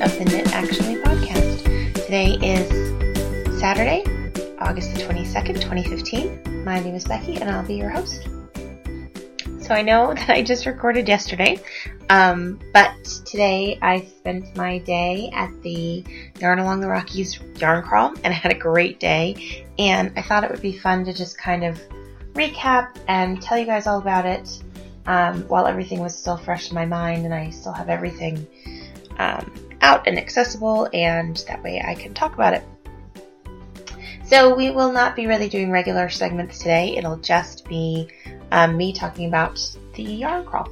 of 0.00 0.18
the 0.18 0.26
Knit 0.26 0.52
Actually 0.52 0.96
podcast. 0.96 1.94
Today 1.94 2.34
is 2.42 2.68
Saturday, 3.58 4.04
August 4.58 4.94
the 4.94 5.00
22nd, 5.00 5.54
2015. 5.54 6.64
My 6.64 6.80
name 6.80 6.94
is 6.94 7.06
Becky 7.06 7.36
and 7.36 7.48
I'll 7.48 7.66
be 7.66 7.76
your 7.76 7.88
host. 7.88 8.28
So 9.58 9.74
I 9.74 9.80
know 9.80 10.12
that 10.14 10.28
I 10.28 10.42
just 10.42 10.66
recorded 10.66 11.08
yesterday, 11.08 11.58
um, 12.10 12.60
but 12.74 13.04
today 13.24 13.78
I 13.80 14.02
spent 14.02 14.54
my 14.54 14.78
day 14.78 15.30
at 15.32 15.50
the 15.62 16.04
Yarn 16.40 16.58
Along 16.58 16.80
the 16.80 16.88
Rockies 16.88 17.40
yarn 17.58 17.82
crawl 17.82 18.12
and 18.22 18.26
I 18.26 18.32
had 18.32 18.52
a 18.52 18.58
great 18.58 19.00
day 19.00 19.64
and 19.78 20.12
I 20.14 20.20
thought 20.20 20.44
it 20.44 20.50
would 20.50 20.60
be 20.60 20.76
fun 20.76 21.06
to 21.06 21.14
just 21.14 21.38
kind 21.38 21.64
of 21.64 21.80
recap 22.34 22.98
and 23.08 23.40
tell 23.40 23.56
you 23.56 23.64
guys 23.64 23.86
all 23.86 23.98
about 23.98 24.26
it 24.26 24.62
um, 25.06 25.40
while 25.48 25.66
everything 25.66 26.00
was 26.00 26.14
still 26.14 26.36
fresh 26.36 26.68
in 26.68 26.74
my 26.74 26.84
mind 26.84 27.24
and 27.24 27.32
I 27.32 27.48
still 27.48 27.72
have 27.72 27.88
everything 27.88 28.46
um, 29.18 29.50
out 29.86 30.08
and 30.08 30.18
accessible, 30.18 30.88
and 30.92 31.36
that 31.46 31.62
way 31.62 31.80
I 31.80 31.94
can 31.94 32.12
talk 32.12 32.34
about 32.34 32.54
it. 32.54 32.64
So 34.24 34.52
we 34.56 34.70
will 34.72 34.90
not 34.90 35.14
be 35.14 35.28
really 35.28 35.48
doing 35.48 35.70
regular 35.70 36.08
segments 36.08 36.58
today. 36.58 36.96
It'll 36.96 37.18
just 37.18 37.68
be 37.68 38.08
um, 38.50 38.76
me 38.76 38.92
talking 38.92 39.28
about 39.28 39.60
the 39.94 40.02
yarn 40.02 40.44
crawl. 40.44 40.68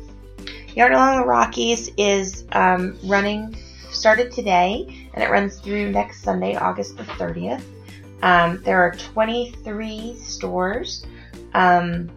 Yarn 0.74 0.92
Along 0.92 1.20
the 1.20 1.26
Rockies 1.26 1.90
is 1.96 2.44
um, 2.50 2.98
running, 3.04 3.56
started 3.90 4.32
today, 4.32 5.08
and 5.14 5.22
it 5.22 5.30
runs 5.30 5.60
through 5.60 5.92
next 5.92 6.24
Sunday, 6.24 6.56
August 6.56 6.96
the 6.96 7.04
30th. 7.04 7.62
Um, 8.22 8.60
there 8.64 8.82
are 8.82 8.90
23 8.90 10.16
stores. 10.16 11.06
Um, 11.52 12.10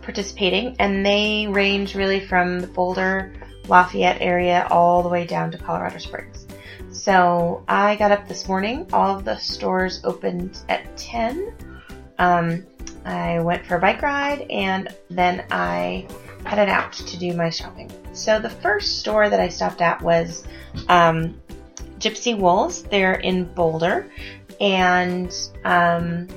participating, 0.00 0.74
and 0.78 1.04
they 1.04 1.46
range 1.46 1.94
really 1.94 2.20
from 2.20 2.60
the 2.60 2.66
Boulder, 2.66 3.32
Lafayette 3.70 4.20
area 4.20 4.66
all 4.70 5.02
the 5.02 5.08
way 5.08 5.24
down 5.24 5.50
to 5.52 5.58
Colorado 5.58 5.98
Springs. 5.98 6.46
So 6.90 7.64
I 7.68 7.96
got 7.96 8.10
up 8.10 8.26
this 8.28 8.48
morning. 8.48 8.86
All 8.92 9.16
of 9.16 9.24
the 9.24 9.36
stores 9.38 10.00
opened 10.04 10.58
at 10.68 10.96
10. 10.96 11.54
Um, 12.18 12.66
I 13.04 13.40
went 13.40 13.64
for 13.64 13.76
a 13.76 13.80
bike 13.80 14.02
ride 14.02 14.42
and 14.50 14.88
then 15.08 15.44
I 15.50 16.06
headed 16.44 16.68
out 16.68 16.92
to 16.92 17.16
do 17.16 17.32
my 17.34 17.48
shopping. 17.48 17.90
So 18.12 18.38
the 18.38 18.50
first 18.50 18.98
store 18.98 19.30
that 19.30 19.40
I 19.40 19.48
stopped 19.48 19.80
at 19.80 20.02
was 20.02 20.44
um, 20.88 21.40
Gypsy 21.98 22.36
Wools. 22.36 22.82
They're 22.82 23.14
in 23.14 23.44
Boulder. 23.54 24.10
And 24.60 25.32
um, 25.64 26.28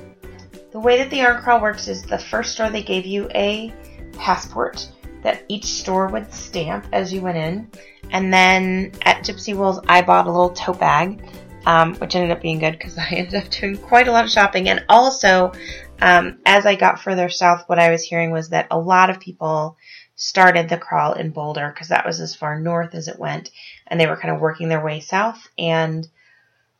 the 0.70 0.78
way 0.78 0.98
that 0.98 1.10
the 1.10 1.18
yarn 1.18 1.42
crawl 1.42 1.60
works 1.60 1.88
is 1.88 2.02
the 2.02 2.18
first 2.18 2.52
store 2.52 2.70
they 2.70 2.82
gave 2.82 3.04
you 3.04 3.28
a 3.34 3.74
passport 4.16 4.88
that 5.24 5.44
each 5.48 5.64
store 5.64 6.06
would 6.08 6.32
stamp 6.32 6.86
as 6.92 7.12
you 7.12 7.20
went 7.20 7.38
in. 7.38 7.68
And 8.10 8.32
then 8.32 8.92
at 9.02 9.24
Gypsy 9.24 9.56
Wools, 9.56 9.80
I 9.88 10.02
bought 10.02 10.26
a 10.26 10.30
little 10.30 10.50
tote 10.50 10.78
bag, 10.78 11.26
um, 11.66 11.94
which 11.96 12.14
ended 12.14 12.30
up 12.30 12.42
being 12.42 12.60
good 12.60 12.72
because 12.72 12.96
I 12.98 13.08
ended 13.08 13.42
up 13.42 13.50
doing 13.50 13.76
quite 13.76 14.06
a 14.06 14.12
lot 14.12 14.24
of 14.24 14.30
shopping. 14.30 14.68
And 14.68 14.84
also, 14.88 15.52
um, 16.00 16.38
as 16.46 16.66
I 16.66 16.76
got 16.76 17.00
further 17.00 17.28
south, 17.28 17.64
what 17.66 17.78
I 17.78 17.90
was 17.90 18.04
hearing 18.04 18.30
was 18.30 18.50
that 18.50 18.68
a 18.70 18.78
lot 18.78 19.10
of 19.10 19.18
people 19.18 19.76
started 20.14 20.68
the 20.68 20.76
crawl 20.78 21.14
in 21.14 21.30
Boulder 21.30 21.70
because 21.72 21.88
that 21.88 22.06
was 22.06 22.20
as 22.20 22.36
far 22.36 22.60
north 22.60 22.94
as 22.94 23.08
it 23.08 23.18
went, 23.18 23.50
and 23.86 23.98
they 23.98 24.06
were 24.06 24.16
kind 24.16 24.32
of 24.32 24.40
working 24.40 24.68
their 24.68 24.84
way 24.84 25.00
south. 25.00 25.48
And 25.58 26.06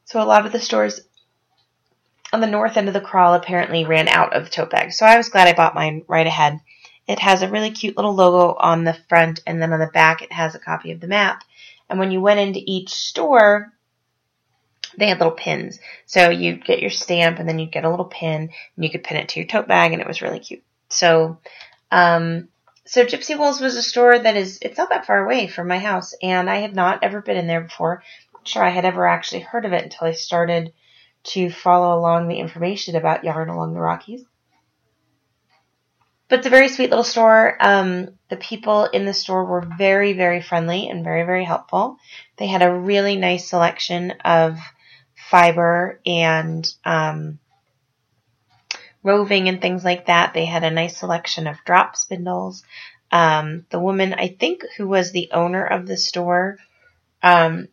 so 0.05 0.23
a 0.23 0.25
lot 0.25 0.47
of 0.47 0.53
the 0.53 0.61
stores 0.61 1.01
on 2.33 2.41
the 2.41 2.47
north 2.47 2.77
end 2.77 2.89
of 2.89 2.95
the 2.95 3.01
crawl 3.01 3.35
apparently 3.35 3.85
ran 3.85 4.09
out 4.09 4.35
of 4.35 4.51
tote 4.51 4.71
bags. 4.71 4.99
So 4.99 5.07
I 5.07 5.17
was 5.17 5.29
glad 5.29 5.49
I 5.49 5.53
bought 5.55 5.75
mine 5.75 6.05
right 6.09 6.27
ahead. 6.27 6.61
It 7.07 7.19
has 7.19 7.43
a 7.43 7.51
really 7.51 7.71
cute 7.71 7.97
little 7.97 8.15
logo 8.15 8.55
on 8.59 8.85
the 8.85 8.97
front, 9.09 9.41
and 9.47 9.61
then 9.61 9.73
on 9.73 9.81
the 9.81 9.87
back 9.87 10.23
it 10.23 10.33
has 10.33 10.55
a 10.55 10.59
copy 10.59 10.91
of 10.93 11.01
the 11.01 11.07
map. 11.07 11.45
And 11.89 11.99
when 11.99 12.11
you 12.11 12.21
went 12.21 12.41
into 12.41 12.61
each 12.65 12.91
store, 12.91 13.73
they 14.97 15.09
had 15.09 15.19
little 15.19 15.33
pins. 15.33 15.79
So 16.07 16.31
you'd 16.31 16.65
get 16.65 16.81
your 16.81 16.91
stamp, 16.91 17.39
and 17.39 17.49
then 17.49 17.59
you'd 17.59 17.73
get 17.73 17.85
a 17.85 17.91
little 17.91 18.07
pin, 18.07 18.51
and 18.77 18.85
you 18.85 18.91
could 18.91 19.05
pin 19.05 19.19
it 19.19 19.29
to 19.31 19.41
your 19.41 19.47
tote 19.47 19.69
bag, 19.69 19.93
and 19.93 20.01
it 20.01 20.09
was 20.09 20.23
really 20.23 20.39
cute. 20.39 20.63
So, 20.89 21.39
um, 21.91 22.49
so 22.87 23.05
Gypsy 23.05 23.39
Wools 23.39 23.61
was 23.61 23.77
a 23.77 23.83
store 23.83 24.19
that 24.19 24.37
is, 24.37 24.59
it's 24.63 24.79
not 24.79 24.91
that 24.91 25.07
far 25.07 25.25
away 25.25 25.47
from 25.47 25.69
my 25.69 25.79
house, 25.79 26.15
and 26.23 26.49
I 26.49 26.57
had 26.57 26.75
not 26.75 27.03
ever 27.03 27.21
been 27.21 27.37
in 27.37 27.47
there 27.47 27.63
before. 27.63 28.03
I'm 28.29 28.41
not 28.41 28.49
sure 28.49 28.63
I 28.63 28.71
had 28.71 28.85
ever 28.85 29.07
actually 29.07 29.41
heard 29.41 29.65
of 29.65 29.73
it 29.73 29.83
until 29.83 30.07
I 30.07 30.13
started 30.13 30.73
to 31.25 31.51
follow 31.51 31.99
along 31.99 32.29
the 32.29 32.39
information 32.39 32.97
about 32.97 33.25
Yarn 33.25 33.49
Along 33.49 33.75
the 33.75 33.81
Rockies. 33.81 34.25
But 36.35 36.41
it's 36.41 36.49
a 36.49 36.51
very 36.51 36.69
sweet 36.69 36.91
little 36.91 37.05
store. 37.05 37.57
Um, 37.61 38.19
the 38.29 38.37
people 38.37 38.87
in 38.87 39.05
the 39.05 39.15
store 39.15 39.45
were 39.45 39.65
very, 39.79 40.15
very 40.15 40.43
friendly 40.43 40.89
and 40.89 41.05
very, 41.05 41.23
very 41.23 41.45
helpful. 41.45 41.97
They 42.39 42.49
had 42.49 42.61
a 42.61 42.75
really 42.75 43.15
nice 43.15 43.49
selection 43.49 44.11
of 44.25 44.59
fiber 45.31 46.01
and 46.05 46.69
um, 46.85 47.39
roving 49.05 49.49
and 49.49 49.63
things 49.63 49.85
like 49.85 50.07
that. 50.07 50.35
They 50.35 50.45
had 50.45 50.65
a 50.65 50.73
nice 50.73 50.97
selection 50.97 51.47
of 51.47 51.65
drop 51.65 51.95
spindles. 51.95 52.65
Um, 53.13 53.67
the 53.71 53.79
woman, 53.79 54.13
I 54.13 54.27
think, 54.27 54.65
who 54.77 54.89
was 54.89 55.13
the 55.13 55.31
owner 55.31 55.65
of 55.65 55.87
the 55.87 55.97
store, 55.97 56.59
um, 57.23 57.69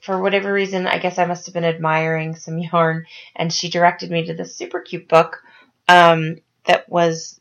for 0.00 0.22
whatever 0.22 0.50
reason, 0.50 0.86
I 0.86 1.00
guess 1.00 1.18
I 1.18 1.26
must 1.26 1.44
have 1.44 1.52
been 1.52 1.64
admiring 1.64 2.34
some 2.34 2.58
yarn, 2.72 3.04
and 3.36 3.52
she 3.52 3.68
directed 3.68 4.10
me 4.10 4.24
to 4.24 4.32
this 4.32 4.56
super 4.56 4.80
cute 4.80 5.06
book 5.06 5.42
um, 5.86 6.38
that 6.64 6.88
was 6.88 7.39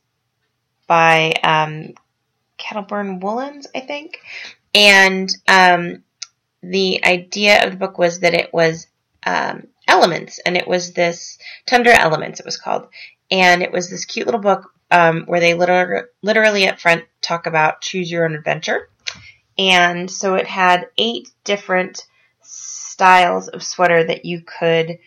by 0.89 1.31
um, 1.43 1.93
Kettleburn 2.57 3.21
Woolens, 3.21 3.67
I 3.73 3.79
think. 3.79 4.19
And 4.73 5.29
um, 5.47 6.03
the 6.61 7.05
idea 7.05 7.63
of 7.63 7.71
the 7.71 7.77
book 7.77 7.97
was 7.97 8.19
that 8.19 8.33
it 8.33 8.51
was 8.51 8.87
um, 9.25 9.67
elements, 9.87 10.39
and 10.39 10.57
it 10.57 10.67
was 10.67 10.91
this 10.93 11.37
Tundra 11.65 11.97
Elements, 11.97 12.39
it 12.39 12.45
was 12.45 12.57
called. 12.57 12.87
And 13.31 13.61
it 13.61 13.71
was 13.71 13.89
this 13.89 14.05
cute 14.05 14.25
little 14.25 14.41
book 14.41 14.73
um, 14.91 15.23
where 15.27 15.39
they 15.39 15.53
literally, 15.53 16.07
literally 16.21 16.65
at 16.65 16.81
front 16.81 17.05
talk 17.21 17.45
about 17.45 17.81
choose 17.81 18.11
your 18.11 18.25
own 18.25 18.33
adventure. 18.33 18.89
And 19.57 20.09
so 20.09 20.35
it 20.35 20.47
had 20.47 20.87
eight 20.97 21.29
different 21.43 22.05
styles 22.41 23.47
of 23.47 23.61
sweater 23.61 24.03
that 24.03 24.25
you 24.25 24.41
could 24.41 24.97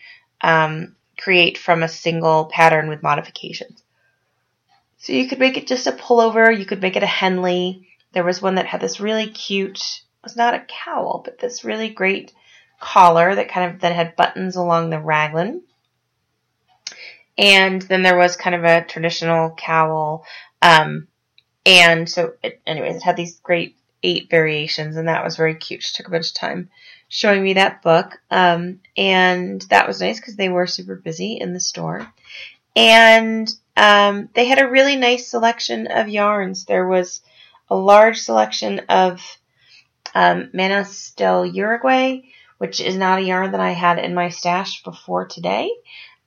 um, 0.41 0.95
create 1.19 1.57
from 1.57 1.83
a 1.83 1.89
single 1.89 2.45
pattern 2.45 2.87
with 2.87 3.03
modifications. 3.03 3.82
So 5.03 5.11
you 5.11 5.27
could 5.27 5.39
make 5.39 5.57
it 5.57 5.67
just 5.67 5.85
a 5.85 5.91
pullover, 5.91 6.57
you 6.57 6.65
could 6.65 6.81
make 6.81 6.95
it 6.95 7.03
a 7.03 7.07
Henley. 7.07 7.89
There 8.13 8.23
was 8.23 8.41
one 8.41 8.55
that 8.55 8.67
had 8.67 8.79
this 8.79 9.01
really 9.01 9.27
cute, 9.27 9.79
it 9.79 10.23
was 10.23 10.37
not 10.37 10.53
a 10.53 10.65
cowl, 10.65 11.21
but 11.25 11.39
this 11.39 11.65
really 11.65 11.89
great 11.89 12.31
collar 12.79 13.35
that 13.35 13.49
kind 13.49 13.69
of 13.69 13.81
that 13.81 13.91
had 13.91 14.15
buttons 14.15 14.55
along 14.55 14.89
the 14.89 15.01
raglan. 15.01 15.61
And 17.37 17.81
then 17.81 18.01
there 18.01 18.17
was 18.17 18.37
kind 18.37 18.55
of 18.55 18.63
a 18.63 18.85
traditional 18.85 19.51
cowl. 19.51 20.25
Um, 20.61 21.09
and 21.65 22.09
so, 22.09 22.35
it, 22.41 22.61
anyways, 22.65 22.95
it 22.95 23.03
had 23.03 23.17
these 23.17 23.39
great 23.39 23.75
eight 24.03 24.29
variations, 24.29 24.95
and 24.95 25.09
that 25.09 25.25
was 25.25 25.35
very 25.35 25.55
cute. 25.55 25.83
She 25.83 25.97
took 25.97 26.07
a 26.07 26.11
bunch 26.11 26.29
of 26.29 26.35
time 26.35 26.69
showing 27.09 27.43
me 27.43 27.55
that 27.55 27.81
book. 27.81 28.21
Um, 28.31 28.79
and 28.95 29.63
that 29.63 29.85
was 29.85 29.99
nice 29.99 30.17
because 30.21 30.37
they 30.37 30.47
were 30.47 30.65
super 30.65 30.95
busy 30.95 31.33
in 31.33 31.51
the 31.51 31.59
store. 31.59 32.09
And 32.73 33.53
um, 33.75 34.29
they 34.33 34.45
had 34.45 34.59
a 34.59 34.69
really 34.69 34.95
nice 34.95 35.27
selection 35.27 35.87
of 35.87 36.09
yarns. 36.09 36.65
There 36.65 36.87
was 36.87 37.21
a 37.69 37.75
large 37.75 38.19
selection 38.19 38.81
of 38.89 39.21
um, 40.13 40.49
Manos 40.53 41.11
del 41.11 41.45
Uruguay, 41.45 42.21
which 42.57 42.79
is 42.79 42.95
not 42.95 43.19
a 43.19 43.23
yarn 43.23 43.51
that 43.51 43.59
I 43.59 43.71
had 43.71 43.99
in 43.99 44.13
my 44.13 44.29
stash 44.29 44.83
before 44.83 45.25
today. 45.25 45.71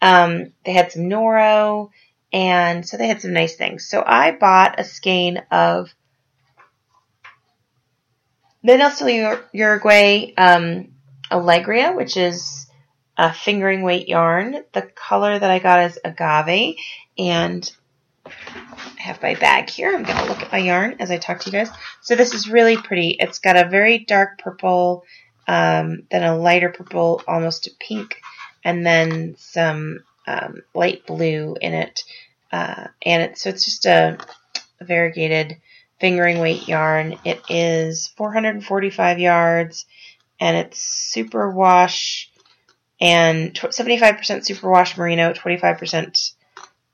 Um, 0.03 0.53
they 0.65 0.73
had 0.73 0.93
some 0.93 1.05
Noro, 1.05 1.91
and 2.33 2.87
so 2.87 2.97
they 2.97 3.09
had 3.09 3.23
some 3.23 3.33
nice 3.33 3.57
things. 3.57 3.89
So 3.89 4.03
I 4.05 4.33
bought 4.33 4.81
a 4.81 4.85
skein 4.85 5.43
of 5.51 5.95
Manos 8.63 8.99
del 8.99 9.39
Uruguay 9.53 10.33
um, 10.37 10.89
Alegria, 11.31 11.95
which 11.95 12.17
is 12.17 12.66
a 13.17 13.33
fingering 13.33 13.83
weight 13.83 14.09
yarn. 14.09 14.65
The 14.73 14.83
color 14.83 15.39
that 15.39 15.51
I 15.51 15.59
got 15.59 15.91
is 15.91 15.99
agave, 16.05 16.77
and 17.19 17.71
I 18.27 19.01
have 19.01 19.23
my 19.23 19.35
bag 19.35 19.71
here. 19.71 19.95
I'm 19.95 20.03
going 20.03 20.19
to 20.19 20.27
look 20.27 20.43
at 20.43 20.53
my 20.53 20.59
yarn 20.59 20.97
as 20.99 21.11
I 21.11 21.19
talk 21.19 21.41
to 21.41 21.51
you 21.51 21.53
guys. 21.53 21.71
So 22.03 22.15
this 22.15 22.35
is 22.35 22.51
really 22.51 22.77
pretty. 22.77 23.17
It's 23.19 23.39
got 23.39 23.57
a 23.57 23.69
very 23.69 23.99
dark 24.01 24.39
purple, 24.39 25.05
um, 25.47 26.03
then 26.11 26.23
a 26.23 26.37
lighter 26.37 26.71
purple, 26.71 27.23
almost 27.27 27.67
a 27.67 27.71
pink, 27.79 28.21
and 28.65 28.85
then 28.85 29.37
some 29.39 30.01
um, 30.27 30.63
light 30.75 31.07
blue 31.07 31.57
in 31.61 31.73
it. 31.73 32.03
Uh, 32.53 32.89
and 33.03 33.23
it's, 33.23 33.43
so 33.43 33.51
it's 33.51 33.65
just 33.65 33.87
a, 33.87 34.19
a 34.81 34.85
variegated 34.85 35.57
fingering 36.01 36.39
weight 36.39 36.69
yarn. 36.69 37.19
It 37.25 37.41
is 37.49 38.09
445 38.17 39.19
yards 39.19 39.87
and 40.39 40.57
it's 40.57 40.79
super 40.79 41.51
wash 41.51 42.31
and 43.01 43.53
75% 43.55 44.45
super 44.45 44.71
wash 44.71 44.97
merino, 44.97 45.33
25% 45.33 46.33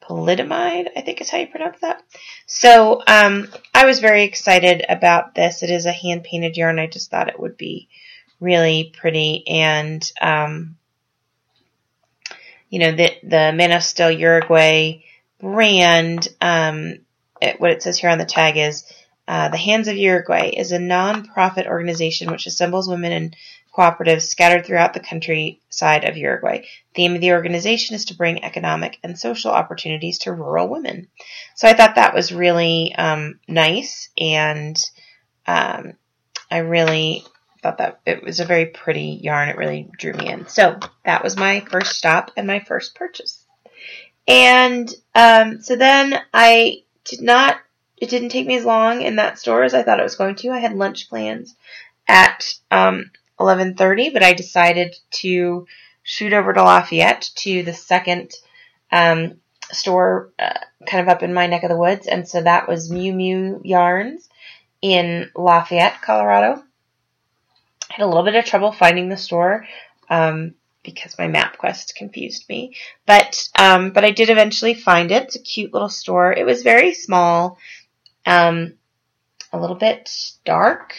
polyamide, 0.02 0.88
I 0.96 1.00
think 1.00 1.20
is 1.20 1.31
how 1.31 1.38
you 1.38 1.46
pronounce 1.46 1.81
that. 1.81 2.02
So 2.46 3.02
um, 3.06 3.49
I 3.72 3.87
was 3.87 4.00
very 4.00 4.25
excited 4.25 4.84
about 4.88 5.34
this. 5.34 5.62
It 5.62 5.70
is 5.70 5.87
a 5.87 5.93
hand 5.93 6.25
painted 6.25 6.56
yarn. 6.56 6.78
I 6.78 6.87
just 6.87 7.10
thought 7.10 7.28
it 7.28 7.38
would 7.38 7.56
be 7.56 7.88
really 8.40 8.93
pretty 8.99 9.46
and 9.46 10.10
um, 10.20 10.76
you 12.69 12.81
know 12.81 12.93
the 12.93 13.12
the 13.22 13.52
Manos 13.55 13.93
del 13.93 14.10
Uruguay 14.10 15.05
brand. 15.40 16.28
Um, 16.40 16.98
it, 17.40 17.60
what 17.60 17.70
it 17.70 17.82
says 17.82 17.98
here 17.98 18.10
on 18.10 18.19
the 18.19 18.25
tag 18.25 18.56
is 18.56 18.84
uh, 19.28 19.48
the 19.48 19.56
Hands 19.56 19.87
of 19.87 19.96
Uruguay 19.96 20.48
is 20.48 20.72
a 20.72 20.78
non-profit 20.78 21.66
organization 21.66 22.31
which 22.31 22.46
assembles 22.46 22.88
women 22.88 23.12
and 23.12 23.37
cooperatives 23.76 24.22
scattered 24.22 24.66
throughout 24.66 24.94
the 24.94 25.00
countryside 25.00 26.04
of 26.04 26.16
Uruguay. 26.16 26.58
The 26.60 26.66
theme 26.94 27.14
of 27.14 27.20
the 27.20 27.32
organization 27.32 27.96
is 27.96 28.06
to 28.06 28.16
bring 28.16 28.44
economic 28.44 28.98
and 29.02 29.19
social 29.19 29.50
opportunities 29.50 30.19
to 30.20 30.32
rural 30.32 30.69
women. 30.69 31.08
So 31.56 31.69
I 31.69 31.74
thought 31.74 31.94
that 31.94 32.14
was 32.14 32.32
really 32.32 32.94
um, 32.96 33.40
nice, 33.48 34.10
and 34.19 34.78
um, 35.46 35.94
I 36.50 36.58
really 36.58 37.24
thought 37.62 37.78
that 37.78 38.00
it 38.04 38.22
was 38.22 38.40
a 38.40 38.44
very 38.44 38.66
pretty 38.66 39.20
yarn. 39.22 39.48
It 39.48 39.56
really 39.56 39.88
drew 39.96 40.12
me 40.12 40.28
in. 40.28 40.48
So 40.48 40.78
that 41.04 41.22
was 41.22 41.36
my 41.36 41.60
first 41.60 41.96
stop 41.96 42.32
and 42.36 42.46
my 42.46 42.60
first 42.60 42.94
purchase. 42.94 43.44
And 44.26 44.92
um, 45.14 45.62
so 45.62 45.76
then 45.76 46.20
I 46.34 46.82
did 47.04 47.20
not. 47.20 47.58
It 47.96 48.10
didn't 48.10 48.30
take 48.30 48.46
me 48.46 48.56
as 48.56 48.64
long 48.64 49.02
in 49.02 49.16
that 49.16 49.38
store 49.38 49.62
as 49.62 49.74
I 49.74 49.84
thought 49.84 50.00
it 50.00 50.04
was 50.04 50.16
going 50.16 50.34
to. 50.36 50.50
I 50.50 50.58
had 50.58 50.74
lunch 50.74 51.08
plans 51.08 51.54
at 52.08 52.52
um, 52.70 53.10
11:30, 53.38 54.12
but 54.12 54.23
I 54.23 54.32
decided 54.32 54.96
to 55.23 55.67
shoot 56.02 56.32
over 56.32 56.52
to 56.52 56.62
Lafayette 56.62 57.31
to 57.37 57.62
the 57.62 57.73
second 57.73 58.32
um, 58.90 59.40
store, 59.70 60.32
uh, 60.38 60.58
kind 60.87 61.02
of 61.02 61.08
up 61.08 61.23
in 61.23 61.34
my 61.34 61.46
neck 61.46 61.62
of 61.62 61.70
the 61.70 61.76
woods, 61.76 62.06
and 62.06 62.29
so 62.29 62.43
that 62.43 62.69
was 62.69 62.90
Mew 62.90 63.12
Mew 63.12 63.61
Yarns 63.64 64.29
in 64.81 65.31
Lafayette, 65.34 66.02
Colorado. 66.02 66.62
I 67.90 67.94
had 67.94 68.05
a 68.05 68.06
little 68.06 68.25
bit 68.25 68.34
of 68.34 68.44
trouble 68.44 68.73
finding 68.73 69.08
the 69.08 69.17
store 69.17 69.67
um, 70.08 70.55
because 70.82 71.19
my 71.19 71.29
MapQuest 71.29 71.94
confused 71.94 72.49
me, 72.49 72.76
but 73.06 73.49
um, 73.58 73.90
but 73.90 74.05
I 74.05 74.11
did 74.11 74.31
eventually 74.31 74.75
find 74.75 75.11
it. 75.11 75.25
It's 75.25 75.37
a 75.37 75.43
cute 75.43 75.73
little 75.73 75.88
store. 75.88 76.32
It 76.32 76.44
was 76.44 76.62
very 76.62 76.94
small, 76.94 77.58
um, 78.26 78.75
a 79.52 79.58
little 79.58 79.76
bit 79.76 80.11
dark, 80.44 80.94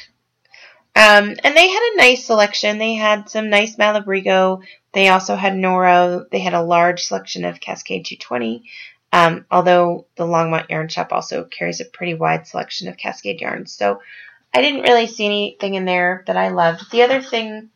um, 0.95 1.35
and 1.43 1.57
they 1.57 1.67
had 1.69 1.91
a 1.93 1.97
nice 1.97 2.25
selection. 2.25 2.77
They 2.77 2.93
had 2.93 3.29
some 3.29 3.49
nice 3.49 3.75
Malabrigo. 3.77 4.63
They 4.93 5.09
also 5.09 5.35
had 5.35 5.53
Noro. 5.53 6.29
They 6.29 6.39
had 6.39 6.53
a 6.53 6.61
large 6.61 7.03
selection 7.05 7.45
of 7.45 7.59
Cascade 7.59 8.05
220. 8.05 8.63
Um, 9.11 9.45
although 9.51 10.07
the 10.15 10.25
Longmont 10.25 10.69
Yarn 10.69 10.87
Shop 10.87 11.09
also 11.11 11.43
carries 11.43 11.79
a 11.81 11.85
pretty 11.85 12.15
wide 12.15 12.47
selection 12.47 12.87
of 12.87 12.97
Cascade 12.97 13.41
yarns. 13.41 13.71
So 13.71 14.01
I 14.53 14.61
didn't 14.61 14.81
really 14.81 15.07
see 15.07 15.25
anything 15.25 15.75
in 15.75 15.85
there 15.85 16.23
that 16.27 16.37
I 16.37 16.49
loved. 16.49 16.91
The 16.91 17.03
other 17.03 17.21
thing 17.21 17.69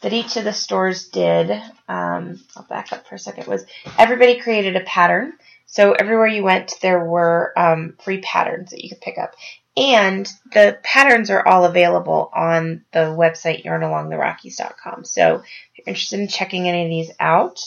that 0.00 0.12
each 0.12 0.36
of 0.36 0.44
the 0.44 0.52
stores 0.52 1.08
did, 1.08 1.50
um, 1.88 2.42
I'll 2.56 2.66
back 2.68 2.92
up 2.92 3.06
for 3.06 3.16
a 3.16 3.18
second, 3.18 3.46
was 3.46 3.64
everybody 3.98 4.40
created 4.40 4.76
a 4.76 4.80
pattern. 4.80 5.34
So 5.66 5.92
everywhere 5.92 6.26
you 6.26 6.42
went, 6.42 6.74
there 6.82 7.04
were 7.04 7.52
um, 7.56 7.96
free 8.02 8.20
patterns 8.20 8.70
that 8.70 8.82
you 8.82 8.88
could 8.88 9.00
pick 9.00 9.18
up. 9.18 9.34
And 9.80 10.30
the 10.52 10.78
patterns 10.82 11.30
are 11.30 11.46
all 11.48 11.64
available 11.64 12.30
on 12.34 12.84
the 12.92 13.16
website 13.16 13.64
yarnalongtherockies.com. 13.64 15.04
So 15.06 15.36
if 15.36 15.78
you're 15.78 15.88
interested 15.88 16.20
in 16.20 16.28
checking 16.28 16.68
any 16.68 16.84
of 16.84 16.90
these 16.90 17.16
out, 17.18 17.64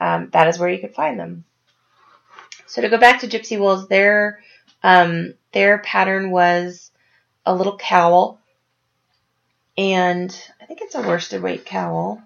um, 0.00 0.30
that 0.32 0.48
is 0.48 0.58
where 0.58 0.70
you 0.70 0.78
could 0.78 0.94
find 0.94 1.20
them. 1.20 1.44
So 2.66 2.80
to 2.80 2.88
go 2.88 2.96
back 2.96 3.20
to 3.20 3.28
Gypsy 3.28 3.58
Wools, 3.58 3.88
their 3.88 4.42
um, 4.82 5.34
their 5.52 5.78
pattern 5.78 6.30
was 6.30 6.90
a 7.44 7.54
little 7.54 7.76
cowl, 7.76 8.40
and 9.76 10.34
I 10.62 10.64
think 10.64 10.80
it's 10.80 10.94
a 10.94 11.02
worsted 11.02 11.42
weight 11.42 11.66
cowl. 11.66 12.22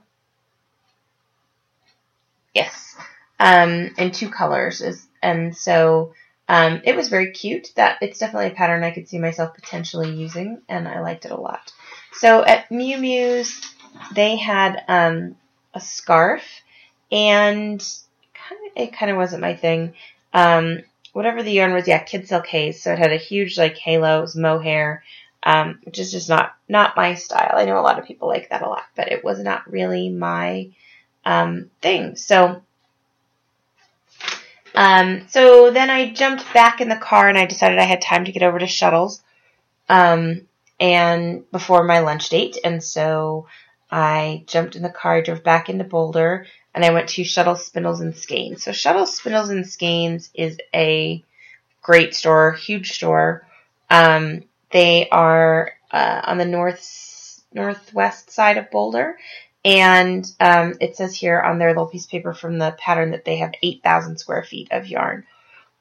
Yes, 2.54 2.94
um, 3.40 3.90
in 3.98 4.12
two 4.12 4.30
colors 4.30 4.80
is, 4.80 5.04
and 5.20 5.56
so 5.56 6.12
um, 6.48 6.82
it 6.84 6.96
was 6.96 7.08
very 7.08 7.32
cute. 7.32 7.72
That 7.76 7.98
it's 8.02 8.18
definitely 8.18 8.48
a 8.48 8.54
pattern 8.54 8.84
I 8.84 8.90
could 8.90 9.08
see 9.08 9.18
myself 9.18 9.54
potentially 9.54 10.14
using, 10.14 10.62
and 10.68 10.86
I 10.86 11.00
liked 11.00 11.24
it 11.24 11.30
a 11.30 11.40
lot. 11.40 11.72
So 12.12 12.44
at 12.44 12.68
Miu 12.68 12.98
Miu's, 12.98 13.60
they 14.14 14.36
had 14.36 14.82
um, 14.88 15.36
a 15.72 15.80
scarf, 15.80 16.44
and 17.10 17.80
kind 18.34 18.60
of, 18.66 18.82
it 18.82 18.92
kind 18.92 19.10
of 19.10 19.16
wasn't 19.16 19.42
my 19.42 19.54
thing. 19.56 19.94
Um, 20.32 20.80
whatever 21.12 21.42
the 21.42 21.52
yarn 21.52 21.72
was, 21.72 21.88
yeah, 21.88 22.04
Kidsilk 22.04 22.46
Haze. 22.46 22.82
So 22.82 22.92
it 22.92 22.98
had 22.98 23.12
a 23.12 23.16
huge 23.16 23.56
like 23.56 23.78
halo, 23.78 24.18
it 24.18 24.22
was 24.22 24.36
mohair, 24.36 25.02
um, 25.42 25.80
which 25.84 25.98
is 25.98 26.12
just 26.12 26.28
not 26.28 26.54
not 26.68 26.96
my 26.96 27.14
style. 27.14 27.54
I 27.54 27.64
know 27.64 27.78
a 27.78 27.80
lot 27.80 27.98
of 27.98 28.04
people 28.04 28.28
like 28.28 28.50
that 28.50 28.62
a 28.62 28.68
lot, 28.68 28.84
but 28.96 29.10
it 29.10 29.24
was 29.24 29.38
not 29.38 29.70
really 29.70 30.10
my 30.10 30.70
um, 31.24 31.70
thing. 31.80 32.16
So 32.16 32.62
um, 34.74 35.26
so 35.28 35.70
then 35.70 35.90
I 35.90 36.12
jumped 36.12 36.52
back 36.52 36.80
in 36.80 36.88
the 36.88 36.96
car 36.96 37.28
and 37.28 37.38
I 37.38 37.46
decided 37.46 37.78
I 37.78 37.84
had 37.84 38.02
time 38.02 38.24
to 38.24 38.32
get 38.32 38.42
over 38.42 38.58
to 38.58 38.66
Shuttles, 38.66 39.22
um, 39.88 40.42
and 40.80 41.50
before 41.50 41.84
my 41.84 42.00
lunch 42.00 42.28
date, 42.28 42.58
and 42.64 42.82
so 42.82 43.46
I 43.90 44.42
jumped 44.46 44.76
in 44.76 44.82
the 44.82 44.88
car, 44.90 45.22
drove 45.22 45.44
back 45.44 45.68
into 45.68 45.84
Boulder, 45.84 46.46
and 46.74 46.84
I 46.84 46.92
went 46.92 47.10
to 47.10 47.24
Shuttle 47.24 47.54
Spindles 47.54 48.00
and 48.00 48.16
Skeins. 48.16 48.64
So 48.64 48.72
Shuttle 48.72 49.06
Spindles 49.06 49.50
and 49.50 49.66
Skeins 49.66 50.30
is 50.34 50.58
a 50.74 51.22
great 51.80 52.14
store, 52.14 52.52
huge 52.52 52.92
store. 52.92 53.46
Um, 53.88 54.42
they 54.72 55.08
are 55.10 55.74
uh, 55.92 56.22
on 56.24 56.38
the 56.38 56.44
north 56.44 57.42
northwest 57.52 58.30
side 58.32 58.56
of 58.56 58.70
Boulder, 58.72 59.16
and 59.64 60.30
um, 60.40 60.74
it 60.80 60.96
says 60.96 61.14
here 61.14 61.40
on 61.40 61.58
their 61.58 61.70
little 61.70 61.86
piece 61.86 62.04
of 62.04 62.10
paper 62.10 62.34
from 62.34 62.58
the 62.58 62.76
pattern 62.78 63.12
that 63.12 63.24
they 63.24 63.36
have 63.36 63.52
8,000 63.62 64.18
square 64.18 64.42
feet 64.42 64.68
of 64.70 64.86
yarn. 64.86 65.24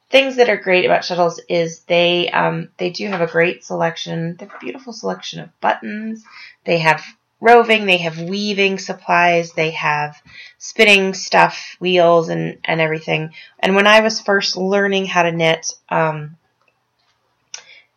Things 0.09 0.37
that 0.37 0.49
are 0.49 0.57
great 0.57 0.85
about 0.85 1.03
shuttles 1.03 1.41
is 1.49 1.79
they 1.81 2.29
um, 2.29 2.69
they 2.77 2.91
do 2.91 3.07
have 3.07 3.21
a 3.21 3.27
great 3.27 3.65
selection. 3.65 4.35
They 4.37 4.45
have 4.45 4.55
a 4.55 4.59
beautiful 4.59 4.93
selection 4.93 5.39
of 5.39 5.59
buttons. 5.59 6.23
They 6.65 6.77
have 6.79 7.03
roving. 7.41 7.85
They 7.85 7.97
have 7.97 8.21
weaving 8.21 8.77
supplies. 8.77 9.53
They 9.53 9.71
have 9.71 10.21
spinning 10.59 11.15
stuff, 11.15 11.77
wheels, 11.79 12.29
and 12.29 12.59
and 12.63 12.79
everything. 12.79 13.33
And 13.59 13.75
when 13.75 13.87
I 13.87 14.01
was 14.01 14.21
first 14.21 14.55
learning 14.55 15.07
how 15.07 15.23
to 15.23 15.31
knit, 15.31 15.73
um, 15.89 16.37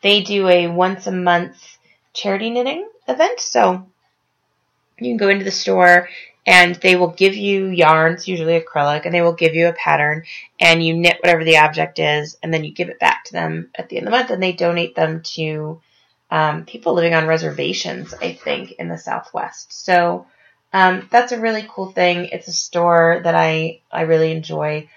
they 0.00 0.22
do 0.22 0.48
a 0.48 0.68
once 0.68 1.06
a 1.06 1.12
month 1.12 1.76
charity 2.14 2.48
knitting 2.48 2.88
event. 3.08 3.40
So 3.40 3.86
you 4.98 5.10
can 5.10 5.16
go 5.16 5.28
into 5.28 5.44
the 5.44 5.50
store 5.50 6.08
and 6.46 6.76
they 6.76 6.94
will 6.94 7.08
give 7.08 7.34
you 7.34 7.66
yarns, 7.66 8.28
usually 8.28 8.58
acrylic, 8.60 9.04
and 9.04 9.12
they 9.12 9.22
will 9.22 9.32
give 9.32 9.54
you 9.54 9.68
a 9.68 9.72
pattern 9.72 10.22
and 10.60 10.84
you 10.84 10.94
knit 10.94 11.18
whatever 11.20 11.44
the 11.44 11.58
object 11.58 11.98
is 11.98 12.38
and 12.42 12.54
then 12.54 12.64
you 12.64 12.72
give 12.72 12.88
it 12.88 13.00
back 13.00 13.24
to 13.24 13.32
them 13.32 13.68
at 13.74 13.88
the 13.88 13.96
end 13.96 14.06
of 14.06 14.12
the 14.12 14.18
month 14.18 14.30
and 14.30 14.42
they 14.42 14.52
donate 14.52 14.94
them 14.94 15.22
to 15.22 15.80
um, 16.30 16.64
people 16.64 16.94
living 16.94 17.14
on 17.14 17.26
reservations, 17.26 18.14
I 18.14 18.32
think, 18.32 18.72
in 18.72 18.88
the 18.88 18.98
Southwest. 18.98 19.72
So 19.84 20.26
um, 20.72 21.08
that's 21.10 21.32
a 21.32 21.40
really 21.40 21.66
cool 21.68 21.92
thing. 21.92 22.26
It's 22.26 22.48
a 22.48 22.52
store 22.52 23.20
that 23.24 23.34
I, 23.34 23.80
I 23.90 24.02
really 24.02 24.32
enjoy. 24.32 24.88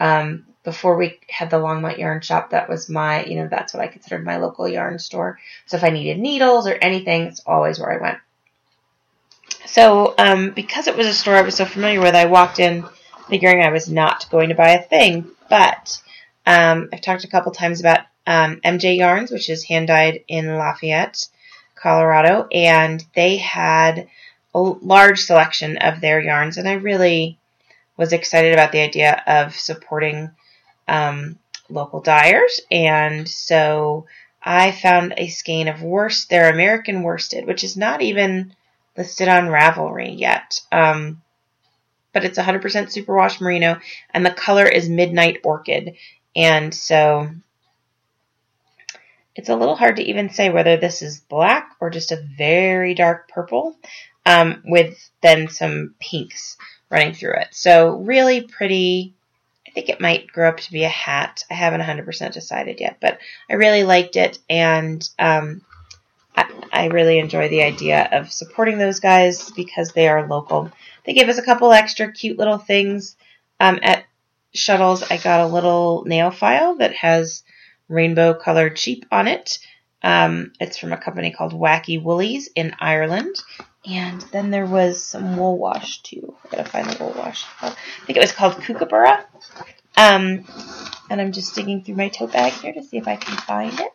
Um, 0.00 0.44
before 0.64 0.96
we 0.96 1.18
had 1.28 1.50
the 1.50 1.56
Longmont 1.56 1.98
Yarn 1.98 2.20
Shop, 2.20 2.50
that 2.50 2.68
was 2.68 2.88
my, 2.88 3.24
you 3.24 3.36
know, 3.36 3.48
that's 3.48 3.72
what 3.72 3.82
I 3.82 3.88
considered 3.88 4.24
my 4.24 4.36
local 4.36 4.68
yarn 4.68 4.98
store. 4.98 5.38
So 5.66 5.76
if 5.78 5.84
I 5.84 5.90
needed 5.90 6.18
needles 6.18 6.66
or 6.66 6.74
anything, 6.74 7.22
it's 7.22 7.40
always 7.46 7.78
where 7.78 7.92
I 7.92 8.02
went. 8.02 8.18
So, 9.70 10.14
um, 10.16 10.50
because 10.50 10.86
it 10.86 10.96
was 10.96 11.06
a 11.06 11.12
store 11.12 11.36
I 11.36 11.42
was 11.42 11.56
so 11.56 11.66
familiar 11.66 12.00
with, 12.00 12.14
I 12.14 12.24
walked 12.24 12.58
in 12.58 12.84
figuring 13.28 13.62
I 13.62 13.70
was 13.70 13.88
not 13.88 14.28
going 14.30 14.48
to 14.48 14.54
buy 14.54 14.70
a 14.70 14.82
thing. 14.82 15.30
But 15.50 16.00
um, 16.46 16.88
I've 16.92 17.02
talked 17.02 17.24
a 17.24 17.28
couple 17.28 17.52
times 17.52 17.80
about 17.80 18.00
um, 18.26 18.60
MJ 18.64 18.96
Yarns, 18.96 19.30
which 19.30 19.50
is 19.50 19.64
hand 19.64 19.88
dyed 19.88 20.24
in 20.26 20.56
Lafayette, 20.56 21.28
Colorado, 21.74 22.48
and 22.52 23.04
they 23.14 23.36
had 23.36 24.08
a 24.54 24.60
large 24.60 25.20
selection 25.20 25.76
of 25.78 26.00
their 26.00 26.20
yarns, 26.20 26.56
and 26.56 26.68
I 26.68 26.74
really 26.74 27.38
was 27.96 28.12
excited 28.12 28.52
about 28.52 28.72
the 28.72 28.80
idea 28.80 29.22
of 29.26 29.54
supporting 29.54 30.30
um, 30.86 31.38
local 31.68 32.00
dyers, 32.00 32.60
and 32.70 33.28
so 33.28 34.06
I 34.42 34.72
found 34.72 35.14
a 35.16 35.28
skein 35.28 35.68
of 35.68 35.82
worst, 35.82 36.30
their 36.30 36.50
American 36.50 37.02
worsted, 37.02 37.46
which 37.46 37.64
is 37.64 37.76
not 37.76 38.02
even 38.02 38.54
listed 38.98 39.28
on 39.28 39.44
Ravelry 39.44 40.18
yet. 40.18 40.60
Um, 40.70 41.22
but 42.12 42.24
it's 42.24 42.38
100% 42.38 42.60
superwash 42.60 43.40
merino, 43.40 43.78
and 44.12 44.26
the 44.26 44.30
color 44.30 44.66
is 44.66 44.88
Midnight 44.88 45.38
Orchid. 45.44 45.96
And 46.34 46.74
so 46.74 47.30
it's 49.36 49.48
a 49.48 49.56
little 49.56 49.76
hard 49.76 49.96
to 49.96 50.02
even 50.02 50.30
say 50.30 50.50
whether 50.50 50.76
this 50.76 51.00
is 51.00 51.20
black 51.20 51.76
or 51.80 51.90
just 51.90 52.10
a 52.10 52.26
very 52.36 52.94
dark 52.94 53.28
purple 53.28 53.76
um, 54.26 54.62
with 54.64 54.98
then 55.22 55.48
some 55.48 55.94
pinks 56.00 56.56
running 56.90 57.14
through 57.14 57.34
it. 57.34 57.48
So 57.52 57.98
really 57.98 58.42
pretty. 58.42 59.14
I 59.66 59.70
think 59.70 59.90
it 59.90 60.00
might 60.00 60.26
grow 60.26 60.48
up 60.48 60.60
to 60.60 60.72
be 60.72 60.84
a 60.84 60.88
hat. 60.88 61.44
I 61.50 61.54
haven't 61.54 61.82
100% 61.82 62.32
decided 62.32 62.80
yet, 62.80 62.96
but 63.00 63.18
I 63.50 63.54
really 63.54 63.84
liked 63.84 64.16
it, 64.16 64.38
and 64.48 65.06
um, 65.18 65.60
I, 66.72 66.86
really 66.86 67.18
enjoy 67.18 67.48
the 67.48 67.62
idea 67.62 68.08
of 68.12 68.32
supporting 68.32 68.78
those 68.78 69.00
guys 69.00 69.50
because 69.50 69.92
they 69.92 70.08
are 70.08 70.26
local. 70.26 70.70
They 71.04 71.12
gave 71.14 71.28
us 71.28 71.38
a 71.38 71.42
couple 71.42 71.72
extra 71.72 72.12
cute 72.12 72.38
little 72.38 72.58
things 72.58 73.16
um, 73.60 73.78
at 73.82 74.04
Shuttles. 74.54 75.02
I 75.10 75.16
got 75.18 75.40
a 75.40 75.52
little 75.52 76.04
nail 76.04 76.30
file 76.30 76.76
that 76.76 76.94
has 76.94 77.42
rainbow 77.88 78.34
colored 78.34 78.78
sheep 78.78 79.06
on 79.10 79.28
it. 79.28 79.58
Um, 80.02 80.52
it's 80.60 80.78
from 80.78 80.92
a 80.92 80.96
company 80.96 81.32
called 81.32 81.52
Wacky 81.52 82.02
Woolies 82.02 82.48
in 82.54 82.74
Ireland. 82.78 83.36
And 83.84 84.20
then 84.32 84.50
there 84.50 84.66
was 84.66 85.02
some 85.02 85.36
wool 85.36 85.58
wash 85.58 86.02
too. 86.02 86.34
I 86.44 86.56
gotta 86.56 86.68
find 86.68 86.88
the 86.88 87.02
wool 87.02 87.14
wash. 87.16 87.44
I 87.60 87.74
think 88.06 88.16
it 88.16 88.20
was 88.20 88.32
called 88.32 88.54
Kookaburra. 88.54 89.24
Um, 89.96 90.44
and 91.10 91.20
I'm 91.20 91.32
just 91.32 91.54
digging 91.54 91.82
through 91.82 91.96
my 91.96 92.08
tote 92.08 92.32
bag 92.32 92.52
here 92.52 92.72
to 92.72 92.82
see 92.82 92.98
if 92.98 93.08
I 93.08 93.16
can 93.16 93.36
find 93.38 93.78
it. 93.80 93.92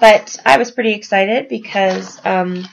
But 0.00 0.36
I 0.46 0.56
was 0.56 0.70
pretty 0.70 0.94
excited 0.94 1.48
because 1.48 2.18
um, 2.24 2.66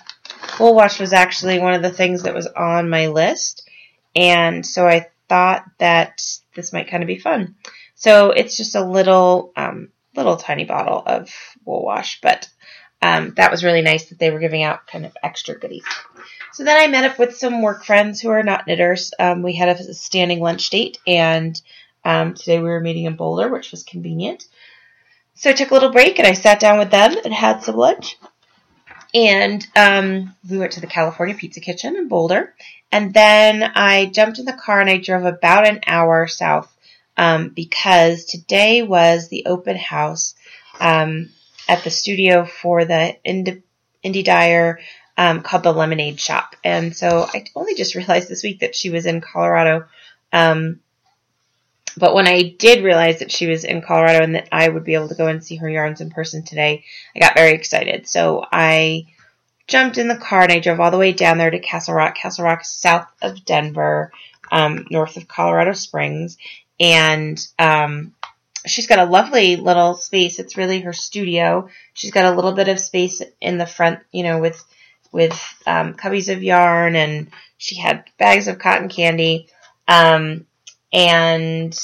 wool 0.59 0.73
wash 0.73 0.99
was 0.99 1.13
actually 1.13 1.59
one 1.59 1.73
of 1.73 1.81
the 1.81 1.91
things 1.91 2.23
that 2.23 2.33
was 2.33 2.47
on 2.47 2.89
my 2.89 3.07
list. 3.07 3.69
And 4.15 4.65
so 4.65 4.87
I 4.87 5.09
thought 5.27 5.65
that 5.77 6.23
this 6.55 6.71
might 6.71 6.89
kind 6.89 7.03
of 7.03 7.07
be 7.07 7.19
fun. 7.19 7.55
So 7.95 8.31
it's 8.31 8.55
just 8.55 8.75
a 8.75 8.85
little, 8.85 9.51
um, 9.55 9.89
little 10.15 10.37
tiny 10.37 10.65
bottle 10.65 11.03
of 11.05 11.29
wool 11.65 11.83
wash, 11.83 12.21
but 12.21 12.49
um, 13.01 13.33
that 13.35 13.51
was 13.51 13.63
really 13.63 13.81
nice 13.81 14.05
that 14.05 14.19
they 14.19 14.31
were 14.31 14.39
giving 14.39 14.63
out 14.63 14.87
kind 14.87 15.05
of 15.05 15.15
extra 15.21 15.59
goodies. 15.59 15.85
So 16.53 16.63
then 16.63 16.79
I 16.79 16.87
met 16.87 17.09
up 17.09 17.19
with 17.19 17.37
some 17.37 17.61
work 17.61 17.83
friends 17.83 18.21
who 18.21 18.29
are 18.29 18.43
not 18.43 18.65
knitters. 18.65 19.13
Um, 19.19 19.43
we 19.43 19.53
had 19.53 19.69
a 19.69 19.93
standing 19.93 20.39
lunch 20.39 20.69
date, 20.69 20.97
and 21.05 21.59
um, 22.03 22.33
today 22.33 22.57
we 22.57 22.69
were 22.69 22.79
meeting 22.79 23.05
in 23.05 23.15
Boulder, 23.15 23.49
which 23.49 23.69
was 23.71 23.83
convenient. 23.83 24.45
So 25.37 25.51
I 25.51 25.53
took 25.53 25.69
a 25.69 25.73
little 25.75 25.91
break 25.91 26.17
and 26.17 26.27
I 26.27 26.33
sat 26.33 26.59
down 26.59 26.79
with 26.79 26.89
them 26.89 27.15
and 27.23 27.31
had 27.31 27.61
some 27.61 27.75
lunch. 27.75 28.17
And 29.13 29.65
um, 29.75 30.35
we 30.49 30.57
went 30.57 30.73
to 30.73 30.81
the 30.81 30.87
California 30.87 31.35
Pizza 31.35 31.59
Kitchen 31.59 31.95
in 31.95 32.07
Boulder. 32.07 32.55
And 32.91 33.13
then 33.13 33.61
I 33.63 34.07
jumped 34.07 34.39
in 34.39 34.45
the 34.45 34.53
car 34.53 34.81
and 34.81 34.89
I 34.89 34.97
drove 34.97 35.25
about 35.25 35.67
an 35.67 35.81
hour 35.85 36.25
south 36.25 36.75
um, 37.17 37.49
because 37.49 38.25
today 38.25 38.81
was 38.81 39.29
the 39.29 39.45
open 39.45 39.77
house 39.77 40.33
um, 40.79 41.29
at 41.67 41.83
the 41.83 41.91
studio 41.91 42.45
for 42.45 42.85
the 42.85 43.15
Indie, 43.23 43.61
Indie 44.03 44.25
Dyer 44.25 44.79
um, 45.17 45.41
called 45.41 45.63
the 45.63 45.71
Lemonade 45.71 46.19
Shop. 46.19 46.55
And 46.63 46.95
so 46.95 47.27
I 47.31 47.45
only 47.55 47.75
just 47.75 47.93
realized 47.93 48.27
this 48.27 48.43
week 48.43 48.61
that 48.61 48.75
she 48.75 48.89
was 48.89 49.05
in 49.05 49.21
Colorado. 49.21 49.85
Um, 50.33 50.79
but 51.97 52.13
when 52.13 52.27
I 52.27 52.55
did 52.57 52.83
realize 52.83 53.19
that 53.19 53.31
she 53.31 53.47
was 53.47 53.63
in 53.63 53.81
Colorado 53.81 54.23
and 54.23 54.35
that 54.35 54.49
I 54.51 54.69
would 54.69 54.83
be 54.83 54.93
able 54.93 55.09
to 55.09 55.15
go 55.15 55.27
and 55.27 55.43
see 55.43 55.55
her 55.57 55.69
yarns 55.69 56.01
in 56.01 56.09
person 56.09 56.43
today, 56.43 56.83
I 57.15 57.19
got 57.19 57.35
very 57.35 57.53
excited. 57.53 58.07
So 58.07 58.45
I 58.51 59.07
jumped 59.67 59.97
in 59.97 60.07
the 60.07 60.15
car 60.15 60.43
and 60.43 60.51
I 60.51 60.59
drove 60.59 60.79
all 60.79 60.91
the 60.91 60.97
way 60.97 61.11
down 61.11 61.37
there 61.37 61.51
to 61.51 61.59
Castle 61.59 61.93
Rock. 61.93 62.15
Castle 62.15 62.45
Rock 62.45 62.61
is 62.61 62.69
south 62.69 63.07
of 63.21 63.43
Denver, 63.45 64.11
um, 64.51 64.85
north 64.89 65.17
of 65.17 65.27
Colorado 65.27 65.73
Springs. 65.73 66.37
And 66.79 67.45
um, 67.57 68.13
she's 68.65 68.87
got 68.87 68.99
a 68.99 69.05
lovely 69.05 69.55
little 69.55 69.95
space. 69.95 70.39
It's 70.39 70.57
really 70.57 70.81
her 70.81 70.93
studio. 70.93 71.69
She's 71.93 72.11
got 72.11 72.25
a 72.25 72.35
little 72.35 72.53
bit 72.53 72.67
of 72.67 72.79
space 72.79 73.21
in 73.41 73.57
the 73.57 73.65
front, 73.65 73.99
you 74.11 74.23
know, 74.23 74.39
with 74.39 74.63
with 75.11 75.41
um, 75.65 75.93
cubbies 75.93 76.31
of 76.31 76.43
yarn, 76.43 76.95
and 76.95 77.31
she 77.57 77.75
had 77.75 78.05
bags 78.19 78.47
of 78.47 78.59
cotton 78.59 78.89
candy, 78.89 79.47
um, 79.87 80.45
and 80.91 81.77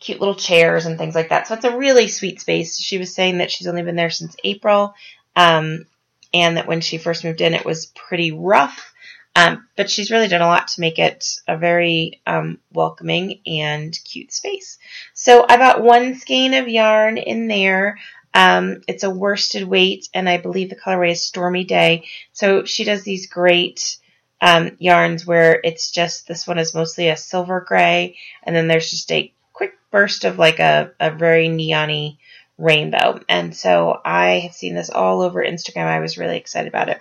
cute 0.00 0.20
little 0.20 0.34
chairs 0.34 0.86
and 0.86 0.98
things 0.98 1.14
like 1.14 1.28
that. 1.28 1.46
So 1.46 1.54
it's 1.54 1.64
a 1.64 1.76
really 1.76 2.08
sweet 2.08 2.40
space. 2.40 2.78
She 2.78 2.98
was 2.98 3.14
saying 3.14 3.38
that 3.38 3.50
she's 3.50 3.68
only 3.68 3.82
been 3.82 3.96
there 3.96 4.10
since 4.10 4.36
April, 4.44 4.94
um, 5.36 5.86
and 6.34 6.56
that 6.56 6.66
when 6.66 6.80
she 6.80 6.98
first 6.98 7.24
moved 7.24 7.40
in, 7.40 7.54
it 7.54 7.64
was 7.64 7.86
pretty 7.86 8.32
rough. 8.32 8.92
Um, 9.34 9.66
but 9.76 9.88
she's 9.88 10.10
really 10.10 10.28
done 10.28 10.42
a 10.42 10.46
lot 10.46 10.68
to 10.68 10.80
make 10.80 10.98
it 10.98 11.26
a 11.48 11.56
very 11.56 12.20
um, 12.26 12.58
welcoming 12.72 13.40
and 13.46 13.98
cute 14.04 14.30
space. 14.30 14.78
So 15.14 15.46
I 15.48 15.56
bought 15.56 15.82
one 15.82 16.16
skein 16.16 16.52
of 16.52 16.68
yarn 16.68 17.16
in 17.16 17.48
there. 17.48 17.98
Um, 18.34 18.82
it's 18.88 19.04
a 19.04 19.10
worsted 19.10 19.64
weight, 19.64 20.08
and 20.12 20.28
I 20.28 20.36
believe 20.36 20.68
the 20.68 20.76
colorway 20.76 21.12
is 21.12 21.24
Stormy 21.24 21.64
Day. 21.64 22.08
So 22.32 22.64
she 22.64 22.84
does 22.84 23.04
these 23.04 23.26
great 23.26 23.96
um, 24.42 24.76
yarns 24.80 25.24
where 25.24 25.60
it's 25.62 25.92
just 25.92 26.26
this 26.26 26.48
one 26.48 26.58
is 26.58 26.74
mostly 26.74 27.08
a 27.08 27.16
silver 27.16 27.60
gray, 27.60 28.16
and 28.42 28.54
then 28.54 28.66
there's 28.66 28.90
just 28.90 29.10
a 29.12 29.32
quick 29.52 29.74
burst 29.92 30.24
of 30.24 30.36
like 30.36 30.58
a, 30.58 30.90
a 30.98 31.12
very 31.12 31.46
neony 31.46 32.18
rainbow. 32.58 33.20
And 33.28 33.54
so 33.54 34.00
I 34.04 34.40
have 34.40 34.52
seen 34.52 34.74
this 34.74 34.90
all 34.90 35.22
over 35.22 35.42
Instagram. 35.44 35.86
I 35.86 36.00
was 36.00 36.18
really 36.18 36.36
excited 36.36 36.68
about 36.68 36.88
it. 36.88 36.98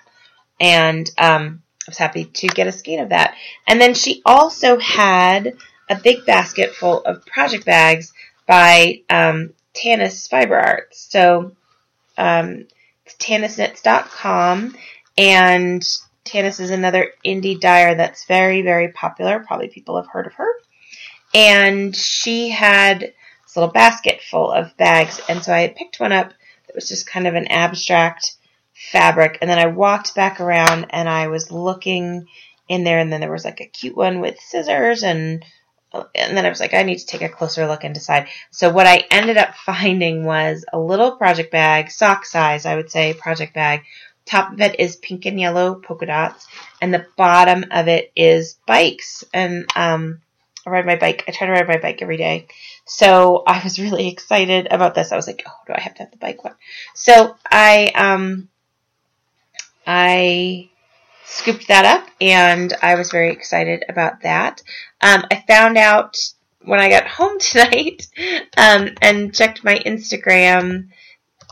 And 0.60 1.10
um, 1.18 1.64
I 1.88 1.90
was 1.90 1.98
happy 1.98 2.26
to 2.26 2.48
get 2.48 2.68
a 2.68 2.72
skein 2.72 3.00
of 3.00 3.10
that. 3.10 3.36
And 3.68 3.82
then 3.82 3.96
she 3.96 4.22
also 4.24 4.78
had 4.78 5.56
a 5.90 5.96
big 5.96 6.26
basket 6.28 6.76
full 6.76 7.02
of 7.02 7.26
project 7.26 7.66
bags 7.66 8.14
by 8.46 9.02
um, 9.10 9.54
Tanis 9.74 10.30
Fiber 10.30 10.58
Arts. 10.58 11.08
So 11.10 11.54
um, 12.20 12.68
it's 13.06 13.16
tanisknits.com 13.16 14.76
and 15.18 15.84
Tanis 16.26 16.60
is 16.60 16.70
another 16.70 17.12
indie 17.26 17.60
dyer 17.60 17.96
that's 17.96 18.26
very, 18.26 18.62
very 18.62 18.90
popular. 18.92 19.40
Probably 19.40 19.68
people 19.68 19.98
have 19.98 20.08
heard 20.08 20.28
of 20.28 20.34
her. 20.34 20.48
And 21.34 21.96
she 21.96 22.50
had 22.50 23.02
this 23.02 23.56
little 23.56 23.72
basket 23.72 24.22
full 24.22 24.52
of 24.52 24.76
bags. 24.78 25.20
And 25.30 25.44
so 25.44 25.54
I 25.54 25.68
picked 25.68 26.00
one 26.00 26.12
up 26.12 26.34
that 26.68 26.76
was 26.76 26.88
just 26.88 27.08
kind 27.08 27.28
of 27.28 27.36
an 27.36 27.48
abstract 27.48 28.36
fabric. 28.74 29.38
And 29.42 29.50
then 29.50 29.60
I 29.60 29.68
walked 29.68 30.16
back 30.16 30.40
around 30.40 30.88
and 30.90 31.08
I 31.08 31.28
was 31.28 31.52
looking 31.52 32.28
in 32.68 32.84
there, 32.84 33.00
and 33.00 33.12
then 33.12 33.20
there 33.20 33.32
was 33.32 33.44
like 33.44 33.60
a 33.60 33.66
cute 33.66 33.98
one 33.98 34.22
with 34.22 34.40
scissors 34.40 35.04
and 35.04 35.44
and 35.94 36.38
then 36.38 36.46
I 36.46 36.50
was 36.50 36.62
like, 36.62 36.74
I 36.74 36.84
need 36.84 37.00
to 37.00 37.06
take 37.06 37.22
a 37.22 37.28
closer 37.28 37.68
look 37.68 37.84
and 37.84 37.94
decide. 37.94 38.28
So 38.50 38.70
what 38.70 38.88
I 38.88 39.06
ended 39.12 39.36
up 39.36 39.56
finding 39.56 40.24
was 40.24 40.64
a 40.72 40.80
little 40.80 41.18
project 41.18 41.52
bag, 41.52 41.92
sock 41.92 42.26
size, 42.26 42.66
I 42.66 42.78
would 42.78 42.90
say, 42.90 43.14
project 43.14 43.54
bag. 43.54 43.82
Top 44.26 44.54
of 44.54 44.62
it 44.62 44.80
is 44.80 44.96
pink 44.96 45.26
and 45.26 45.40
yellow 45.40 45.76
polka 45.76 46.06
dots, 46.06 46.48
and 46.82 46.94
the 46.94 47.06
bottom 47.18 47.66
of 47.72 47.88
it 47.88 48.12
is 48.16 48.58
bikes. 48.66 49.24
And 49.34 49.66
um, 49.76 50.22
I 50.66 50.70
ride 50.70 50.86
my 50.86 50.96
bike. 50.96 51.24
I 51.28 51.32
try 51.32 51.48
to 51.48 51.54
ride 51.54 51.68
my 51.68 51.80
bike 51.80 52.02
every 52.02 52.18
day. 52.18 52.48
So 52.86 53.44
I 53.46 53.64
was 53.64 53.80
really 53.80 54.08
excited 54.08 54.68
about 54.70 54.96
this. 54.96 55.12
I 55.12 55.16
was 55.16 55.28
like, 55.28 55.44
oh, 55.48 55.60
do 55.68 55.74
I 55.74 55.82
have 55.82 55.96
to 55.96 56.04
have 56.04 56.12
the 56.12 56.18
bike 56.18 56.44
one? 56.44 56.56
So 56.94 57.36
I 57.50 57.92
um, 57.96 58.50
I 59.86 60.70
scooped 61.26 61.68
that 61.70 61.86
up 61.86 62.08
and 62.20 62.74
I 62.82 62.96
was 62.96 63.12
very 63.12 63.32
excited 63.32 63.84
about 63.88 64.22
that. 64.22 64.62
Um, 65.02 65.24
I 65.32 65.44
found 65.48 65.78
out 65.78 66.18
when 66.64 66.80
I 66.80 66.90
got 66.90 67.08
home 67.08 67.40
tonight 67.40 68.08
um, 68.58 68.90
and 69.02 69.34
checked 69.34 69.64
my 69.64 69.76
Instagram 69.80 70.90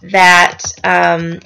that 0.01 0.63
um, 0.83 1.39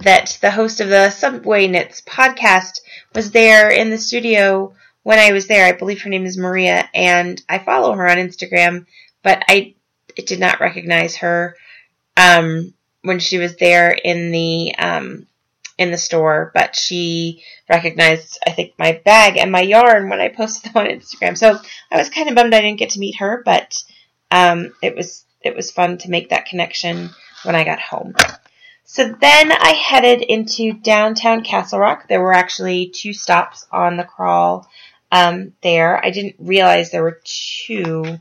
that 0.00 0.38
the 0.40 0.50
host 0.50 0.80
of 0.80 0.88
the 0.88 1.10
Subway 1.10 1.66
Knits 1.68 2.02
podcast 2.02 2.80
was 3.14 3.30
there 3.30 3.70
in 3.70 3.90
the 3.90 3.98
studio 3.98 4.74
when 5.02 5.18
I 5.18 5.32
was 5.32 5.46
there. 5.46 5.66
I 5.66 5.72
believe 5.72 6.02
her 6.02 6.10
name 6.10 6.26
is 6.26 6.36
Maria, 6.36 6.88
and 6.92 7.40
I 7.48 7.58
follow 7.58 7.92
her 7.92 8.08
on 8.08 8.18
Instagram, 8.18 8.86
but 9.22 9.42
I 9.48 9.74
did 10.16 10.40
not 10.40 10.60
recognize 10.60 11.16
her 11.16 11.56
um, 12.16 12.74
when 13.02 13.18
she 13.18 13.38
was 13.38 13.56
there 13.56 13.90
in 13.92 14.32
the 14.32 14.74
um, 14.78 15.26
in 15.78 15.90
the 15.90 15.98
store, 15.98 16.50
but 16.54 16.74
she 16.74 17.42
recognized, 17.68 18.38
I 18.46 18.50
think, 18.50 18.74
my 18.78 19.00
bag 19.04 19.36
and 19.36 19.52
my 19.52 19.60
yarn 19.60 20.08
when 20.08 20.20
I 20.20 20.28
posted 20.28 20.72
them 20.72 20.82
on 20.82 20.90
Instagram. 20.90 21.36
So 21.36 21.58
I 21.90 21.96
was 21.98 22.08
kind 22.08 22.28
of 22.28 22.34
bummed 22.34 22.54
I 22.54 22.62
didn't 22.62 22.78
get 22.78 22.90
to 22.90 22.98
meet 22.98 23.16
her, 23.16 23.42
but 23.44 23.82
um, 24.30 24.72
it 24.82 24.96
was 24.96 25.24
it 25.42 25.54
was 25.54 25.70
fun 25.70 25.98
to 25.98 26.10
make 26.10 26.30
that 26.30 26.46
connection 26.46 27.10
when 27.44 27.54
I 27.54 27.64
got 27.64 27.80
home. 27.80 28.14
So 28.88 29.08
then 29.08 29.50
I 29.50 29.70
headed 29.70 30.22
into 30.22 30.72
downtown 30.72 31.42
Castle 31.42 31.80
Rock. 31.80 32.06
There 32.06 32.20
were 32.20 32.32
actually 32.32 32.86
two 32.86 33.12
stops 33.12 33.66
on 33.72 33.96
the 33.96 34.04
crawl 34.04 34.68
um, 35.10 35.54
there. 35.60 36.02
I 36.02 36.10
didn't 36.10 36.36
realize 36.38 36.90
there 36.90 37.02
were 37.02 37.20
two 37.24 38.20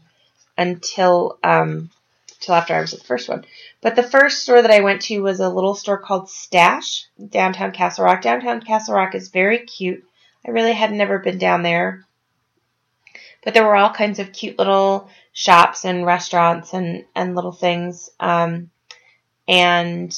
until 0.58 1.38
um, 1.44 1.92
until 2.34 2.56
after 2.56 2.74
I 2.74 2.82
was 2.82 2.94
at 2.94 3.02
the 3.02 3.06
first 3.06 3.30
one. 3.30 3.46
But 3.82 3.96
the 3.96 4.02
first 4.02 4.42
store 4.42 4.64
that 4.64 4.72
I 4.72 4.82
went 4.82 5.04
to 5.04 5.20
was 5.20 5.40
a 5.40 5.50
little 5.50 5.76
store 5.76 6.00
called 6.00 6.32
Stash, 6.32 7.06
downtown 7.30 7.72
Castle 7.72 8.06
Rock. 8.06 8.24
Downtown 8.24 8.60
Castle 8.60 8.96
Rock 8.96 9.14
is 9.14 9.30
very 9.30 9.60
cute. 9.60 10.04
I 10.48 10.50
really 10.50 10.74
had 10.74 10.92
never 10.92 11.20
been 11.20 11.38
down 11.38 11.62
there. 11.62 12.06
But 13.44 13.54
there 13.54 13.64
were 13.64 13.76
all 13.76 13.94
kinds 13.94 14.18
of 14.18 14.34
cute 14.34 14.58
little 14.58 15.12
shops 15.32 15.86
and 15.86 16.08
restaurants 16.08 16.74
and, 16.74 17.06
and 17.14 17.36
little 17.36 17.52
things. 17.52 18.10
Um, 18.20 18.72
and 19.48 20.12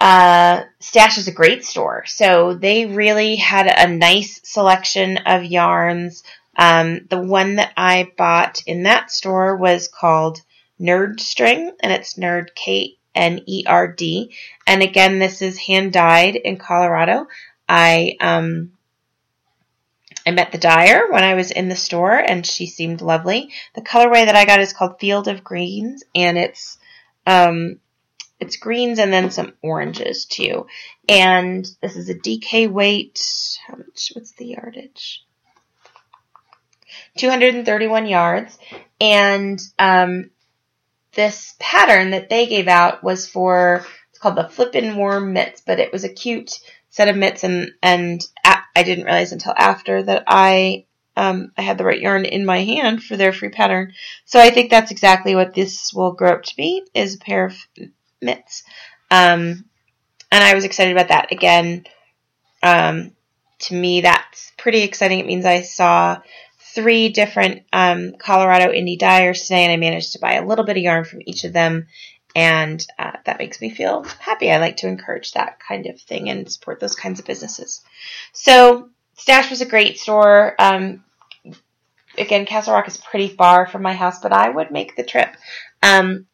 uh, 0.00 0.62
Stash 0.78 1.18
is 1.18 1.28
a 1.28 1.32
great 1.32 1.64
store. 1.64 2.04
So 2.06 2.54
they 2.54 2.86
really 2.86 3.36
had 3.36 3.66
a 3.66 3.92
nice 3.92 4.40
selection 4.44 5.18
of 5.18 5.44
yarns. 5.44 6.22
Um, 6.56 7.06
the 7.08 7.20
one 7.20 7.56
that 7.56 7.72
I 7.76 8.12
bought 8.16 8.62
in 8.66 8.84
that 8.84 9.10
store 9.10 9.56
was 9.56 9.88
called 9.88 10.40
Knerd 10.80 11.20
String, 11.20 11.72
and 11.80 11.92
it's 11.92 12.14
Knerd 12.14 12.54
K 12.54 12.96
N 13.14 13.40
E 13.46 13.64
R 13.66 13.88
D. 13.88 14.34
And 14.66 14.82
again, 14.82 15.18
this 15.18 15.42
is 15.42 15.58
hand 15.58 15.92
dyed 15.92 16.36
in 16.36 16.56
Colorado. 16.56 17.26
I 17.68 18.16
um, 18.20 18.72
I 20.26 20.30
met 20.30 20.52
the 20.52 20.58
dyer 20.58 21.10
when 21.10 21.24
I 21.24 21.34
was 21.34 21.50
in 21.50 21.68
the 21.68 21.76
store, 21.76 22.14
and 22.14 22.46
she 22.46 22.66
seemed 22.66 23.00
lovely. 23.00 23.50
The 23.74 23.80
colorway 23.80 24.26
that 24.26 24.36
I 24.36 24.44
got 24.44 24.60
is 24.60 24.72
called 24.72 25.00
Field 25.00 25.26
of 25.26 25.42
Greens, 25.42 26.04
and 26.14 26.38
it's 26.38 26.78
um, 27.26 27.80
it's 28.40 28.56
greens 28.56 28.98
and 28.98 29.12
then 29.12 29.30
some 29.30 29.54
oranges 29.62 30.26
too. 30.26 30.66
And 31.08 31.68
this 31.80 31.96
is 31.96 32.08
a 32.08 32.14
DK 32.14 32.70
weight. 32.70 33.20
How 33.66 33.76
much? 33.76 34.12
What's 34.14 34.32
the 34.32 34.46
yardage? 34.46 35.24
231 37.16 38.06
yards. 38.06 38.58
And 39.00 39.60
um, 39.78 40.30
this 41.12 41.54
pattern 41.58 42.10
that 42.10 42.28
they 42.28 42.46
gave 42.46 42.68
out 42.68 43.02
was 43.02 43.28
for 43.28 43.84
it's 44.10 44.18
called 44.18 44.36
the 44.36 44.48
Flippin' 44.48 44.96
Worm 44.96 45.32
mitts, 45.32 45.62
but 45.64 45.78
it 45.78 45.92
was 45.92 46.04
a 46.04 46.08
cute 46.08 46.60
set 46.90 47.08
of 47.08 47.16
mitts, 47.16 47.44
and 47.44 47.72
and 47.82 48.20
I 48.44 48.82
didn't 48.82 49.04
realize 49.04 49.32
until 49.32 49.54
after 49.56 50.02
that 50.04 50.24
I 50.26 50.86
um, 51.16 51.52
I 51.56 51.62
had 51.62 51.78
the 51.78 51.84
right 51.84 52.00
yarn 52.00 52.24
in 52.24 52.46
my 52.46 52.62
hand 52.62 53.02
for 53.02 53.16
their 53.16 53.32
free 53.32 53.48
pattern. 53.48 53.92
So 54.24 54.38
I 54.38 54.50
think 54.50 54.70
that's 54.70 54.92
exactly 54.92 55.34
what 55.34 55.54
this 55.54 55.92
will 55.92 56.12
grow 56.12 56.32
up 56.34 56.44
to 56.44 56.56
be 56.56 56.84
is 56.94 57.16
a 57.16 57.18
pair 57.18 57.46
of 57.46 57.56
mitts. 58.20 58.64
Um, 59.10 59.64
and 60.30 60.44
I 60.44 60.54
was 60.54 60.64
excited 60.64 60.92
about 60.92 61.08
that. 61.08 61.32
Again, 61.32 61.84
um, 62.62 63.12
to 63.60 63.74
me, 63.74 64.02
that's 64.02 64.52
pretty 64.58 64.82
exciting. 64.82 65.18
It 65.18 65.26
means 65.26 65.44
I 65.44 65.62
saw 65.62 66.18
three 66.74 67.08
different 67.08 67.64
um, 67.72 68.12
Colorado 68.18 68.72
indie 68.72 68.98
dyers 68.98 69.42
today, 69.42 69.64
and 69.64 69.72
I 69.72 69.76
managed 69.76 70.12
to 70.12 70.20
buy 70.20 70.34
a 70.34 70.46
little 70.46 70.64
bit 70.64 70.76
of 70.76 70.82
yarn 70.82 71.04
from 71.04 71.22
each 71.24 71.44
of 71.44 71.52
them. 71.52 71.86
And 72.36 72.86
uh, 72.98 73.12
that 73.24 73.38
makes 73.38 73.60
me 73.60 73.70
feel 73.70 74.04
happy. 74.20 74.52
I 74.52 74.58
like 74.58 74.76
to 74.78 74.86
encourage 74.86 75.32
that 75.32 75.58
kind 75.58 75.86
of 75.86 76.00
thing 76.00 76.28
and 76.28 76.50
support 76.50 76.78
those 76.78 76.94
kinds 76.94 77.18
of 77.18 77.26
businesses. 77.26 77.82
So, 78.32 78.90
Stash 79.14 79.50
was 79.50 79.60
a 79.60 79.66
great 79.66 79.98
store. 79.98 80.54
Um, 80.60 81.02
again, 82.16 82.46
Castle 82.46 82.74
Rock 82.74 82.86
is 82.86 82.96
pretty 82.96 83.28
far 83.28 83.66
from 83.66 83.82
my 83.82 83.94
house, 83.94 84.20
but 84.20 84.32
I 84.32 84.48
would 84.48 84.70
make 84.70 84.94
the 84.94 85.02
trip. 85.02 85.34
Um, 85.82 86.27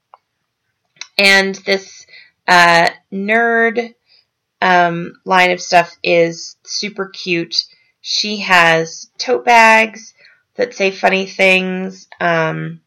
and 1.18 1.54
this 1.54 2.06
uh, 2.46 2.90
Knerd 3.12 3.94
um, 4.60 5.14
line 5.24 5.50
of 5.50 5.60
stuff 5.60 5.96
is 6.02 6.56
super 6.64 7.08
cute. 7.08 7.64
She 8.00 8.38
has 8.38 9.10
tote 9.18 9.44
bags 9.44 10.14
that 10.56 10.74
say 10.74 10.90
funny 10.90 11.26
things. 11.26 12.08
Um, 12.20 12.80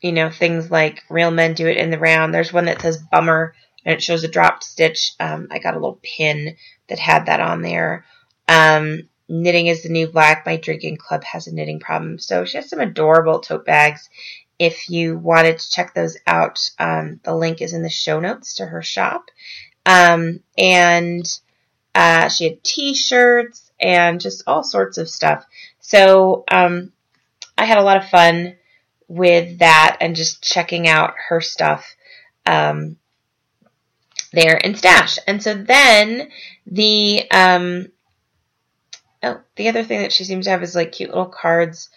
you 0.00 0.12
know, 0.12 0.30
things 0.30 0.70
like 0.70 1.02
real 1.10 1.30
men 1.30 1.54
do 1.54 1.66
it 1.66 1.76
in 1.76 1.90
the 1.90 1.98
round. 1.98 2.32
There's 2.32 2.52
one 2.52 2.66
that 2.66 2.80
says 2.80 3.02
bummer 3.10 3.54
and 3.84 3.94
it 3.94 4.02
shows 4.02 4.22
a 4.22 4.28
dropped 4.28 4.64
stitch. 4.64 5.12
Um, 5.18 5.48
I 5.50 5.58
got 5.58 5.74
a 5.74 5.78
little 5.78 6.00
pin 6.02 6.56
that 6.88 6.98
had 6.98 7.26
that 7.26 7.40
on 7.40 7.62
there. 7.62 8.04
Um, 8.46 9.08
knitting 9.28 9.66
is 9.66 9.82
the 9.82 9.88
new 9.88 10.06
black. 10.06 10.46
My 10.46 10.56
drinking 10.56 10.98
club 10.98 11.24
has 11.24 11.46
a 11.46 11.54
knitting 11.54 11.80
problem. 11.80 12.18
So 12.18 12.44
she 12.44 12.58
has 12.58 12.68
some 12.68 12.80
adorable 12.80 13.40
tote 13.40 13.66
bags 13.66 14.08
if 14.58 14.88
you 14.90 15.16
wanted 15.16 15.58
to 15.58 15.70
check 15.70 15.94
those 15.94 16.16
out, 16.26 16.58
um, 16.78 17.20
the 17.22 17.34
link 17.34 17.62
is 17.62 17.74
in 17.74 17.82
the 17.82 17.90
show 17.90 18.20
notes 18.20 18.54
to 18.54 18.66
her 18.66 18.82
shop. 18.82 19.30
Um, 19.86 20.40
and 20.56 21.24
uh, 21.94 22.28
she 22.28 22.44
had 22.44 22.64
t-shirts 22.64 23.70
and 23.80 24.20
just 24.20 24.42
all 24.46 24.62
sorts 24.62 24.98
of 24.98 25.08
stuff. 25.08 25.44
So 25.80 26.44
um, 26.50 26.92
I 27.56 27.64
had 27.64 27.78
a 27.78 27.82
lot 27.82 27.96
of 27.96 28.08
fun 28.08 28.56
with 29.06 29.60
that 29.60 29.98
and 30.00 30.16
just 30.16 30.42
checking 30.42 30.86
out 30.86 31.14
her 31.28 31.40
stuff 31.40 31.96
um, 32.44 32.96
there 34.32 34.56
in 34.56 34.74
Stash. 34.74 35.18
And 35.26 35.42
so 35.42 35.54
then 35.54 36.30
the 36.66 37.30
um, 37.30 37.86
oh, 39.22 39.40
the 39.56 39.68
other 39.68 39.84
thing 39.84 40.02
that 40.02 40.12
she 40.12 40.24
seems 40.24 40.44
to 40.44 40.50
have 40.50 40.62
is 40.62 40.74
like 40.74 40.92
cute 40.92 41.10
little 41.10 41.26
cards 41.26 41.90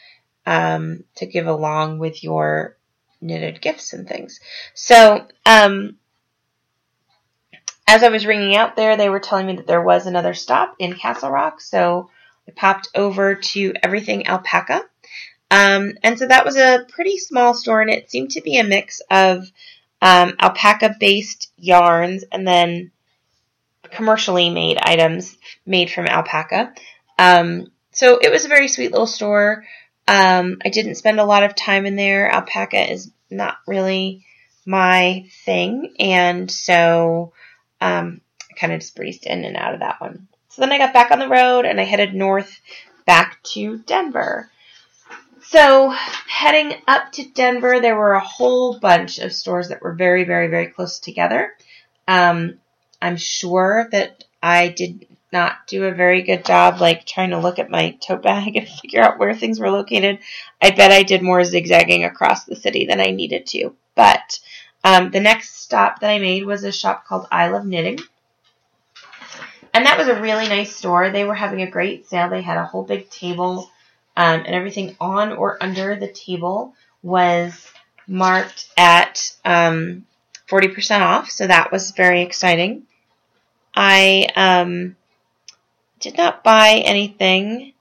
um, 0.45 1.04
to 1.15 1.25
give 1.25 1.47
along 1.47 1.99
with 1.99 2.23
your 2.23 2.77
knitted 3.21 3.62
gifts 3.62 3.93
and 3.93 4.08
things. 4.08 4.39
So, 4.73 5.27
um, 5.45 5.97
as 7.88 8.04
I 8.04 8.10
was 8.10 8.25
ringing 8.25 8.56
out 8.56 8.75
there, 8.75 8.95
they 8.95 9.10
were 9.10 9.19
telling 9.19 9.47
me 9.47 9.58
that 9.58 9.67
there 9.67 9.82
was 9.82 10.08
another 10.08 10.34
stop 10.34 10.75
in 10.80 10.95
Castle 10.95 11.30
Rock, 11.30 11.60
so 11.60 12.10
I 12.47 12.51
popped 12.51 12.89
over 12.95 13.36
to 13.36 13.73
Everything 13.84 14.27
Alpaca. 14.27 14.84
Um, 15.51 15.93
and 16.01 16.17
so 16.17 16.27
that 16.27 16.45
was 16.45 16.56
a 16.56 16.86
pretty 16.89 17.17
small 17.17 17.54
store, 17.54 17.82
and 17.82 17.89
it 17.89 18.10
seemed 18.10 18.32
to 18.32 18.41
be 18.41 18.58
a 18.58 18.63
mix 18.63 19.01
of 19.12 19.51
um, 20.01 20.34
alpaca 20.39 20.95
based 20.99 21.51
yarns 21.58 22.23
and 22.32 22.47
then 22.47 22.91
commercially 23.91 24.49
made 24.49 24.77
items 24.77 25.38
made 25.65 25.91
from 25.91 26.08
alpaca. 26.08 26.73
Um, 27.19 27.67
so 27.91 28.17
it 28.17 28.32
was 28.32 28.45
a 28.45 28.49
very 28.49 28.67
sweet 28.67 28.91
little 28.91 29.08
store. 29.08 29.65
Um, 30.12 30.58
I 30.65 30.67
didn't 30.67 30.95
spend 30.95 31.21
a 31.21 31.26
lot 31.26 31.43
of 31.43 31.56
time 31.56 31.86
in 31.86 31.95
there. 31.95 32.30
Alpaca 32.30 32.91
is 32.91 33.10
not 33.30 33.60
really 33.65 34.26
my 34.65 35.26
thing, 35.45 35.93
and 36.00 36.52
so 36.52 37.32
um, 37.80 38.19
I 38.52 38.56
kind 38.56 38.74
of 38.74 38.82
just 38.82 38.93
breezed 38.93 39.26
in 39.26 39.45
and 39.45 39.56
out 39.56 39.74
of 39.74 39.80
that 39.80 40.02
one. 40.02 40.28
So 40.50 40.62
then 40.62 40.74
I 40.74 40.80
got 40.80 40.91
back 40.91 41.12
on 41.12 41.19
the 41.19 41.30
road 41.30 41.63
and 41.63 41.80
I 41.80 41.86
headed 41.86 42.13
north 42.13 42.60
back 43.06 43.41
to 43.54 43.78
Denver. 43.78 44.52
So 45.43 45.89
heading 46.28 46.78
up 46.89 47.13
to 47.13 47.24
Denver, 47.24 47.80
there 47.80 47.95
were 47.95 48.15
a 48.15 48.19
whole 48.19 48.78
bunch 48.78 49.17
of 49.19 49.32
stores 49.32 49.69
that 49.69 49.82
were 49.82 49.93
very, 49.93 50.26
very, 50.26 50.47
very 50.47 50.67
close 50.67 51.00
together. 51.00 51.54
Um, 52.06 52.60
I'm 53.02 53.15
sure 53.15 53.88
that 53.93 54.26
I 54.43 54.67
did 54.67 55.08
not 55.32 55.67
do 55.67 55.86
a 55.86 55.94
very 55.94 56.22
good 56.22 56.46
job 56.46 56.82
like 56.82 57.06
trying 57.06 57.30
to 57.30 57.39
look 57.39 57.60
at 57.60 57.70
my 57.70 57.98
tote 58.02 58.24
bag 58.24 58.56
and 58.56 58.67
figure 58.67 59.02
out 59.02 59.20
where 59.20 59.34
things 59.34 59.60
were 59.60 59.72
located. 59.72 60.20
I 60.62 60.72
bet 60.72 60.91
I 60.91 61.04
did 61.04 61.22
more 61.22 61.44
zigzagging 61.44 62.04
across 62.04 62.46
the 62.46 62.56
city 62.56 62.86
than 62.86 63.00
I 63.00 63.12
needed 63.12 63.46
to. 63.48 63.76
But 63.96 64.39
um, 64.84 65.12
the 65.12 65.20
next 65.20 65.62
stop 65.62 66.00
that 66.00 66.10
I 66.10 66.20
made 66.20 66.46
was 66.46 66.63
a 66.63 66.72
shop 66.72 67.06
called 67.06 67.28
I 67.32 67.50
Love 67.50 67.65
Knitting. 67.65 68.00
And 69.74 69.86
that 69.86 69.98
was 69.98 70.08
a 70.08 70.22
really 70.22 70.50
nice 70.50 70.76
store. 70.76 71.10
They 71.10 71.24
were 71.24 71.36
having 71.36 71.62
a 71.62 71.70
great 71.70 72.08
sale. 72.08 72.30
They 72.30 72.41
had 72.41 72.58
a 72.58 72.65
whole 72.65 72.84
big 72.84 73.10
table, 73.10 73.72
um, 74.17 74.41
and 74.41 74.48
everything 74.48 74.98
on 75.00 75.32
or 75.32 75.58
under 75.63 75.96
the 75.96 76.12
table 76.12 76.74
was 77.02 77.72
marked 78.06 78.67
at 78.78 79.34
um, 79.46 80.06
40% 80.50 81.00
off. 81.00 81.30
So 81.30 81.48
that 81.48 81.72
was 81.72 81.91
very 81.91 82.22
exciting. 82.22 82.84
I 83.74 84.28
um, 84.36 84.98
did 86.01 86.17
not 86.17 86.43
buy 86.43 86.81
anything 86.85 87.73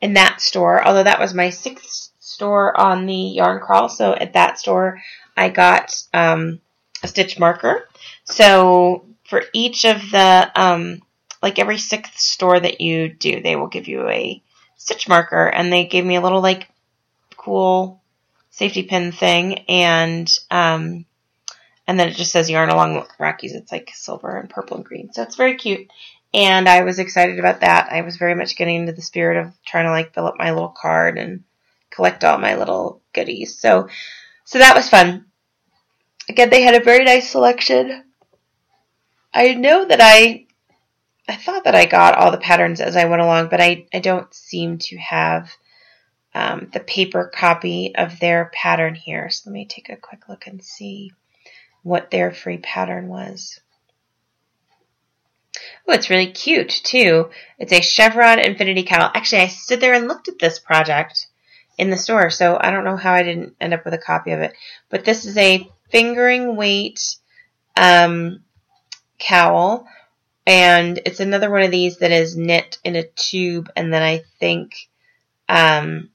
in 0.00 0.14
that 0.14 0.40
store, 0.40 0.84
although 0.84 1.04
that 1.04 1.20
was 1.20 1.32
my 1.32 1.50
sixth 1.50 2.10
store 2.18 2.78
on 2.78 3.06
the 3.06 3.14
yarn 3.14 3.60
crawl. 3.60 3.88
So 3.88 4.12
at 4.14 4.32
that 4.34 4.58
store, 4.58 5.00
I 5.36 5.48
got 5.48 5.94
um, 6.12 6.60
a 7.02 7.08
stitch 7.08 7.38
marker. 7.38 7.88
So 8.24 9.06
for 9.24 9.42
each 9.52 9.84
of 9.84 10.00
the, 10.10 10.50
um, 10.54 11.02
like 11.42 11.58
every 11.58 11.78
sixth 11.78 12.18
store 12.18 12.58
that 12.58 12.80
you 12.80 13.08
do, 13.08 13.40
they 13.40 13.56
will 13.56 13.68
give 13.68 13.88
you 13.88 14.08
a 14.08 14.42
stitch 14.76 15.08
marker, 15.08 15.46
and 15.46 15.72
they 15.72 15.86
gave 15.86 16.04
me 16.04 16.16
a 16.16 16.20
little 16.20 16.40
like 16.42 16.68
cool 17.36 18.02
safety 18.50 18.82
pin 18.82 19.12
thing, 19.12 19.60
and 19.68 20.32
um, 20.50 21.04
and 21.86 21.98
then 21.98 22.08
it 22.08 22.16
just 22.16 22.32
says 22.32 22.50
yarn 22.50 22.68
along 22.68 23.04
Rockies. 23.18 23.54
It's 23.54 23.72
like 23.72 23.90
silver 23.94 24.36
and 24.36 24.50
purple 24.50 24.76
and 24.76 24.84
green, 24.84 25.12
so 25.12 25.22
it's 25.22 25.36
very 25.36 25.56
cute 25.56 25.90
and 26.34 26.68
I 26.68 26.82
was 26.82 26.98
excited 26.98 27.38
about 27.38 27.60
that. 27.60 27.92
I 27.92 28.02
was 28.02 28.16
very 28.16 28.34
much 28.34 28.56
getting 28.56 28.76
into 28.76 28.92
the 28.92 29.02
spirit 29.02 29.38
of 29.38 29.52
trying 29.64 29.84
to 29.84 29.90
like 29.90 30.14
fill 30.14 30.26
up 30.26 30.38
my 30.38 30.52
little 30.52 30.74
card 30.74 31.18
and 31.18 31.44
collect 31.90 32.24
all 32.24 32.38
my 32.38 32.56
little 32.56 33.02
goodies. 33.12 33.58
So, 33.58 33.88
so 34.44 34.58
that 34.58 34.74
was 34.74 34.88
fun. 34.88 35.26
Again, 36.28 36.50
they 36.50 36.62
had 36.62 36.74
a 36.74 36.84
very 36.84 37.04
nice 37.04 37.30
selection. 37.30 38.04
I 39.34 39.54
know 39.54 39.84
that 39.84 40.00
I, 40.00 40.46
I 41.28 41.36
thought 41.36 41.64
that 41.64 41.74
I 41.74 41.84
got 41.86 42.16
all 42.16 42.30
the 42.30 42.38
patterns 42.38 42.80
as 42.80 42.96
I 42.96 43.04
went 43.04 43.22
along, 43.22 43.48
but 43.48 43.60
I, 43.60 43.86
I 43.92 43.98
don't 43.98 44.32
seem 44.32 44.78
to 44.78 44.96
have 44.98 45.50
um, 46.34 46.70
the 46.72 46.80
paper 46.80 47.30
copy 47.34 47.94
of 47.94 48.18
their 48.20 48.50
pattern 48.54 48.94
here. 48.94 49.28
So 49.28 49.50
let 49.50 49.54
me 49.54 49.66
take 49.66 49.90
a 49.90 49.96
quick 49.96 50.28
look 50.28 50.46
and 50.46 50.62
see 50.62 51.12
what 51.82 52.10
their 52.10 52.32
free 52.32 52.58
pattern 52.58 53.08
was. 53.08 53.60
Oh, 55.88 55.92
it's 55.92 56.10
really 56.10 56.32
cute 56.32 56.70
too. 56.70 57.30
It's 57.58 57.72
a 57.72 57.80
chevron 57.82 58.38
infinity 58.38 58.82
cowl. 58.84 59.10
Actually, 59.14 59.42
I 59.42 59.46
stood 59.48 59.80
there 59.80 59.94
and 59.94 60.08
looked 60.08 60.28
at 60.28 60.38
this 60.38 60.58
project 60.58 61.26
in 61.78 61.90
the 61.90 61.96
store, 61.96 62.30
so 62.30 62.58
I 62.60 62.70
don't 62.70 62.84
know 62.84 62.96
how 62.96 63.14
I 63.14 63.22
didn't 63.22 63.56
end 63.60 63.74
up 63.74 63.84
with 63.84 63.94
a 63.94 63.98
copy 63.98 64.32
of 64.32 64.40
it. 64.40 64.54
But 64.90 65.04
this 65.04 65.24
is 65.24 65.36
a 65.36 65.68
fingering 65.90 66.56
weight 66.56 67.16
um, 67.76 68.42
cowl, 69.18 69.86
and 70.46 71.00
it's 71.06 71.20
another 71.20 71.50
one 71.50 71.62
of 71.62 71.70
these 71.70 71.98
that 71.98 72.12
is 72.12 72.36
knit 72.36 72.78
in 72.84 72.96
a 72.96 73.04
tube, 73.04 73.70
and 73.76 73.92
then 73.92 74.02
I 74.02 74.22
think 74.40 74.74
Um, 75.48 76.10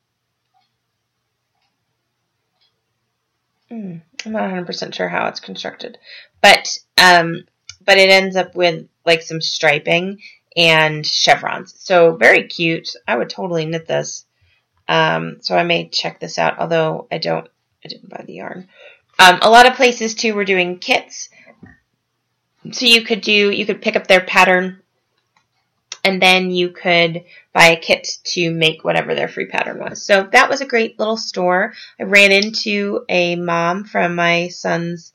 hmm, 3.69 3.97
I'm 4.25 4.31
not 4.31 4.49
100% 4.49 4.93
sure 4.93 5.07
how 5.09 5.27
it's 5.27 5.39
constructed, 5.39 5.97
but 6.41 6.67
um, 7.01 7.45
but 7.85 7.97
it 7.97 8.09
ends 8.09 8.35
up 8.35 8.55
with 8.55 8.87
like 9.07 9.23
some 9.23 9.41
striping 9.41 10.19
and 10.55 11.05
chevrons. 11.05 11.73
So 11.77 12.15
very 12.15 12.47
cute. 12.47 12.89
I 13.07 13.17
would 13.17 13.29
totally 13.29 13.65
knit 13.65 13.87
this. 13.87 14.25
Um, 14.87 15.37
so 15.41 15.55
I 15.57 15.63
may 15.63 15.89
check 15.89 16.19
this 16.19 16.37
out, 16.37 16.59
although 16.59 17.07
I 17.11 17.17
don't, 17.17 17.47
I 17.83 17.87
didn't 17.87 18.09
buy 18.09 18.23
the 18.25 18.33
yarn. 18.33 18.67
Um, 19.19 19.39
a 19.41 19.49
lot 19.49 19.65
of 19.65 19.75
places 19.75 20.13
too 20.13 20.33
were 20.33 20.45
doing 20.45 20.79
kits. 20.79 21.29
So 22.71 22.85
you 22.85 23.03
could 23.03 23.21
do, 23.21 23.49
you 23.51 23.65
could 23.65 23.81
pick 23.81 23.95
up 23.95 24.07
their 24.07 24.21
pattern 24.21 24.81
and 26.03 26.21
then 26.21 26.51
you 26.51 26.69
could 26.69 27.25
buy 27.53 27.67
a 27.67 27.79
kit 27.79 28.07
to 28.23 28.51
make 28.51 28.83
whatever 28.83 29.13
their 29.13 29.27
free 29.27 29.47
pattern 29.47 29.79
was. 29.79 30.03
So 30.03 30.27
that 30.31 30.49
was 30.49 30.61
a 30.61 30.65
great 30.65 30.97
little 30.99 31.17
store. 31.17 31.73
I 31.99 32.03
ran 32.03 32.31
into 32.31 33.03
a 33.09 33.35
mom 33.35 33.83
from 33.83 34.15
my 34.15 34.47
son's 34.49 35.13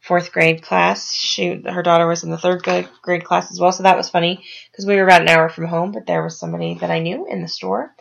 fourth 0.00 0.32
grade 0.32 0.62
class. 0.62 1.12
She, 1.12 1.62
her 1.62 1.82
daughter 1.82 2.06
was 2.06 2.24
in 2.24 2.30
the 2.30 2.38
third 2.38 2.62
grade 2.62 3.24
class 3.24 3.50
as 3.50 3.60
well, 3.60 3.72
so 3.72 3.82
that 3.82 3.96
was 3.96 4.08
funny 4.08 4.44
because 4.70 4.86
we 4.86 4.96
were 4.96 5.04
about 5.04 5.22
an 5.22 5.28
hour 5.28 5.48
from 5.48 5.66
home, 5.66 5.92
but 5.92 6.06
there 6.06 6.22
was 6.22 6.38
somebody 6.38 6.74
that 6.74 6.90
I 6.90 6.98
knew 6.98 7.26
in 7.26 7.42
the 7.42 7.48
store. 7.48 7.94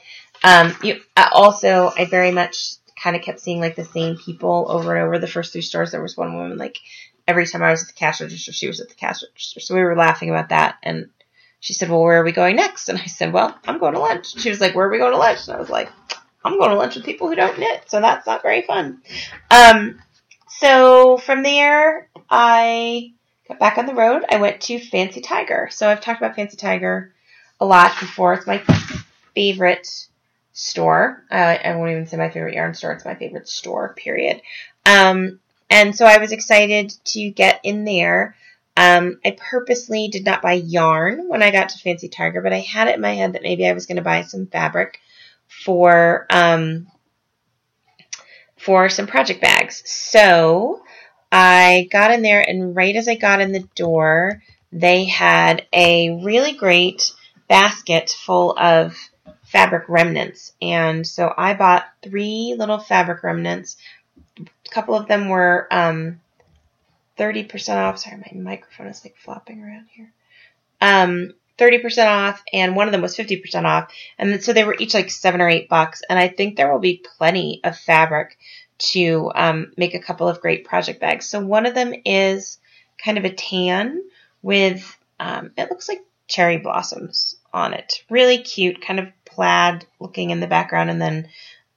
Um, 0.43 0.75
you, 0.81 1.01
also, 1.33 1.91
I 1.97 2.05
very 2.05 2.31
much 2.31 2.75
kind 3.01 3.15
of 3.15 3.21
kept 3.21 3.39
seeing 3.39 3.59
like 3.59 3.75
the 3.75 3.85
same 3.85 4.17
people 4.17 4.65
over 4.69 4.95
and 4.95 5.05
over. 5.05 5.19
The 5.19 5.27
first 5.27 5.53
three 5.53 5.61
stores, 5.61 5.91
there 5.91 6.01
was 6.01 6.17
one 6.17 6.35
woman 6.35 6.57
like 6.57 6.79
every 7.27 7.45
time 7.45 7.61
I 7.61 7.71
was 7.71 7.83
at 7.83 7.87
the 7.87 7.93
cash 7.93 8.21
register, 8.21 8.51
she 8.51 8.67
was 8.67 8.79
at 8.79 8.89
the 8.89 8.95
cash 8.95 9.21
register. 9.23 9.59
So 9.59 9.75
we 9.75 9.83
were 9.83 9.95
laughing 9.95 10.29
about 10.29 10.49
that, 10.49 10.77
and 10.81 11.09
she 11.59 11.73
said, 11.73 11.89
"Well, 11.89 12.01
where 12.01 12.19
are 12.19 12.23
we 12.23 12.31
going 12.31 12.55
next?" 12.55 12.89
And 12.89 12.97
I 12.97 13.05
said, 13.05 13.33
"Well, 13.33 13.57
I'm 13.67 13.79
going 13.79 13.93
to 13.93 13.99
lunch." 13.99 14.39
She 14.39 14.49
was 14.49 14.59
like, 14.59 14.73
"Where 14.73 14.87
are 14.87 14.91
we 14.91 14.97
going 14.97 15.11
to 15.11 15.17
lunch?" 15.17 15.47
And 15.47 15.57
I 15.57 15.59
was 15.59 15.69
like, 15.69 15.89
"I'm 16.43 16.57
going 16.57 16.71
to 16.71 16.77
lunch 16.77 16.95
with 16.95 17.05
people 17.05 17.27
who 17.27 17.35
don't 17.35 17.59
knit, 17.59 17.83
so 17.87 18.01
that's 18.01 18.25
not 18.25 18.41
very 18.41 18.63
fun." 18.63 19.01
Um, 19.51 20.01
so 20.49 21.17
from 21.17 21.43
there, 21.43 22.09
I 22.29 23.13
got 23.47 23.59
back 23.59 23.77
on 23.77 23.85
the 23.85 23.95
road. 23.95 24.23
I 24.29 24.37
went 24.37 24.61
to 24.61 24.79
Fancy 24.79 25.21
Tiger. 25.21 25.69
So 25.71 25.89
I've 25.89 26.01
talked 26.01 26.21
about 26.21 26.35
Fancy 26.35 26.57
Tiger 26.57 27.13
a 27.59 27.65
lot 27.65 27.99
before. 27.99 28.33
It's 28.33 28.47
my 28.47 28.59
favorite 29.35 29.87
store. 30.53 31.23
Uh, 31.31 31.57
I 31.63 31.75
won't 31.75 31.91
even 31.91 32.07
say 32.07 32.17
my 32.17 32.29
favorite 32.29 32.55
yarn 32.55 32.73
store. 32.73 32.91
It's 32.91 33.05
my 33.05 33.15
favorite 33.15 33.47
store, 33.47 33.93
period. 33.93 34.41
Um, 34.85 35.39
and 35.69 35.95
so 35.95 36.05
I 36.05 36.17
was 36.17 36.31
excited 36.31 36.93
to 37.05 37.29
get 37.29 37.61
in 37.63 37.85
there. 37.85 38.35
Um, 38.75 39.19
I 39.25 39.35
purposely 39.37 40.07
did 40.07 40.25
not 40.25 40.41
buy 40.41 40.53
yarn 40.53 41.27
when 41.27 41.43
I 41.43 41.51
got 41.51 41.69
to 41.69 41.77
Fancy 41.79 42.07
Tiger, 42.07 42.41
but 42.41 42.53
I 42.53 42.59
had 42.59 42.87
it 42.87 42.95
in 42.95 43.01
my 43.01 43.13
head 43.13 43.33
that 43.33 43.43
maybe 43.43 43.67
I 43.67 43.73
was 43.73 43.85
going 43.85 43.97
to 43.97 44.01
buy 44.01 44.23
some 44.23 44.47
fabric 44.47 44.99
for 45.47 46.25
um, 46.29 46.87
for 48.59 48.89
some 48.89 49.07
project 49.07 49.41
bags. 49.41 49.81
So 49.85 50.83
I 51.31 51.87
got 51.91 52.11
in 52.11 52.21
there, 52.21 52.41
and 52.41 52.75
right 52.75 52.95
as 52.95 53.07
I 53.07 53.15
got 53.15 53.41
in 53.41 53.51
the 53.51 53.67
door, 53.75 54.43
they 54.71 55.05
had 55.05 55.65
a 55.73 56.21
really 56.23 56.53
great 56.53 57.11
basket 57.47 58.09
full 58.09 58.57
of 58.57 58.95
fabric 59.43 59.85
remnants. 59.87 60.53
And 60.61 61.05
so 61.07 61.33
I 61.35 61.53
bought 61.55 61.87
three 62.03 62.55
little 62.57 62.79
fabric 62.79 63.23
remnants. 63.23 63.77
A 64.39 64.69
couple 64.69 64.95
of 64.95 65.07
them 65.07 65.29
were 65.29 65.67
um, 65.71 66.19
30% 67.17 67.75
off. 67.75 67.99
Sorry, 67.99 68.17
my 68.17 68.39
microphone 68.39 68.87
is 68.87 69.03
like 69.03 69.15
flopping 69.17 69.63
around 69.63 69.87
here. 69.91 70.11
Um, 70.81 71.33
30% 71.59 72.07
off, 72.07 72.43
and 72.53 72.75
one 72.75 72.87
of 72.87 72.91
them 72.91 73.01
was 73.01 73.15
50% 73.15 73.65
off. 73.65 73.91
And 74.17 74.43
so 74.43 74.53
they 74.53 74.63
were 74.63 74.75
each 74.79 74.93
like 74.93 75.11
seven 75.11 75.41
or 75.41 75.49
eight 75.49 75.69
bucks. 75.69 76.01
And 76.09 76.17
I 76.17 76.27
think 76.27 76.55
there 76.55 76.71
will 76.71 76.79
be 76.79 77.03
plenty 77.17 77.61
of 77.63 77.77
fabric 77.77 78.37
to 78.79 79.31
um, 79.35 79.73
make 79.77 79.93
a 79.93 79.99
couple 79.99 80.27
of 80.27 80.41
great 80.41 80.65
project 80.65 81.01
bags. 81.01 81.25
So 81.25 81.39
one 81.45 81.65
of 81.65 81.75
them 81.75 81.93
is 82.05 82.57
kind 83.03 83.17
of 83.17 83.25
a 83.25 83.33
tan 83.33 84.01
with, 84.41 84.97
um, 85.19 85.51
it 85.57 85.69
looks 85.69 85.89
like 85.89 86.03
cherry 86.27 86.57
blossoms 86.57 87.35
on 87.53 87.73
it. 87.73 88.03
Really 88.09 88.37
cute, 88.39 88.81
kind 88.81 88.99
of 88.99 89.07
plaid 89.25 89.85
looking 89.99 90.29
in 90.29 90.39
the 90.39 90.47
background, 90.47 90.89
and 90.89 91.01
then 91.01 91.27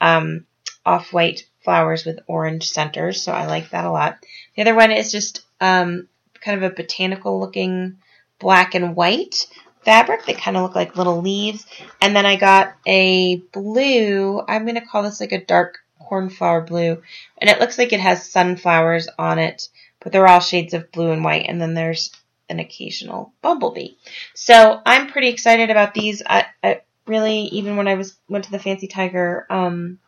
um, 0.01 0.47
off 0.87 1.13
white 1.13 1.47
flowers 1.65 2.05
with 2.05 2.21
orange 2.27 2.69
centers. 2.69 3.23
So 3.23 3.33
I 3.33 3.47
like 3.47 3.71
that 3.71 3.85
a 3.85 3.91
lot. 3.91 4.19
The 4.55 4.63
other 4.63 4.75
one 4.75 4.93
is 4.93 5.11
just 5.11 5.43
um, 5.61 6.09
kind 6.41 6.63
of 6.63 6.71
a 6.71 6.75
botanical 6.75 7.41
looking 7.41 7.99
black 8.39 8.75
and 8.75 8.97
white 8.97 9.47
fabric 9.85 10.27
that 10.27 10.39
kind 10.39 10.57
of 10.57 10.63
look 10.63 10.75
like 10.75 10.97
little 10.97 11.21
leaves. 11.21 11.67
And 12.01 12.15
then 12.15 12.27
I 12.27 12.37
got 12.37 12.75
a 12.87 13.37
blue, 13.53 14.43
I'm 14.47 14.65
going 14.65 14.77
to 14.77 14.87
call 14.87 15.03
this 15.03 15.21
like 15.21 15.33
a 15.33 15.45
dark 15.45 15.79
cornflower 15.99 16.63
blue. 16.63 17.03
And 17.39 17.51
it 17.51 17.61
looks 17.61 17.79
like 17.79 17.93
it 17.93 18.01
has 18.01 18.29
sunflowers 18.29 19.09
on 19.19 19.39
it, 19.39 19.69
but 20.01 20.13
they're 20.13 20.27
all 20.27 20.41
shades 20.41 20.75
of 20.75 20.93
blue 20.93 21.11
and 21.11 21.25
white. 21.25 21.47
And 21.49 21.61
then 21.61 21.75
there's 21.75 22.11
an 22.49 22.61
occasional 22.61 23.33
bumblebee. 23.43 23.95
So 24.35 24.81
I'm 24.85 25.09
pretty 25.09 25.29
excited 25.29 25.71
about 25.71 25.95
these. 25.95 26.23
I, 26.25 26.47
I 26.63 26.81
really, 27.07 27.41
even 27.45 27.77
when 27.77 27.89
I 27.89 27.95
was 27.95 28.17
went 28.29 28.45
to 28.45 28.51
the 28.51 28.59
Fancy 28.59 28.87
Tiger 28.87 29.47
um, 29.51 29.99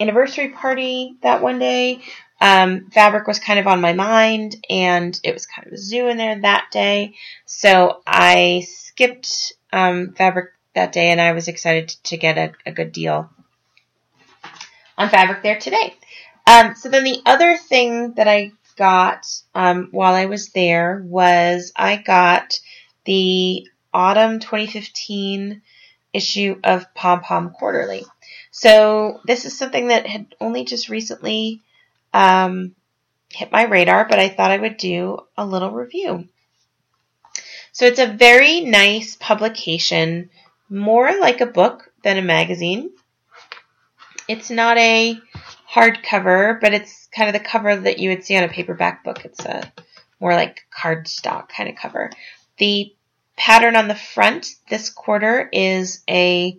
anniversary 0.00 0.50
party 0.50 1.16
that 1.22 1.42
one 1.42 1.58
day, 1.58 2.02
um, 2.40 2.90
fabric 2.90 3.26
was 3.26 3.38
kind 3.38 3.58
of 3.58 3.66
on 3.66 3.80
my 3.80 3.92
mind, 3.92 4.56
and 4.70 5.18
it 5.24 5.34
was 5.34 5.46
kind 5.46 5.66
of 5.66 5.72
a 5.72 5.78
zoo 5.78 6.08
in 6.08 6.16
there 6.16 6.40
that 6.40 6.68
day. 6.70 7.14
So 7.46 8.00
I 8.06 8.66
skipped 8.68 9.54
um, 9.72 10.12
fabric 10.12 10.50
that 10.74 10.92
day, 10.92 11.10
and 11.10 11.20
I 11.20 11.32
was 11.32 11.48
excited 11.48 11.88
to 12.04 12.16
get 12.16 12.38
a, 12.38 12.52
a 12.66 12.72
good 12.72 12.92
deal 12.92 13.28
on 14.96 15.08
fabric 15.08 15.42
there 15.42 15.58
today. 15.58 15.94
Um, 16.46 16.74
so 16.74 16.88
then 16.88 17.04
the 17.04 17.22
other 17.26 17.56
thing 17.56 18.14
that 18.14 18.28
I 18.28 18.52
got 18.76 19.26
um, 19.54 19.88
while 19.90 20.14
I 20.14 20.26
was 20.26 20.50
there 20.50 21.02
was 21.04 21.72
I 21.76 21.96
got 21.96 22.58
the 23.04 23.68
autumn 23.92 24.38
2015 24.38 25.62
issue 26.12 26.58
of 26.64 26.92
Pom 26.94 27.20
Pom 27.20 27.50
Quarterly. 27.50 28.04
So 28.50 29.20
this 29.26 29.44
is 29.44 29.58
something 29.58 29.88
that 29.88 30.06
had 30.06 30.34
only 30.40 30.64
just 30.64 30.88
recently 30.88 31.62
um, 32.12 32.74
hit 33.30 33.52
my 33.52 33.64
radar, 33.64 34.06
but 34.08 34.18
I 34.18 34.28
thought 34.28 34.50
I 34.50 34.58
would 34.58 34.76
do 34.76 35.18
a 35.36 35.46
little 35.46 35.70
review. 35.70 36.28
So 37.72 37.86
it's 37.86 38.00
a 38.00 38.06
very 38.06 38.60
nice 38.60 39.16
publication, 39.16 40.30
more 40.68 41.18
like 41.20 41.40
a 41.40 41.46
book 41.46 41.92
than 42.02 42.16
a 42.16 42.22
magazine. 42.22 42.90
It's 44.26 44.50
not 44.50 44.76
a 44.78 45.18
hardcover, 45.70 46.60
but 46.60 46.74
it's 46.74 47.08
kind 47.14 47.28
of 47.28 47.40
the 47.40 47.48
cover 47.48 47.76
that 47.76 47.98
you 47.98 48.10
would 48.10 48.24
see 48.24 48.36
on 48.36 48.44
a 48.44 48.48
paperback 48.48 49.04
book. 49.04 49.24
It's 49.24 49.44
a 49.44 49.72
more 50.20 50.34
like 50.34 50.66
cardstock 50.76 51.48
kind 51.48 51.68
of 51.68 51.76
cover. 51.76 52.10
The 52.58 52.94
pattern 53.36 53.76
on 53.76 53.88
the 53.88 53.94
front 53.94 54.48
this 54.68 54.90
quarter 54.90 55.48
is 55.52 56.02
a 56.08 56.58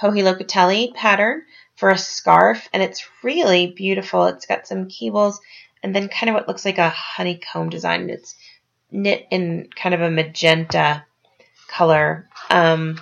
Joji 0.00 0.20
Locatelli 0.20 0.94
pattern 0.94 1.42
for 1.78 1.90
a 1.90 1.98
scarf, 1.98 2.68
and 2.72 2.82
it's 2.82 3.08
really 3.22 3.68
beautiful. 3.68 4.26
It's 4.26 4.46
got 4.46 4.66
some 4.66 4.88
cables 4.88 5.40
and 5.80 5.94
then 5.94 6.08
kind 6.08 6.28
of 6.28 6.34
what 6.34 6.48
looks 6.48 6.64
like 6.64 6.78
a 6.78 6.88
honeycomb 6.88 7.70
design. 7.70 8.10
It's 8.10 8.34
knit 8.90 9.28
in 9.30 9.68
kind 9.76 9.94
of 9.94 10.00
a 10.00 10.10
magenta 10.10 11.04
color. 11.68 12.28
Um, 12.50 13.00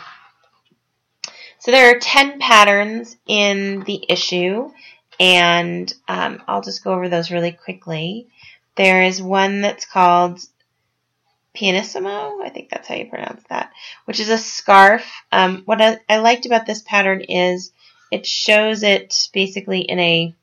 so 1.59 1.71
there 1.71 1.97
are 1.97 1.99
10 1.99 2.39
patterns 2.39 3.17
in 3.27 3.81
the 3.85 4.05
issue, 4.11 4.71
and 5.19 5.93
um, 6.07 6.43
I'll 6.47 6.61
just 6.61 6.85
go 6.85 6.93
over 6.93 7.09
those 7.09 7.31
really 7.31 7.53
quickly. 7.53 8.29
There 8.75 9.03
is 9.03 9.23
one 9.23 9.62
that's 9.62 9.87
called 9.87 10.41
Pianissimo, 11.55 12.43
I 12.43 12.51
think 12.51 12.69
that's 12.69 12.87
how 12.87 12.95
you 12.95 13.07
pronounce 13.07 13.43
that, 13.49 13.73
which 14.05 14.21
is 14.21 14.29
a 14.29 14.37
scarf. 14.37 15.11
Um, 15.33 15.62
what 15.65 15.81
I, 15.81 15.99
I 16.07 16.19
liked 16.19 16.45
about 16.45 16.67
this 16.67 16.83
pattern 16.83 17.23
is 17.23 17.73
it 18.11 18.27
shows 18.27 18.83
it 18.83 19.29
basically 19.33 19.81
in 19.81 19.99
a 19.99 20.35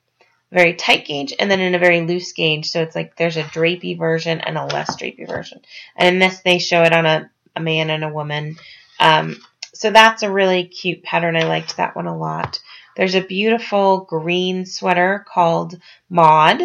very 0.51 0.75
tight 0.75 1.05
gauge 1.05 1.33
and 1.37 1.49
then 1.49 1.59
in 1.59 1.75
a 1.75 1.79
very 1.79 2.01
loose 2.01 2.31
gauge. 2.33 2.69
So 2.69 2.81
it's 2.81 2.95
like 2.95 3.15
there's 3.15 3.37
a 3.37 3.43
drapey 3.43 3.97
version 3.97 4.39
and 4.39 4.57
a 4.57 4.65
less 4.65 4.95
drapey 4.95 5.27
version. 5.27 5.61
And 5.95 6.13
in 6.13 6.19
this, 6.19 6.39
they 6.41 6.59
show 6.59 6.83
it 6.83 6.93
on 6.93 7.05
a, 7.05 7.31
a 7.55 7.59
man 7.59 7.89
and 7.89 8.03
a 8.03 8.13
woman. 8.13 8.57
Um, 8.99 9.37
so 9.73 9.89
that's 9.89 10.21
a 10.21 10.31
really 10.31 10.65
cute 10.65 11.03
pattern. 11.03 11.35
I 11.35 11.43
liked 11.43 11.77
that 11.77 11.95
one 11.95 12.07
a 12.07 12.15
lot. 12.15 12.59
There's 12.95 13.15
a 13.15 13.21
beautiful 13.21 14.01
green 14.01 14.67
sweater 14.67 15.25
called 15.27 15.79
Maud, 16.09 16.61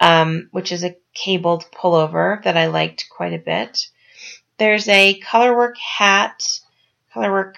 um, 0.00 0.48
which 0.52 0.70
is 0.70 0.84
a 0.84 0.96
cabled 1.14 1.64
pullover 1.72 2.42
that 2.44 2.56
I 2.56 2.66
liked 2.66 3.06
quite 3.10 3.32
a 3.32 3.38
bit. 3.38 3.88
There's 4.58 4.88
a 4.88 5.20
colorwork 5.20 5.76
hat. 5.76 6.60
Colorwork 7.12 7.54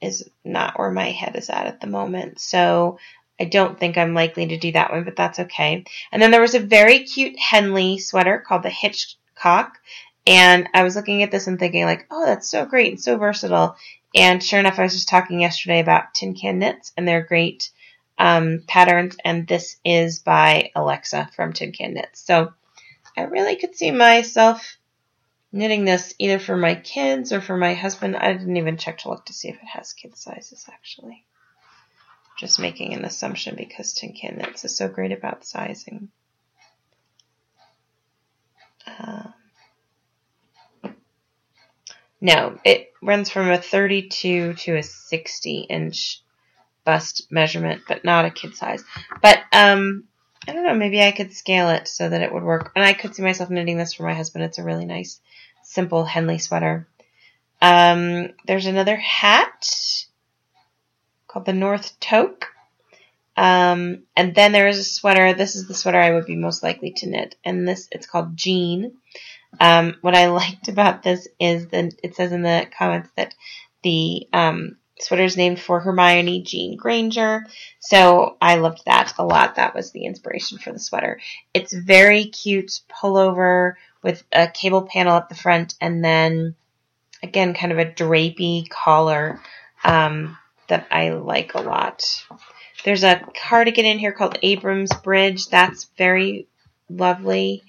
is 0.00 0.28
not 0.44 0.78
where 0.78 0.90
my 0.90 1.10
head 1.10 1.36
is 1.36 1.50
at 1.50 1.66
at 1.66 1.80
the 1.80 1.86
moment, 1.86 2.40
so 2.40 2.98
I 3.40 3.44
don't 3.44 3.78
think 3.78 3.96
I'm 3.96 4.14
likely 4.14 4.46
to 4.48 4.58
do 4.58 4.72
that 4.72 4.90
one, 4.90 5.04
but 5.04 5.16
that's 5.16 5.38
okay. 5.38 5.84
And 6.10 6.20
then 6.20 6.30
there 6.30 6.40
was 6.40 6.54
a 6.54 6.60
very 6.60 7.00
cute 7.04 7.38
Henley 7.38 7.98
sweater 7.98 8.42
called 8.46 8.64
the 8.64 8.70
Hitchcock, 8.70 9.78
And 10.26 10.68
I 10.74 10.82
was 10.82 10.96
looking 10.96 11.22
at 11.22 11.30
this 11.30 11.46
and 11.46 11.58
thinking 11.58 11.84
like, 11.84 12.06
oh, 12.10 12.26
that's 12.26 12.50
so 12.50 12.66
great 12.66 12.92
and 12.92 13.00
so 13.00 13.16
versatile. 13.16 13.76
And 14.14 14.42
sure 14.42 14.58
enough, 14.58 14.78
I 14.78 14.82
was 14.82 14.94
just 14.94 15.08
talking 15.08 15.40
yesterday 15.40 15.80
about 15.80 16.14
tin 16.14 16.34
can 16.34 16.58
knits 16.58 16.92
and 16.96 17.06
they're 17.06 17.22
great 17.22 17.70
um, 18.18 18.64
patterns. 18.66 19.16
And 19.24 19.46
this 19.46 19.76
is 19.84 20.18
by 20.18 20.70
Alexa 20.74 21.30
from 21.36 21.52
Tin 21.52 21.72
Can 21.72 21.94
Knits. 21.94 22.20
So 22.20 22.52
I 23.16 23.22
really 23.22 23.56
could 23.56 23.76
see 23.76 23.90
myself 23.90 24.77
knitting 25.52 25.84
this 25.84 26.14
either 26.18 26.38
for 26.38 26.56
my 26.56 26.74
kids 26.74 27.32
or 27.32 27.40
for 27.40 27.56
my 27.56 27.74
husband. 27.74 28.16
I 28.16 28.32
didn't 28.32 28.56
even 28.56 28.76
check 28.76 28.98
to 28.98 29.08
look 29.08 29.26
to 29.26 29.32
see 29.32 29.48
if 29.48 29.56
it 29.56 29.68
has 29.72 29.92
kid 29.92 30.16
sizes 30.16 30.66
actually. 30.70 31.24
Just 32.38 32.60
making 32.60 32.94
an 32.94 33.04
assumption 33.04 33.56
because 33.56 33.94
Tin 33.94 34.12
Can 34.12 34.36
Knits 34.36 34.64
is 34.64 34.76
so 34.76 34.88
great 34.88 35.12
about 35.12 35.44
sizing. 35.44 36.08
Um, 38.86 39.34
no, 42.20 42.58
it 42.64 42.92
runs 43.02 43.30
from 43.30 43.50
a 43.50 43.58
32 43.58 44.54
to 44.54 44.76
a 44.76 44.82
60 44.82 45.60
inch 45.68 46.22
bust 46.84 47.26
measurement, 47.30 47.82
but 47.86 48.04
not 48.04 48.24
a 48.24 48.30
kid 48.30 48.56
size. 48.56 48.82
But 49.20 49.40
um, 49.52 50.04
I 50.48 50.52
don't 50.52 50.64
know, 50.64 50.74
maybe 50.74 51.02
I 51.02 51.12
could 51.12 51.34
scale 51.34 51.68
it 51.68 51.86
so 51.86 52.08
that 52.08 52.22
it 52.22 52.32
would 52.32 52.42
work. 52.42 52.72
And 52.74 52.82
I 52.82 52.94
could 52.94 53.14
see 53.14 53.22
myself 53.22 53.50
knitting 53.50 53.76
this 53.76 53.92
for 53.92 54.04
my 54.04 54.14
husband. 54.14 54.44
It's 54.44 54.56
a 54.56 54.64
really 54.64 54.86
nice, 54.86 55.20
simple 55.62 56.04
Henley 56.04 56.38
sweater. 56.38 56.88
Um, 57.60 58.30
there's 58.46 58.64
another 58.64 58.96
hat 58.96 59.68
called 61.26 61.44
the 61.44 61.52
North 61.52 62.00
Toque. 62.00 62.46
Um, 63.36 64.04
and 64.16 64.34
then 64.34 64.52
there 64.52 64.68
is 64.68 64.78
a 64.78 64.84
sweater. 64.84 65.34
This 65.34 65.54
is 65.54 65.68
the 65.68 65.74
sweater 65.74 66.00
I 66.00 66.12
would 66.12 66.24
be 66.24 66.34
most 66.34 66.62
likely 66.62 66.92
to 66.92 67.08
knit. 67.08 67.36
And 67.44 67.68
this, 67.68 67.86
it's 67.92 68.06
called 68.06 68.34
Jean. 68.34 68.96
Um, 69.60 69.96
what 70.00 70.14
I 70.14 70.26
liked 70.28 70.68
about 70.68 71.02
this 71.02 71.28
is 71.38 71.68
that 71.68 71.92
it 72.02 72.16
says 72.16 72.32
in 72.32 72.40
the 72.40 72.66
comments 72.76 73.10
that 73.16 73.34
the 73.82 74.26
um, 74.32 74.78
sweater 75.00 75.24
is 75.24 75.36
named 75.36 75.60
for 75.60 75.80
Hermione 75.80 76.42
Jean 76.42 76.76
Granger. 76.76 77.46
So 77.80 78.36
I 78.40 78.56
loved 78.56 78.84
that 78.86 79.14
a 79.18 79.24
lot. 79.24 79.56
That 79.56 79.74
was 79.74 79.92
the 79.92 80.04
inspiration 80.04 80.58
for 80.58 80.72
the 80.72 80.78
sweater. 80.78 81.20
It's 81.54 81.72
very 81.72 82.26
cute 82.26 82.80
pullover 82.88 83.74
with 84.02 84.22
a 84.32 84.48
cable 84.48 84.82
panel 84.82 85.16
at 85.16 85.28
the 85.28 85.34
front 85.34 85.74
and 85.80 86.04
then 86.04 86.54
again 87.22 87.54
kind 87.54 87.72
of 87.72 87.78
a 87.78 87.86
drapey 87.86 88.68
collar 88.68 89.40
um, 89.84 90.36
that 90.68 90.86
I 90.90 91.10
like 91.10 91.54
a 91.54 91.60
lot. 91.60 92.24
There's 92.84 93.04
a 93.04 93.24
cardigan 93.34 93.84
in 93.84 93.98
here 93.98 94.12
called 94.12 94.38
Abrams 94.42 94.94
Bridge. 95.02 95.48
That's 95.48 95.84
very 95.96 96.46
lovely. 96.88 97.64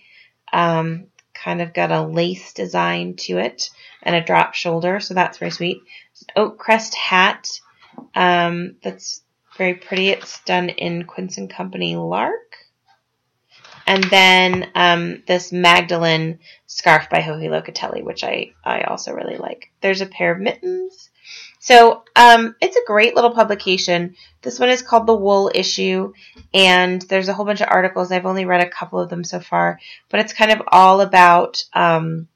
Um, 0.53 1.07
kind 1.43 1.62
of 1.62 1.73
got 1.73 1.91
a 1.91 2.02
lace 2.02 2.54
design 2.54 3.15
to 3.15 3.38
it 3.38 3.69
and 4.04 4.15
a 4.15 4.23
drop 4.23 4.54
shoulder, 4.54 4.99
so 4.99 5.13
that's 5.13 5.38
very 5.38 5.52
sweet. 5.52 5.82
Oak 6.36 6.58
crest 6.58 6.95
hat 6.95 7.60
um, 8.15 8.75
that's 8.82 9.21
very 9.58 9.75
pretty. 9.75 10.10
It's 10.10 10.41
done 10.41 10.69
in 10.69 11.04
Quince 11.04 11.38
and 11.38 11.49
Company 11.49 11.95
Lark. 11.95 12.56
And 13.86 14.04
then 14.06 14.69
um, 14.75 15.23
this 15.25 15.52
Magdalen 15.52 16.39
scarf 16.67 17.10
by 17.10 17.21
Joji 17.21 17.47
Locatelli, 17.47 18.04
which 18.04 18.23
I, 18.23 18.54
I 18.63 18.82
also 18.82 19.13
really 19.13 19.38
like. 19.38 19.71
There's 19.82 20.02
a 20.02 20.06
pair 20.06 20.32
of 20.32 20.39
mittens. 20.39 21.10
So 21.60 22.04
um, 22.15 22.56
it's 22.62 22.78
a 22.78 22.86
great 22.88 23.15
little 23.15 23.32
publication. 23.32 24.15
This 24.41 24.60
one 24.60 24.69
is 24.69 24.82
called 24.82 25.08
The 25.08 25.15
Wool 25.15 25.52
Issue, 25.54 26.13
and 26.54 27.02
there's 27.04 27.28
a 27.28 27.34
whole 27.34 27.45
bunch 27.45 27.60
of 27.62 27.67
articles. 27.69 28.12
I've 28.12 28.26
only 28.26 28.45
read 28.45 28.65
a 28.65 28.69
couple 28.69 29.00
of 29.00 29.10
them 29.10 29.26
so 29.26 29.41
far, 29.41 29.80
but 30.10 30.22
it's 30.22 30.34
kind 30.34 30.52
of 30.52 30.62
all 30.67 31.02
about 31.02 31.63
um, 31.74 32.30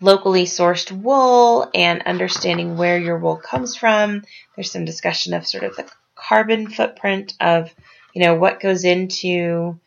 locally 0.00 0.46
sourced 0.46 0.90
wool 0.90 1.70
and 1.72 2.02
understanding 2.02 2.76
where 2.76 2.98
your 2.98 3.18
wool 3.18 3.36
comes 3.36 3.76
from. 3.76 4.24
There's 4.56 4.72
some 4.72 4.84
discussion 4.84 5.32
of 5.32 5.46
sort 5.46 5.62
of 5.62 5.76
the 5.76 5.88
carbon 6.16 6.68
footprint 6.68 7.34
of, 7.40 7.72
you 8.14 8.22
know, 8.22 8.34
what 8.34 8.60
goes 8.60 8.84
into 8.84 9.78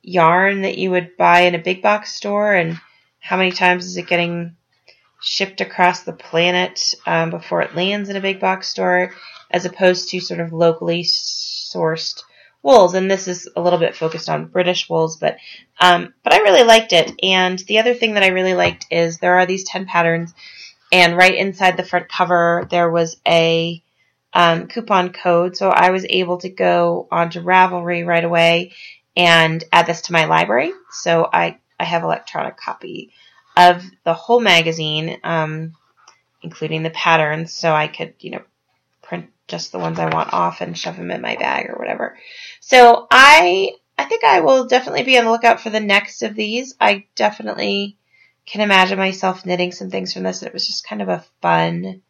yarn 0.00 0.62
that 0.62 0.78
you 0.78 0.90
would 0.90 1.16
buy 1.16 1.40
in 1.40 1.56
a 1.56 1.58
big 1.58 1.82
box 1.82 2.14
store 2.14 2.54
and 2.54 2.78
how 3.18 3.36
many 3.36 3.50
times 3.50 3.86
is 3.86 3.96
it 3.96 4.06
getting 4.06 4.56
shipped 5.22 5.60
across 5.60 6.02
the 6.02 6.12
planet 6.12 6.94
um, 7.06 7.30
before 7.30 7.62
it 7.62 7.76
lands 7.76 8.08
in 8.08 8.16
a 8.16 8.20
big 8.20 8.40
box 8.40 8.68
store, 8.68 9.14
as 9.50 9.64
opposed 9.64 10.08
to 10.08 10.20
sort 10.20 10.40
of 10.40 10.52
locally 10.52 11.04
sourced 11.04 12.22
wools. 12.62 12.94
And 12.94 13.10
this 13.10 13.28
is 13.28 13.48
a 13.56 13.60
little 13.60 13.78
bit 13.78 13.96
focused 13.96 14.28
on 14.28 14.46
British 14.46 14.88
wools, 14.88 15.16
but 15.16 15.36
um, 15.80 16.12
but 16.22 16.32
I 16.32 16.38
really 16.38 16.64
liked 16.64 16.92
it. 16.92 17.12
And 17.22 17.58
the 17.60 17.78
other 17.78 17.94
thing 17.94 18.14
that 18.14 18.22
I 18.22 18.28
really 18.28 18.54
liked 18.54 18.86
is 18.90 19.18
there 19.18 19.38
are 19.38 19.46
these 19.46 19.64
ten 19.64 19.86
patterns, 19.86 20.34
and 20.90 21.16
right 21.16 21.34
inside 21.34 21.76
the 21.76 21.84
front 21.84 22.08
cover 22.08 22.66
there 22.70 22.90
was 22.90 23.16
a 23.26 23.82
um, 24.34 24.66
coupon 24.66 25.12
code, 25.12 25.56
so 25.56 25.70
I 25.70 25.90
was 25.90 26.06
able 26.08 26.38
to 26.38 26.48
go 26.48 27.06
onto 27.10 27.42
Ravelry 27.42 28.06
right 28.06 28.24
away 28.24 28.72
and 29.16 29.62
add 29.72 29.86
this 29.86 30.02
to 30.02 30.12
my 30.12 30.24
library. 30.24 30.72
So 30.90 31.28
I 31.32 31.58
I 31.78 31.84
have 31.84 32.02
electronic 32.02 32.56
copy 32.56 33.12
of 33.56 33.84
the 34.04 34.14
whole 34.14 34.40
magazine, 34.40 35.18
um, 35.24 35.72
including 36.42 36.82
the 36.82 36.90
patterns, 36.90 37.52
so 37.52 37.72
I 37.72 37.88
could, 37.88 38.14
you 38.20 38.32
know, 38.32 38.42
print 39.02 39.30
just 39.48 39.72
the 39.72 39.78
ones 39.78 39.98
I 39.98 40.12
want 40.12 40.32
off 40.32 40.60
and 40.60 40.76
shove 40.76 40.96
them 40.96 41.10
in 41.10 41.20
my 41.20 41.36
bag 41.36 41.68
or 41.68 41.76
whatever. 41.76 42.16
So 42.60 43.06
I, 43.10 43.72
I 43.98 44.04
think 44.04 44.24
I 44.24 44.40
will 44.40 44.66
definitely 44.66 45.02
be 45.02 45.18
on 45.18 45.24
the 45.24 45.30
lookout 45.30 45.60
for 45.60 45.70
the 45.70 45.80
next 45.80 46.22
of 46.22 46.34
these. 46.34 46.74
I 46.80 47.06
definitely 47.14 47.96
can 48.46 48.60
imagine 48.60 48.98
myself 48.98 49.44
knitting 49.44 49.72
some 49.72 49.90
things 49.90 50.12
from 50.12 50.22
this. 50.22 50.40
And 50.40 50.48
it 50.48 50.54
was 50.54 50.66
just 50.66 50.86
kind 50.86 51.02
of 51.02 51.08
a 51.08 51.24
fun, 51.42 52.02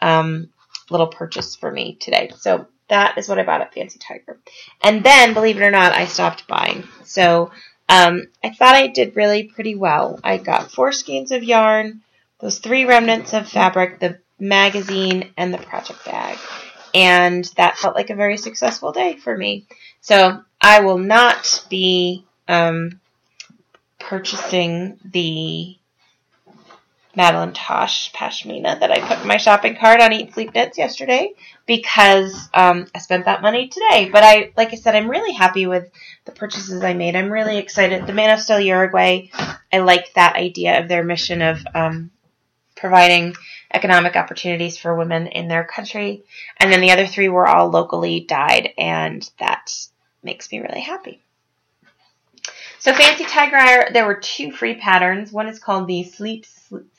um, 0.00 0.50
little 0.90 1.06
purchase 1.06 1.54
for 1.56 1.70
me 1.70 1.96
today. 2.00 2.30
So 2.36 2.66
that 2.88 3.16
is 3.16 3.28
what 3.28 3.38
I 3.38 3.44
bought 3.44 3.62
at 3.62 3.72
Fancy 3.72 3.98
Tiger. 3.98 4.38
And 4.82 5.02
then, 5.02 5.34
believe 5.34 5.56
it 5.56 5.64
or 5.64 5.70
not, 5.70 5.92
I 5.92 6.06
stopped 6.06 6.46
buying. 6.46 6.84
So 7.04 7.50
um, 7.88 8.26
I 8.42 8.50
thought 8.50 8.74
I 8.74 8.86
did 8.88 9.16
really 9.16 9.44
pretty 9.44 9.74
well. 9.74 10.18
I 10.24 10.38
got 10.38 10.72
four 10.72 10.92
skeins 10.92 11.32
of 11.32 11.44
yarn, 11.44 12.02
those 12.40 12.58
three 12.58 12.84
remnants 12.84 13.32
of 13.32 13.48
fabric, 13.48 14.00
the 14.00 14.18
magazine, 14.38 15.32
and 15.36 15.52
the 15.52 15.58
project 15.58 16.04
bag. 16.04 16.38
And 16.94 17.44
that 17.56 17.78
felt 17.78 17.94
like 17.94 18.10
a 18.10 18.14
very 18.14 18.36
successful 18.36 18.92
day 18.92 19.16
for 19.16 19.36
me. 19.36 19.66
So 20.00 20.42
I 20.60 20.80
will 20.80 20.98
not 20.98 21.64
be 21.70 22.24
um, 22.48 23.00
purchasing 23.98 24.98
the 25.04 25.76
Madelinetosh 27.16 28.12
Pashmina 28.12 28.80
that 28.80 28.90
I 28.90 29.00
put 29.00 29.20
in 29.20 29.26
my 29.26 29.36
shopping 29.36 29.76
cart 29.76 30.00
on 30.00 30.12
Eat 30.12 30.32
Sleep 30.32 30.54
Knits 30.54 30.78
yesterday 30.78 31.34
because 31.66 32.48
um, 32.54 32.86
I 32.94 32.98
spent 32.98 33.26
that 33.26 33.42
money 33.42 33.68
today. 33.68 34.08
But 34.10 34.24
I, 34.24 34.52
like 34.56 34.72
I 34.72 34.76
said, 34.76 34.94
I'm 34.94 35.10
really 35.10 35.32
happy 35.32 35.66
with 35.66 35.90
the 36.24 36.32
purchases 36.32 36.82
I 36.82 36.94
made. 36.94 37.14
I'm 37.14 37.30
really 37.30 37.58
excited. 37.58 38.06
The 38.06 38.14
Manos 38.14 38.46
del 38.46 38.60
Uruguay, 38.60 39.28
I 39.72 39.78
like 39.78 40.14
that 40.14 40.36
idea 40.36 40.80
of 40.80 40.88
their 40.88 41.04
mission 41.04 41.42
of 41.42 41.64
um, 41.74 42.10
providing 42.76 43.34
economic 43.72 44.16
opportunities 44.16 44.78
for 44.78 44.96
women 44.96 45.26
in 45.26 45.48
their 45.48 45.64
country. 45.64 46.24
And 46.58 46.72
then 46.72 46.80
the 46.80 46.92
other 46.92 47.06
three 47.06 47.28
were 47.28 47.46
all 47.46 47.68
locally 47.68 48.20
dyed, 48.20 48.70
and 48.78 49.28
that 49.38 49.70
makes 50.22 50.50
me 50.50 50.60
really 50.60 50.80
happy. 50.80 51.20
So 52.78 52.92
Fancy 52.92 53.24
Tiger, 53.24 53.92
there 53.92 54.06
were 54.06 54.16
two 54.16 54.50
free 54.50 54.74
patterns. 54.74 55.30
One 55.30 55.46
is 55.46 55.60
called 55.60 55.86
the 55.86 56.02
Sleep 56.02 56.44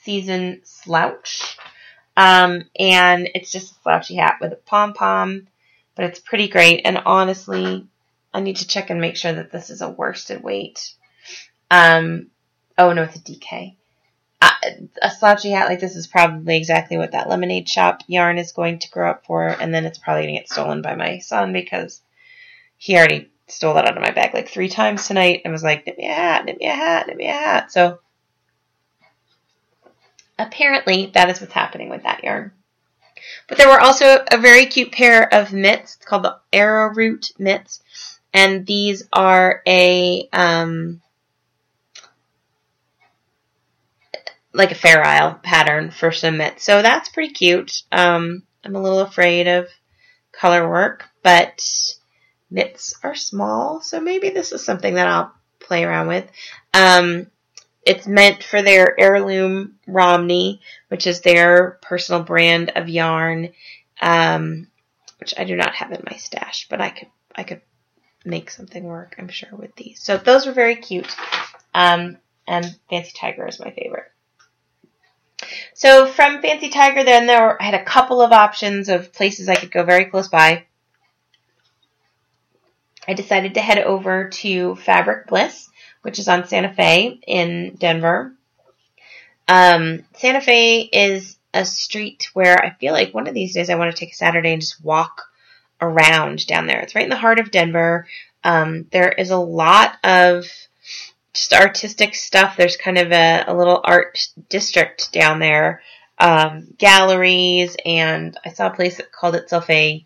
Season 0.02 0.62
Slouch. 0.64 1.58
Um, 2.16 2.66
and 2.78 3.30
it's 3.34 3.52
just 3.52 3.72
a 3.72 3.82
slouchy 3.82 4.16
hat 4.16 4.38
with 4.40 4.54
a 4.54 4.58
pom 4.58 4.94
pom, 4.94 5.48
but 5.96 6.06
it's 6.06 6.20
pretty 6.20 6.48
great. 6.48 6.82
And 6.86 7.00
honestly, 7.06 7.88
I 8.34 8.40
need 8.40 8.58
to 8.58 8.68
check 8.68 8.90
and 8.90 9.02
make 9.02 9.16
sure 9.16 9.34
that 9.34 9.52
this 9.52 9.70
is 9.70 9.82
a 9.82 9.90
worsted 9.90 10.44
weight. 10.44 10.94
Um, 11.72 12.28
oh 12.78 12.94
no, 12.94 13.04
it's 13.04 13.16
a 13.16 13.20
DK. 13.20 13.76
Uh, 14.42 14.52
a 15.02 15.10
slouchy 15.10 15.52
hat 15.52 15.70
like 15.70 15.80
this 15.80 15.96
is 15.96 16.06
probably 16.06 16.58
exactly 16.58 16.98
what 16.98 17.14
that 17.14 17.30
lemonade 17.30 17.70
shop 17.70 18.02
yarn 18.08 18.38
is 18.38 18.52
going 18.52 18.80
to 18.80 18.90
grow 18.90 19.10
up 19.10 19.26
for, 19.26 19.48
and 19.48 19.74
then 19.74 19.86
it's 19.86 19.98
probably 19.98 20.24
going 20.24 20.36
to 20.36 20.40
get 20.42 20.52
stolen 20.52 20.82
by 20.82 20.96
my 20.96 21.20
son 21.20 21.54
because 21.54 22.02
he 22.78 22.98
already 22.98 23.30
stole 23.48 23.76
that 23.76 23.86
out 23.86 23.96
of 23.96 24.04
my 24.04 24.12
bag 24.12 24.34
like 24.34 24.50
three 24.50 24.70
times 24.70 25.08
tonight 25.08 25.42
and 25.44 25.54
was 25.54 25.64
like, 25.64 25.86
knit 25.86 25.98
me 25.98 26.08
a 26.08 26.14
hat, 26.14 26.46
knit 26.46 26.60
me 26.60 26.68
a 26.68 26.74
hat, 26.74 27.08
knit 27.08 27.18
me 27.18 27.28
a 27.28 27.32
hat. 27.32 27.72
So 27.72 28.00
apparently 30.38 31.12
that 31.14 31.30
is 31.30 31.42
what's 31.42 31.54
happening 31.54 31.90
with 31.90 32.04
that 32.04 32.24
yarn. 32.24 32.52
But 33.48 33.58
there 33.58 33.70
were 33.70 33.80
also 33.80 34.24
a 34.32 34.38
very 34.38 34.66
cute 34.66 34.92
pair 34.92 35.34
of 35.34 35.54
mitts 35.54 35.96
called 35.96 36.24
the 36.24 36.38
Arrowroot 36.52 37.32
mitts. 37.38 37.82
And 38.34 38.66
these 38.66 39.04
are 39.14 39.62
a, 39.68 40.28
um, 40.34 41.02
like 44.54 44.72
a 44.72 44.76
Fair 44.76 45.04
Isle 45.04 45.40
pattern 45.44 45.92
for 45.92 46.12
some 46.12 46.38
mitts. 46.38 46.64
So 46.64 46.82
that's 46.82 47.10
pretty 47.10 47.34
cute. 47.34 47.84
Um, 47.92 48.44
I'm 48.64 48.76
a 48.76 48.82
little 48.82 49.02
afraid 49.02 49.48
of 49.48 49.68
color 50.32 50.68
work, 50.68 51.06
but 51.22 51.62
mitts 52.50 52.96
are 53.04 53.16
small, 53.16 53.82
so 53.82 54.00
maybe 54.00 54.30
this 54.30 54.52
is 54.52 54.64
something 54.64 54.96
that 54.96 55.08
I'll 55.08 55.34
play 55.60 55.84
around 55.84 56.08
with. 56.08 56.30
Um, 56.74 57.28
it's 57.86 58.08
meant 58.08 58.44
for 58.44 58.62
their 58.62 59.00
heirloom 59.00 59.76
Romney, 59.88 60.62
which 60.88 61.08
is 61.08 61.22
their 61.22 61.80
personal 61.82 62.24
brand 62.24 62.72
of 62.76 62.90
yarn, 62.90 63.50
um, 64.02 64.68
which 65.20 65.34
I 65.38 65.44
do 65.44 65.56
not 65.56 65.76
have 65.76 65.92
in 65.92 66.04
my 66.10 66.18
stash, 66.18 66.68
but 66.70 66.82
I 66.82 66.90
could 66.90 67.10
I 67.36 67.44
could 67.44 67.62
make 68.26 68.50
something 68.50 68.84
work, 68.84 69.16
I'm 69.18 69.28
sure, 69.28 69.50
with 69.54 69.76
these. 69.76 70.02
So 70.02 70.18
those 70.18 70.46
were 70.46 70.54
very 70.54 70.76
cute. 70.76 71.14
Um, 71.74 72.18
and 72.48 72.78
Fancy 72.90 73.12
Tiger 73.16 73.48
is 73.48 73.60
my 73.60 73.72
favorite. 73.72 74.12
So 75.74 76.08
from 76.08 76.42
Fancy 76.42 76.70
Tiger, 76.70 77.04
then 77.04 77.26
there 77.26 77.42
were, 77.42 77.62
I 77.62 77.66
had 77.66 77.74
a 77.74 77.84
couple 77.84 78.22
of 78.22 78.32
options 78.32 78.90
of 78.90 79.12
places 79.12 79.50
I 79.50 79.56
could 79.56 79.72
go 79.72 79.84
very 79.84 80.06
close 80.06 80.28
by. 80.28 80.66
I 83.08 83.14
decided 83.14 83.56
to 83.56 83.62
head 83.62 83.80
over 83.80 84.30
to 84.30 84.76
Fabric 84.76 85.28
Bliss, 85.28 85.70
which 86.04 86.20
is 86.20 86.28
on 86.28 86.48
Santa 86.48 86.74
Fe 86.74 87.20
in 87.26 87.76
Denver. 87.80 88.34
Um, 89.48 90.04
Santa 90.16 90.42
Fe 90.42 90.82
is 90.82 91.38
a 91.54 91.66
street 91.66 92.30
where 92.34 92.58
I 92.64 92.72
feel 92.72 92.94
like 92.94 93.14
one 93.14 93.28
of 93.28 93.34
these 93.34 93.54
days 93.54 93.70
I 93.70 93.76
want 93.76 93.94
to 93.94 94.00
take 94.00 94.14
a 94.14 94.16
Saturday 94.16 94.54
and 94.54 94.62
just 94.62 94.84
walk 94.84 95.24
around 95.82 96.46
down 96.48 96.68
there. 96.68 96.80
It's 96.82 96.96
right 96.96 97.04
in 97.04 97.10
the 97.10 97.16
heart 97.16 97.40
of 97.40 97.52
Denver. 97.52 98.08
Um, 98.44 98.86
there 98.92 99.12
is 99.12 99.32
a 99.32 99.38
lot 99.38 99.98
of 100.04 100.46
just 101.34 101.54
artistic 101.54 102.16
stuff. 102.16 102.56
There's 102.58 102.78
kind 102.78 102.98
of 102.98 103.12
a, 103.12 103.46
a 103.48 103.56
little 103.56 103.82
art 103.84 104.28
district 104.50 105.12
down 105.12 105.40
there, 105.40 105.82
um, 106.20 106.68
galleries, 106.78 107.76
and 107.86 108.38
I 108.46 108.50
saw 108.50 108.68
a 108.68 108.76
place 108.76 108.98
that 108.98 109.12
called 109.12 109.36
itself 109.36 109.70
a 109.70 110.06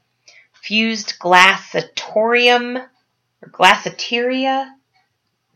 fused 0.53 1.19
glassatorium 1.19 2.77
or 3.41 3.49
glassateria. 3.49 4.69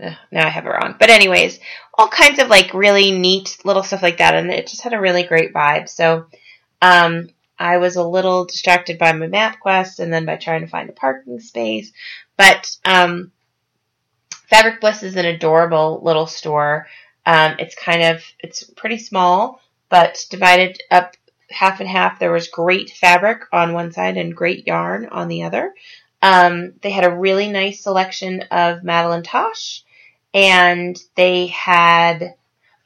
Ugh, 0.01 0.13
now 0.31 0.47
I 0.47 0.49
have 0.49 0.65
it 0.65 0.69
wrong. 0.69 0.95
But 0.99 1.09
anyways, 1.09 1.59
all 1.93 2.07
kinds 2.07 2.39
of 2.39 2.47
like 2.47 2.73
really 2.73 3.11
neat 3.11 3.57
little 3.63 3.83
stuff 3.83 4.01
like 4.01 4.17
that, 4.17 4.35
and 4.35 4.49
it 4.51 4.67
just 4.67 4.81
had 4.81 4.93
a 4.93 4.99
really 4.99 5.23
great 5.23 5.53
vibe. 5.53 5.89
So 5.89 6.25
um, 6.81 7.29
I 7.59 7.77
was 7.77 7.95
a 7.95 8.03
little 8.03 8.45
distracted 8.45 8.97
by 8.97 9.11
my 9.11 9.27
MapQuest 9.27 9.99
and 9.99 10.11
then 10.11 10.25
by 10.25 10.37
trying 10.37 10.61
to 10.61 10.67
find 10.67 10.89
a 10.89 10.93
parking 10.93 11.39
space. 11.39 11.91
But 12.35 12.75
um, 12.85 13.31
Fabric 14.49 14.81
Bliss 14.81 15.03
is 15.03 15.15
an 15.15 15.25
adorable 15.25 16.01
little 16.03 16.27
store. 16.27 16.87
Um, 17.25 17.55
it's 17.59 17.75
kind 17.75 18.01
of 18.01 18.23
it's 18.39 18.63
pretty 18.63 18.97
small, 18.97 19.61
but 19.89 20.25
divided 20.29 20.81
up 20.89 21.15
half 21.51 21.79
and 21.79 21.89
half. 21.89 22.17
There 22.17 22.31
was 22.31 22.47
great 22.47 22.89
fabric 22.89 23.43
on 23.53 23.73
one 23.73 23.91
side 23.91 24.17
and 24.17 24.35
great 24.35 24.65
yarn 24.65 25.07
on 25.11 25.27
the 25.27 25.43
other. 25.43 25.73
Um, 26.21 26.73
they 26.81 26.91
had 26.91 27.05
a 27.05 27.15
really 27.15 27.49
nice 27.49 27.81
selection 27.81 28.41
of 28.51 28.81
Madelinetosh, 28.81 29.83
and 30.33 30.97
they 31.15 31.47
had 31.47 32.35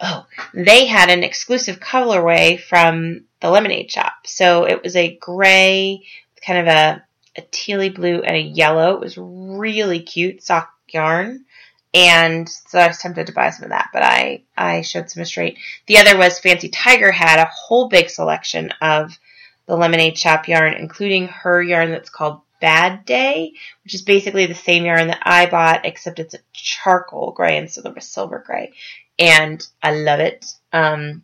oh 0.01 0.25
they 0.53 0.85
had 0.85 1.09
an 1.09 1.23
exclusive 1.23 1.79
colorway 1.79 2.59
from 2.59 3.25
the 3.41 3.49
lemonade 3.49 3.91
shop. 3.91 4.13
So 4.25 4.65
it 4.65 4.83
was 4.83 4.95
a 4.95 5.15
gray, 5.17 6.03
kind 6.45 6.59
of 6.59 6.67
a, 6.67 7.03
a 7.37 7.41
tealy 7.43 7.93
blue 7.93 8.21
and 8.21 8.35
a 8.35 8.39
yellow. 8.39 8.95
It 8.95 9.01
was 9.01 9.17
really 9.17 10.01
cute 10.01 10.41
sock 10.41 10.73
yarn. 10.89 11.45
And 11.93 12.49
so 12.49 12.79
I 12.79 12.87
was 12.87 12.97
tempted 12.97 13.27
to 13.27 13.33
buy 13.33 13.51
some 13.51 13.65
of 13.65 13.69
that, 13.69 13.89
but 13.93 14.03
I, 14.03 14.43
I 14.57 14.81
showed 14.81 15.09
some 15.09 15.21
restraint. 15.21 15.57
The 15.85 15.97
other 15.97 16.17
was 16.17 16.39
Fancy 16.39 16.67
Tiger 16.67 17.11
had 17.11 17.39
a 17.39 17.49
whole 17.49 17.87
big 17.87 18.09
selection 18.09 18.73
of 18.81 19.17
the 19.65 19.77
lemonade 19.77 20.17
shop 20.17 20.47
yarn, 20.47 20.73
including 20.73 21.27
her 21.27 21.63
yarn 21.63 21.91
that's 21.91 22.09
called 22.09 22.41
Bad 22.61 23.05
Day, 23.05 23.53
which 23.83 23.93
is 23.93 24.01
basically 24.01 24.45
the 24.45 24.55
same 24.55 24.85
yarn 24.85 25.07
that 25.07 25.21
I 25.23 25.45
bought, 25.45 25.85
except 25.85 26.19
it's 26.19 26.33
a 26.33 26.39
charcoal 26.53 27.31
gray 27.31 27.57
instead 27.57 27.85
of 27.85 27.97
a 27.97 28.01
silver 28.01 28.43
gray. 28.45 28.73
And 29.17 29.65
I 29.81 29.93
love 29.93 30.19
it. 30.19 30.45
Um, 30.73 31.23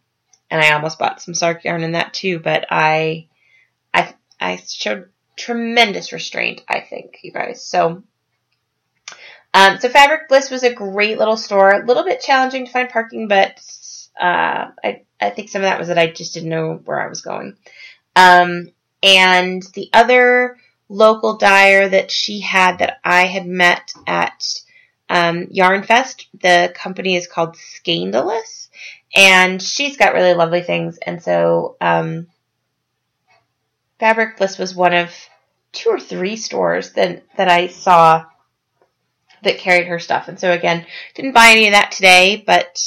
and 0.49 0.61
I 0.61 0.73
almost 0.73 0.99
bought 0.99 1.21
some 1.21 1.33
sark 1.33 1.63
yarn 1.63 1.83
in 1.83 1.93
that 1.93 2.13
too, 2.13 2.39
but 2.39 2.65
I, 2.69 3.27
I, 3.93 4.13
I 4.39 4.57
showed 4.57 5.09
tremendous 5.37 6.11
restraint, 6.11 6.63
I 6.67 6.81
think, 6.81 7.19
you 7.23 7.31
guys. 7.31 7.63
So, 7.63 8.03
um, 9.53 9.79
so 9.79 9.89
Fabric 9.89 10.29
Bliss 10.29 10.49
was 10.49 10.63
a 10.63 10.73
great 10.73 11.17
little 11.17 11.37
store. 11.37 11.71
A 11.71 11.85
little 11.85 12.03
bit 12.03 12.21
challenging 12.21 12.65
to 12.65 12.71
find 12.71 12.89
parking, 12.89 13.27
but 13.27 13.59
uh, 14.19 14.71
I, 14.83 15.03
I 15.19 15.29
think 15.29 15.49
some 15.49 15.61
of 15.61 15.69
that 15.69 15.79
was 15.79 15.87
that 15.87 15.97
I 15.97 16.11
just 16.11 16.33
didn't 16.33 16.49
know 16.49 16.81
where 16.85 17.01
I 17.01 17.07
was 17.07 17.21
going. 17.21 17.57
Um, 18.15 18.69
and 19.03 19.63
the 19.73 19.89
other 19.93 20.57
local 20.91 21.37
dyer 21.37 21.87
that 21.87 22.11
she 22.11 22.41
had 22.41 22.79
that 22.79 22.99
I 23.03 23.25
had 23.25 23.47
met 23.47 23.93
at 24.05 24.61
um, 25.09 25.47
Yarn 25.51 25.83
Fest, 25.83 26.27
the 26.41 26.73
company 26.75 27.15
is 27.15 27.27
called 27.27 27.57
Scandalous 27.57 28.69
and 29.15 29.61
she's 29.61 29.97
got 29.97 30.13
really 30.13 30.33
lovely 30.33 30.61
things. 30.61 30.97
And 30.97 31.21
so, 31.21 31.75
um, 31.81 32.27
Fabric 33.99 34.37
Bliss 34.37 34.57
was 34.57 34.75
one 34.75 34.93
of 34.93 35.13
two 35.71 35.89
or 35.89 35.99
three 35.99 36.35
stores 36.35 36.93
that 36.93 37.23
that 37.37 37.47
I 37.47 37.67
saw 37.67 38.25
that 39.43 39.59
carried 39.59 39.87
her 39.87 39.99
stuff. 39.99 40.27
And 40.27 40.39
so 40.39 40.51
again, 40.51 40.85
didn't 41.15 41.33
buy 41.33 41.51
any 41.51 41.67
of 41.67 41.73
that 41.73 41.91
today, 41.91 42.43
but 42.45 42.79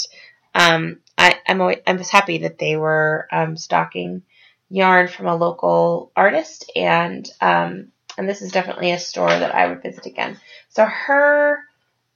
um, 0.54 1.00
I, 1.18 1.36
I'm 1.46 1.60
always, 1.60 1.78
I 1.86 1.92
was 1.92 2.10
happy 2.10 2.38
that 2.38 2.58
they 2.58 2.76
were 2.76 3.28
um, 3.32 3.56
stocking 3.56 4.22
yarn 4.68 5.08
from 5.08 5.26
a 5.26 5.36
local 5.36 6.12
artist, 6.16 6.70
and 6.74 7.28
um, 7.40 7.92
and 8.16 8.28
this 8.28 8.42
is 8.42 8.52
definitely 8.52 8.92
a 8.92 8.98
store 8.98 9.28
that 9.28 9.54
I 9.54 9.68
would 9.68 9.82
visit 9.82 10.06
again. 10.06 10.38
So 10.70 10.84
her 10.84 11.60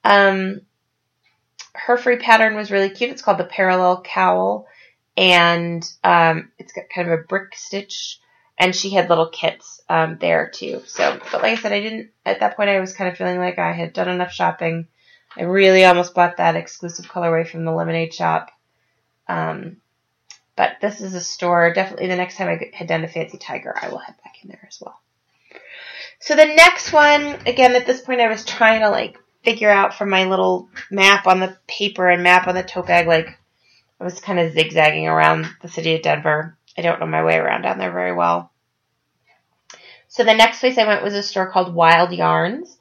um, 0.05 0.63
her 1.75 1.97
free 1.97 2.17
pattern 2.17 2.55
was 2.55 2.71
really 2.71 2.91
cute. 2.91 3.11
It's 3.11 3.23
called 3.23 3.39
the 3.39 3.45
Parallel 3.45 4.03
Cowl, 4.03 4.67
and 5.17 5.85
um, 6.05 6.51
it's 6.59 6.73
got 6.73 6.89
kind 6.95 7.11
of 7.11 7.19
a 7.19 7.23
brick 7.23 7.55
stitch. 7.55 8.21
And 8.61 8.75
she 8.75 8.91
had 8.91 9.09
little 9.09 9.29
kits 9.29 9.81
um, 9.89 10.19
there 10.21 10.51
too. 10.53 10.83
So, 10.87 11.21
but 11.31 11.43
like 11.43 11.57
I 11.57 11.63
said, 11.63 11.73
I 11.73 11.81
didn't 11.81 12.11
at 12.27 12.41
that 12.41 12.57
point. 12.57 12.71
I 12.71 12.81
was 12.81 12.93
kind 12.93 13.09
of 13.09 13.17
feeling 13.17 13.39
like 13.39 13.57
I 13.61 13.71
had 13.71 13.93
done 13.93 14.09
enough 14.09 14.33
shopping. 14.33 14.89
I 15.37 15.43
really 15.43 15.85
almost 15.85 16.13
bought 16.13 16.39
that 16.39 16.57
exclusive 16.57 17.07
colorway 17.07 17.47
from 17.47 17.65
the 17.65 17.71
Lemonade 17.71 18.13
Shop. 18.13 18.51
Um, 19.29 19.77
but 20.57 20.79
this 20.81 21.01
is 21.01 21.15
a 21.15 21.21
store. 21.21 21.73
Definitely, 21.73 22.09
the 22.09 22.17
next 22.17 22.37
time 22.37 22.49
I 22.49 22.77
head 22.77 22.89
down 22.89 23.03
to 23.03 23.07
Fancy 23.07 23.39
Tiger, 23.39 23.73
I 23.81 23.91
will 23.91 23.99
head 23.99 24.17
back 24.25 24.43
in 24.43 24.49
there 24.49 24.67
as 24.67 24.81
well. 24.81 24.99
So 26.21 26.35
the 26.35 26.47
next 26.47 26.93
one, 26.93 27.39
again, 27.47 27.75
at 27.75 27.87
this 27.87 28.01
point, 28.01 28.21
I 28.21 28.29
was 28.29 28.45
trying 28.45 28.81
to 28.81 28.91
like 28.91 29.19
figure 29.45 29.71
out 29.71 29.95
from 29.95 30.11
my 30.11 30.25
little 30.25 30.69
map 30.91 31.27
on 31.27 31.41
the 31.41 31.57
paper 31.67 32.09
and 32.09 32.23
map 32.23 32.49
on 32.49 32.55
the 32.55 32.63
tote 32.63 32.87
bag, 32.89 33.07
like 33.07 33.39
I 34.01 34.05
was 34.05 34.21
kind 34.21 34.39
of 34.39 34.53
zigzagging 34.53 35.07
around 35.09 35.47
the 35.63 35.69
city 35.69 35.95
of 35.95 36.03
Denver. 36.03 36.57
I 36.77 36.83
don't 36.83 37.01
know 37.01 37.07
my 37.07 37.25
way 37.25 37.37
around 37.37 37.63
down 37.63 37.79
there 37.79 37.93
very 37.93 38.13
well. 38.13 38.53
So 40.09 40.25
the 40.25 40.35
next 40.35 40.61
place 40.61 40.79
I 40.79 40.87
went 40.87 41.03
was 41.03 41.15
a 41.15 41.23
store 41.23 41.51
called 41.51 41.75
Wild 41.75 42.13
Yarns, 42.13 42.77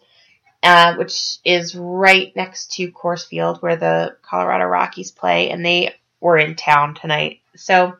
uh, 0.63 0.95
which 0.95 1.37
is 1.43 1.75
right 1.75 2.35
next 2.35 2.73
to 2.73 2.91
Coors 2.91 3.25
Field 3.27 3.61
where 3.61 3.75
the 3.75 4.17
Colorado 4.21 4.65
Rockies 4.65 5.11
play, 5.11 5.49
and 5.49 5.65
they 5.65 5.95
were 6.19 6.37
in 6.37 6.55
town 6.55 6.95
tonight. 6.95 7.41
So 7.55 7.97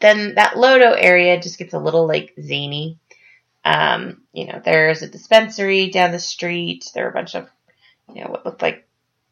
then 0.00 0.34
that 0.34 0.54
Lodo 0.54 0.96
area 0.98 1.40
just 1.40 1.58
gets 1.58 1.74
a 1.74 1.78
little 1.78 2.06
like 2.06 2.34
zany. 2.40 2.98
Um, 3.64 4.22
you 4.32 4.46
know, 4.46 4.60
there's 4.64 5.02
a 5.02 5.08
dispensary 5.08 5.90
down 5.90 6.12
the 6.12 6.18
street. 6.18 6.90
There 6.94 7.06
are 7.06 7.10
a 7.10 7.14
bunch 7.14 7.34
of, 7.34 7.48
you 8.12 8.22
know, 8.22 8.30
what 8.30 8.44
looked 8.44 8.62
like 8.62 8.86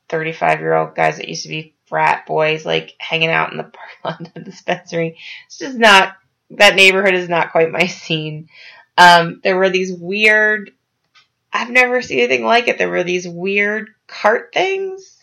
35 0.08 0.60
year 0.60 0.74
old 0.74 0.94
guys 0.94 1.16
that 1.16 1.28
used 1.28 1.42
to 1.42 1.48
be 1.48 1.74
frat 1.86 2.26
boys, 2.26 2.64
like 2.64 2.94
hanging 2.98 3.30
out 3.30 3.50
in 3.50 3.56
the 3.56 3.64
parking 4.04 4.04
lot 4.04 4.20
of 4.20 4.34
the 4.34 4.40
dispensary. 4.40 5.18
It's 5.46 5.58
just 5.58 5.76
not, 5.76 6.16
that 6.50 6.76
neighborhood 6.76 7.14
is 7.14 7.28
not 7.28 7.52
quite 7.52 7.72
my 7.72 7.86
scene. 7.86 8.48
Um, 8.96 9.40
there 9.42 9.56
were 9.56 9.70
these 9.70 9.92
weird, 9.92 10.70
I've 11.52 11.70
never 11.70 12.02
seen 12.02 12.18
anything 12.18 12.44
like 12.44 12.68
it. 12.68 12.78
There 12.78 12.88
were 12.88 13.04
these 13.04 13.26
weird 13.26 13.90
cart 14.06 14.50
things. 14.52 15.16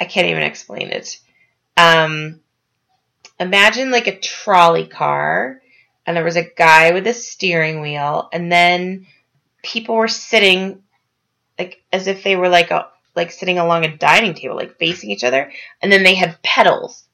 I 0.00 0.04
can't 0.04 0.28
even 0.28 0.42
explain 0.42 0.88
it. 0.88 1.20
Um, 1.76 2.40
imagine 3.38 3.90
like 3.90 4.08
a 4.08 4.18
trolley 4.18 4.86
car 4.86 5.61
and 6.06 6.16
there 6.16 6.24
was 6.24 6.36
a 6.36 6.50
guy 6.56 6.92
with 6.92 7.06
a 7.06 7.14
steering 7.14 7.80
wheel, 7.80 8.28
and 8.32 8.50
then 8.50 9.06
people 9.62 9.94
were 9.94 10.08
sitting 10.08 10.82
like 11.58 11.82
as 11.92 12.06
if 12.06 12.22
they 12.22 12.36
were 12.36 12.48
like 12.48 12.70
a 12.70 12.88
like 13.14 13.30
sitting 13.30 13.58
along 13.58 13.84
a 13.84 13.96
dining 13.96 14.34
table, 14.34 14.56
like 14.56 14.78
facing 14.78 15.10
each 15.10 15.24
other, 15.24 15.52
and 15.80 15.92
then 15.92 16.02
they 16.02 16.14
had 16.14 16.42
pedals. 16.42 17.04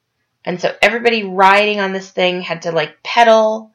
And 0.44 0.60
so 0.60 0.74
everybody 0.80 1.24
riding 1.24 1.80
on 1.80 1.92
this 1.92 2.10
thing 2.10 2.40
had 2.40 2.62
to 2.62 2.72
like 2.72 3.02
pedal. 3.02 3.72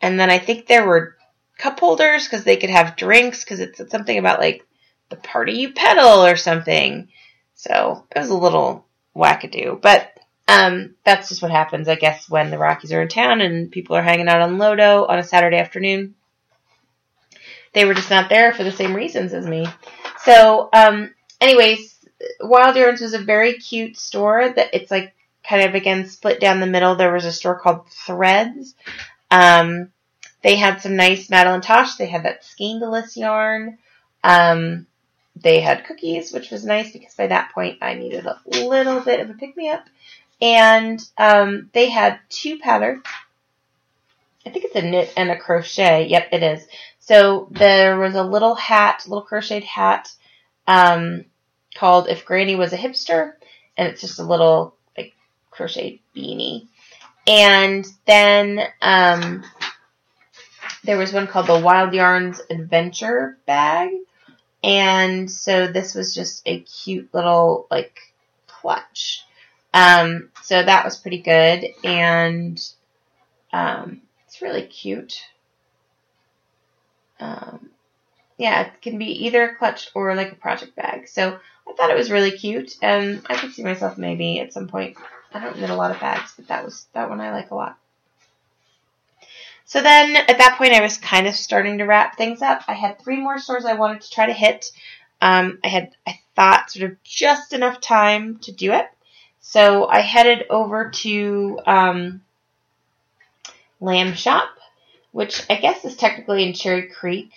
And 0.00 0.20
then 0.20 0.30
I 0.30 0.38
think 0.38 0.66
there 0.66 0.86
were 0.86 1.16
cup 1.58 1.80
holders 1.80 2.24
because 2.24 2.44
they 2.44 2.56
could 2.56 2.70
have 2.70 2.96
drinks 2.96 3.42
because 3.42 3.60
it's 3.60 3.90
something 3.90 4.18
about 4.18 4.38
like 4.38 4.66
the 5.08 5.16
party 5.16 5.54
you 5.54 5.72
pedal 5.72 6.24
or 6.24 6.36
something. 6.36 7.08
So 7.54 8.06
it 8.14 8.18
was 8.18 8.30
a 8.30 8.36
little 8.36 8.86
wackadoo. 9.16 9.80
But 9.80 10.19
um, 10.48 10.94
that's 11.04 11.28
just 11.28 11.42
what 11.42 11.50
happens, 11.50 11.88
I 11.88 11.94
guess, 11.94 12.28
when 12.28 12.50
the 12.50 12.58
Rockies 12.58 12.92
are 12.92 13.02
in 13.02 13.08
town 13.08 13.40
and 13.40 13.70
people 13.70 13.96
are 13.96 14.02
hanging 14.02 14.28
out 14.28 14.40
on 14.40 14.58
Lodo 14.58 15.08
on 15.08 15.18
a 15.18 15.24
Saturday 15.24 15.58
afternoon. 15.58 16.14
They 17.72 17.84
were 17.84 17.94
just 17.94 18.10
not 18.10 18.28
there 18.28 18.52
for 18.52 18.64
the 18.64 18.72
same 18.72 18.94
reasons 18.94 19.32
as 19.32 19.46
me. 19.46 19.66
So, 20.24 20.68
um, 20.72 21.14
anyways, 21.40 21.94
Wild 22.40 22.76
Yarns 22.76 23.00
was 23.00 23.14
a 23.14 23.20
very 23.20 23.54
cute 23.54 23.96
store 23.96 24.48
that 24.48 24.70
it's 24.74 24.90
like 24.90 25.14
kind 25.44 25.62
of 25.62 25.74
again 25.74 26.06
split 26.06 26.40
down 26.40 26.60
the 26.60 26.66
middle. 26.66 26.96
There 26.96 27.12
was 27.12 27.24
a 27.24 27.32
store 27.32 27.58
called 27.58 27.88
Threads. 27.88 28.74
Um, 29.30 29.92
they 30.42 30.56
had 30.56 30.82
some 30.82 30.96
nice 30.96 31.28
Madelinetosh. 31.28 31.96
They 31.96 32.06
had 32.06 32.24
that 32.24 32.44
Scandalous 32.44 33.16
yarn. 33.16 33.78
Um, 34.24 34.86
they 35.36 35.60
had 35.60 35.84
cookies, 35.84 36.32
which 36.32 36.50
was 36.50 36.64
nice 36.64 36.92
because 36.92 37.14
by 37.14 37.28
that 37.28 37.52
point 37.52 37.78
I 37.80 37.94
needed 37.94 38.26
a 38.26 38.38
little 38.46 39.00
bit 39.00 39.20
of 39.20 39.30
a 39.30 39.34
pick 39.34 39.56
me 39.56 39.68
up. 39.68 39.84
And 40.40 41.00
um, 41.18 41.70
they 41.72 41.90
had 41.90 42.18
two 42.28 42.58
patterns. 42.58 43.02
I 44.46 44.50
think 44.50 44.64
it's 44.64 44.76
a 44.76 44.82
knit 44.82 45.12
and 45.16 45.30
a 45.30 45.38
crochet. 45.38 46.06
Yep, 46.08 46.28
it 46.32 46.42
is. 46.42 46.66
So 46.98 47.48
there 47.50 47.98
was 47.98 48.14
a 48.14 48.22
little 48.22 48.54
hat, 48.54 49.04
little 49.06 49.22
crocheted 49.24 49.64
hat, 49.64 50.10
um, 50.66 51.24
called 51.74 52.08
If 52.08 52.24
Granny 52.24 52.54
Was 52.54 52.72
a 52.72 52.78
Hipster, 52.78 53.32
and 53.76 53.88
it's 53.88 54.00
just 54.00 54.18
a 54.18 54.24
little 54.24 54.74
like 54.96 55.14
crocheted 55.50 55.98
beanie. 56.16 56.68
And 57.26 57.86
then 58.06 58.60
um, 58.80 59.44
there 60.84 60.98
was 60.98 61.12
one 61.12 61.26
called 61.26 61.46
the 61.46 61.58
Wild 61.58 61.92
Yarns 61.92 62.40
Adventure 62.48 63.38
Bag, 63.46 63.90
and 64.62 65.30
so 65.30 65.66
this 65.66 65.94
was 65.94 66.14
just 66.14 66.42
a 66.46 66.60
cute 66.60 67.12
little 67.12 67.66
like 67.70 67.98
clutch. 68.46 69.24
Um, 69.72 70.30
so 70.42 70.62
that 70.62 70.84
was 70.84 70.96
pretty 70.96 71.18
good, 71.22 71.64
and 71.84 72.60
um, 73.52 74.02
it's 74.26 74.42
really 74.42 74.62
cute. 74.62 75.22
Um, 77.20 77.70
yeah, 78.38 78.62
it 78.62 78.82
can 78.82 78.98
be 78.98 79.26
either 79.26 79.44
a 79.44 79.54
clutch 79.54 79.90
or 79.94 80.14
like 80.14 80.32
a 80.32 80.36
project 80.36 80.74
bag. 80.74 81.08
So 81.08 81.38
I 81.68 81.72
thought 81.74 81.90
it 81.90 81.96
was 81.96 82.10
really 82.10 82.32
cute, 82.32 82.76
and 82.82 83.22
I 83.28 83.36
could 83.36 83.52
see 83.52 83.62
myself 83.62 83.98
maybe 83.98 84.40
at 84.40 84.52
some 84.52 84.66
point. 84.66 84.96
I 85.32 85.38
don't 85.38 85.60
knit 85.60 85.70
a 85.70 85.76
lot 85.76 85.92
of 85.92 86.00
bags, 86.00 86.32
but 86.36 86.48
that 86.48 86.64
was 86.64 86.86
that 86.92 87.08
one 87.08 87.20
I 87.20 87.30
like 87.32 87.50
a 87.50 87.54
lot. 87.54 87.78
So 89.64 89.80
then 89.80 90.16
at 90.16 90.38
that 90.38 90.56
point, 90.58 90.72
I 90.72 90.80
was 90.80 90.96
kind 90.96 91.28
of 91.28 91.36
starting 91.36 91.78
to 91.78 91.84
wrap 91.84 92.16
things 92.16 92.42
up. 92.42 92.62
I 92.66 92.72
had 92.72 92.98
three 92.98 93.18
more 93.18 93.38
stores 93.38 93.64
I 93.64 93.74
wanted 93.74 94.00
to 94.00 94.10
try 94.10 94.26
to 94.26 94.32
hit. 94.32 94.72
Um, 95.20 95.60
I 95.62 95.68
had, 95.68 95.94
I 96.04 96.18
thought, 96.34 96.72
sort 96.72 96.90
of 96.90 97.02
just 97.04 97.52
enough 97.52 97.80
time 97.80 98.38
to 98.38 98.50
do 98.50 98.72
it. 98.72 98.86
So 99.40 99.88
I 99.88 100.00
headed 100.00 100.46
over 100.50 100.90
to 100.90 101.58
um, 101.66 102.22
Lamb 103.80 104.14
Shop, 104.14 104.48
which 105.12 105.42
I 105.50 105.56
guess 105.56 105.84
is 105.84 105.96
technically 105.96 106.44
in 106.46 106.52
Cherry 106.52 106.88
Creek. 106.88 107.32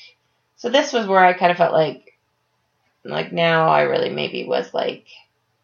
So 0.57 0.69
this 0.69 0.93
was 0.93 1.07
where 1.07 1.23
I 1.23 1.33
kind 1.33 1.51
of 1.51 1.57
felt 1.57 1.73
like, 1.73 2.17
like 3.03 3.31
now 3.31 3.69
I 3.69 3.81
really 3.81 4.09
maybe 4.09 4.45
was 4.45 4.73
like 4.73 5.05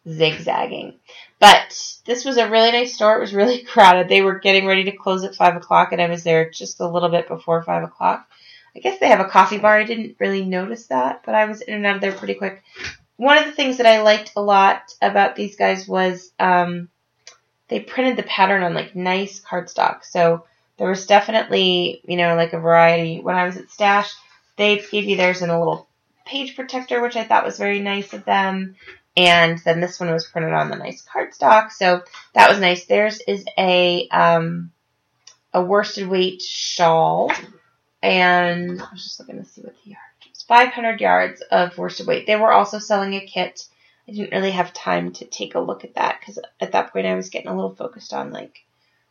zigzagging. 0.08 0.94
But 1.38 1.98
this 2.04 2.24
was 2.24 2.36
a 2.36 2.50
really 2.50 2.72
nice 2.72 2.94
store. 2.94 3.16
It 3.16 3.20
was 3.20 3.34
really 3.34 3.62
crowded. 3.64 4.08
They 4.08 4.22
were 4.22 4.38
getting 4.38 4.66
ready 4.66 4.84
to 4.84 4.96
close 4.96 5.24
at 5.24 5.34
5 5.34 5.56
o'clock, 5.56 5.92
and 5.92 6.00
I 6.00 6.08
was 6.08 6.24
there 6.24 6.50
just 6.50 6.80
a 6.80 6.88
little 6.88 7.08
bit 7.08 7.28
before 7.28 7.62
5 7.62 7.84
o'clock. 7.84 8.28
I 8.74 8.78
guess 8.78 8.98
they 9.00 9.08
have 9.08 9.20
a 9.20 9.24
coffee 9.28 9.58
bar. 9.58 9.76
I 9.76 9.84
didn't 9.84 10.16
really 10.18 10.44
notice 10.44 10.86
that, 10.86 11.22
but 11.24 11.34
I 11.34 11.46
was 11.46 11.60
in 11.60 11.74
and 11.74 11.86
out 11.86 11.96
of 11.96 12.00
there 12.00 12.12
pretty 12.12 12.34
quick. 12.34 12.62
One 13.20 13.36
of 13.36 13.44
the 13.44 13.52
things 13.52 13.76
that 13.76 13.86
I 13.86 14.00
liked 14.00 14.32
a 14.34 14.40
lot 14.40 14.94
about 15.02 15.36
these 15.36 15.54
guys 15.54 15.86
was 15.86 16.32
um, 16.40 16.88
they 17.68 17.78
printed 17.78 18.16
the 18.16 18.22
pattern 18.22 18.62
on 18.62 18.72
like 18.72 18.96
nice 18.96 19.42
cardstock. 19.42 20.06
So 20.06 20.46
there 20.78 20.88
was 20.88 21.04
definitely, 21.04 22.00
you 22.04 22.16
know, 22.16 22.34
like 22.34 22.54
a 22.54 22.58
variety. 22.58 23.20
When 23.20 23.36
I 23.36 23.44
was 23.44 23.58
at 23.58 23.68
Stash, 23.68 24.10
they 24.56 24.78
gave 24.78 25.04
you 25.04 25.18
theirs 25.18 25.42
in 25.42 25.50
a 25.50 25.58
little 25.58 25.86
page 26.24 26.56
protector, 26.56 27.02
which 27.02 27.14
I 27.14 27.24
thought 27.24 27.44
was 27.44 27.58
very 27.58 27.80
nice 27.80 28.14
of 28.14 28.24
them. 28.24 28.76
And 29.18 29.58
then 29.66 29.82
this 29.82 30.00
one 30.00 30.10
was 30.10 30.26
printed 30.26 30.54
on 30.54 30.70
the 30.70 30.76
nice 30.76 31.04
cardstock, 31.04 31.72
so 31.72 32.02
that 32.32 32.48
was 32.48 32.58
nice. 32.58 32.86
Theirs 32.86 33.20
is 33.28 33.44
a 33.58 34.08
um, 34.08 34.72
a 35.52 35.62
worsted 35.62 36.08
weight 36.08 36.40
shawl, 36.40 37.30
and 38.02 38.80
I 38.80 38.88
was 38.92 39.02
just 39.02 39.20
looking 39.20 39.44
to 39.44 39.44
see 39.44 39.60
what. 39.60 39.74
500 40.50 41.00
yards 41.00 41.42
of 41.42 41.78
worsted 41.78 42.08
weight. 42.08 42.26
They 42.26 42.34
were 42.34 42.52
also 42.52 42.80
selling 42.80 43.14
a 43.14 43.24
kit. 43.24 43.68
I 44.08 44.10
didn't 44.10 44.32
really 44.32 44.50
have 44.50 44.72
time 44.72 45.12
to 45.12 45.24
take 45.24 45.54
a 45.54 45.60
look 45.60 45.84
at 45.84 45.94
that 45.94 46.18
because 46.18 46.40
at 46.60 46.72
that 46.72 46.92
point 46.92 47.06
I 47.06 47.14
was 47.14 47.30
getting 47.30 47.46
a 47.46 47.54
little 47.54 47.76
focused 47.76 48.12
on 48.12 48.32
like 48.32 48.64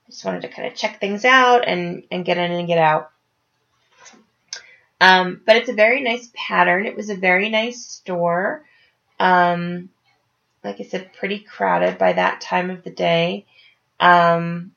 I 0.06 0.12
just 0.12 0.26
wanted 0.26 0.42
to 0.42 0.50
kind 0.50 0.68
of 0.68 0.76
check 0.76 1.00
things 1.00 1.24
out 1.24 1.66
and 1.66 2.04
and 2.12 2.26
get 2.26 2.38
in 2.38 2.52
and 2.52 2.68
get 2.68 2.78
out. 2.78 3.12
Um, 5.00 5.42
but 5.46 5.56
it's 5.56 5.70
a 5.70 5.74
very 5.74 6.02
nice 6.02 6.30
pattern. 6.36 6.86
It 6.86 6.98
was 6.98 7.10
a 7.10 7.16
very 7.16 7.48
nice 7.48 7.86
store. 7.86 8.66
Um, 9.18 9.92
like 10.62 10.82
I 10.82 10.84
said, 10.84 11.14
pretty 11.14 11.40
crowded 11.40 11.98
by 11.98 12.12
that 12.12 12.42
time 12.42 12.70
of 12.70 12.84
the 12.84 12.92
day. 12.92 13.46
Um, 13.98 14.74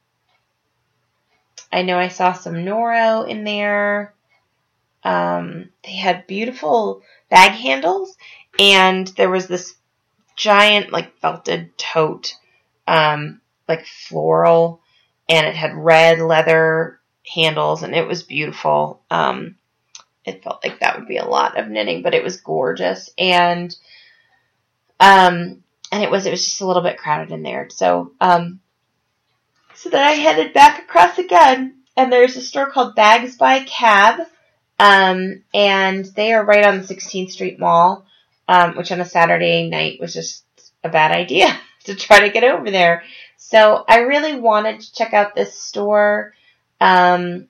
I 1.72 1.82
know 1.82 1.98
I 1.98 2.06
saw 2.06 2.34
some 2.34 2.54
Noro 2.54 3.28
in 3.28 3.42
there. 3.42 4.14
Um, 5.04 5.70
they 5.84 5.96
had 5.96 6.26
beautiful 6.26 7.02
bag 7.30 7.52
handles, 7.52 8.16
and 8.58 9.06
there 9.08 9.30
was 9.30 9.46
this 9.46 9.74
giant, 10.36 10.92
like, 10.92 11.18
felted 11.18 11.76
tote, 11.76 12.36
um, 12.86 13.40
like 13.68 13.86
floral, 13.86 14.80
and 15.28 15.46
it 15.46 15.56
had 15.56 15.74
red 15.74 16.18
leather 16.18 17.00
handles, 17.34 17.82
and 17.82 17.94
it 17.94 18.06
was 18.06 18.22
beautiful. 18.22 19.02
Um, 19.10 19.56
it 20.24 20.42
felt 20.42 20.64
like 20.64 20.80
that 20.80 20.98
would 20.98 21.08
be 21.08 21.16
a 21.16 21.24
lot 21.24 21.58
of 21.58 21.68
knitting, 21.68 22.02
but 22.02 22.14
it 22.14 22.22
was 22.22 22.40
gorgeous. 22.40 23.10
And 23.18 23.74
um, 25.00 25.62
and 25.90 26.02
it 26.02 26.10
was 26.10 26.26
it 26.26 26.30
was 26.30 26.44
just 26.44 26.60
a 26.60 26.66
little 26.66 26.82
bit 26.82 26.98
crowded 26.98 27.32
in 27.32 27.42
there. 27.42 27.68
So 27.70 28.12
um, 28.20 28.60
so 29.74 29.88
then 29.88 30.02
I 30.02 30.12
headed 30.12 30.52
back 30.52 30.78
across 30.80 31.18
again, 31.18 31.82
and 31.96 32.12
there's 32.12 32.36
a 32.36 32.40
store 32.40 32.70
called 32.70 32.94
Bags 32.94 33.36
by 33.36 33.60
Cab, 33.64 34.20
um, 34.82 35.44
and 35.54 36.04
they 36.04 36.32
are 36.32 36.44
right 36.44 36.64
on 36.64 36.78
the 36.78 36.82
16th 36.84 37.30
Street 37.30 37.60
Mall, 37.60 38.04
um, 38.48 38.76
which 38.76 38.90
on 38.90 39.00
a 39.00 39.04
Saturday 39.04 39.70
night 39.70 40.00
was 40.00 40.12
just 40.12 40.44
a 40.82 40.88
bad 40.88 41.12
idea 41.12 41.56
to 41.84 41.94
try 41.94 42.18
to 42.18 42.32
get 42.32 42.42
over 42.42 42.68
there. 42.68 43.04
So 43.36 43.84
I 43.86 43.98
really 44.00 44.40
wanted 44.40 44.80
to 44.80 44.92
check 44.92 45.14
out 45.14 45.36
this 45.36 45.54
store. 45.54 46.34
Um, 46.80 47.46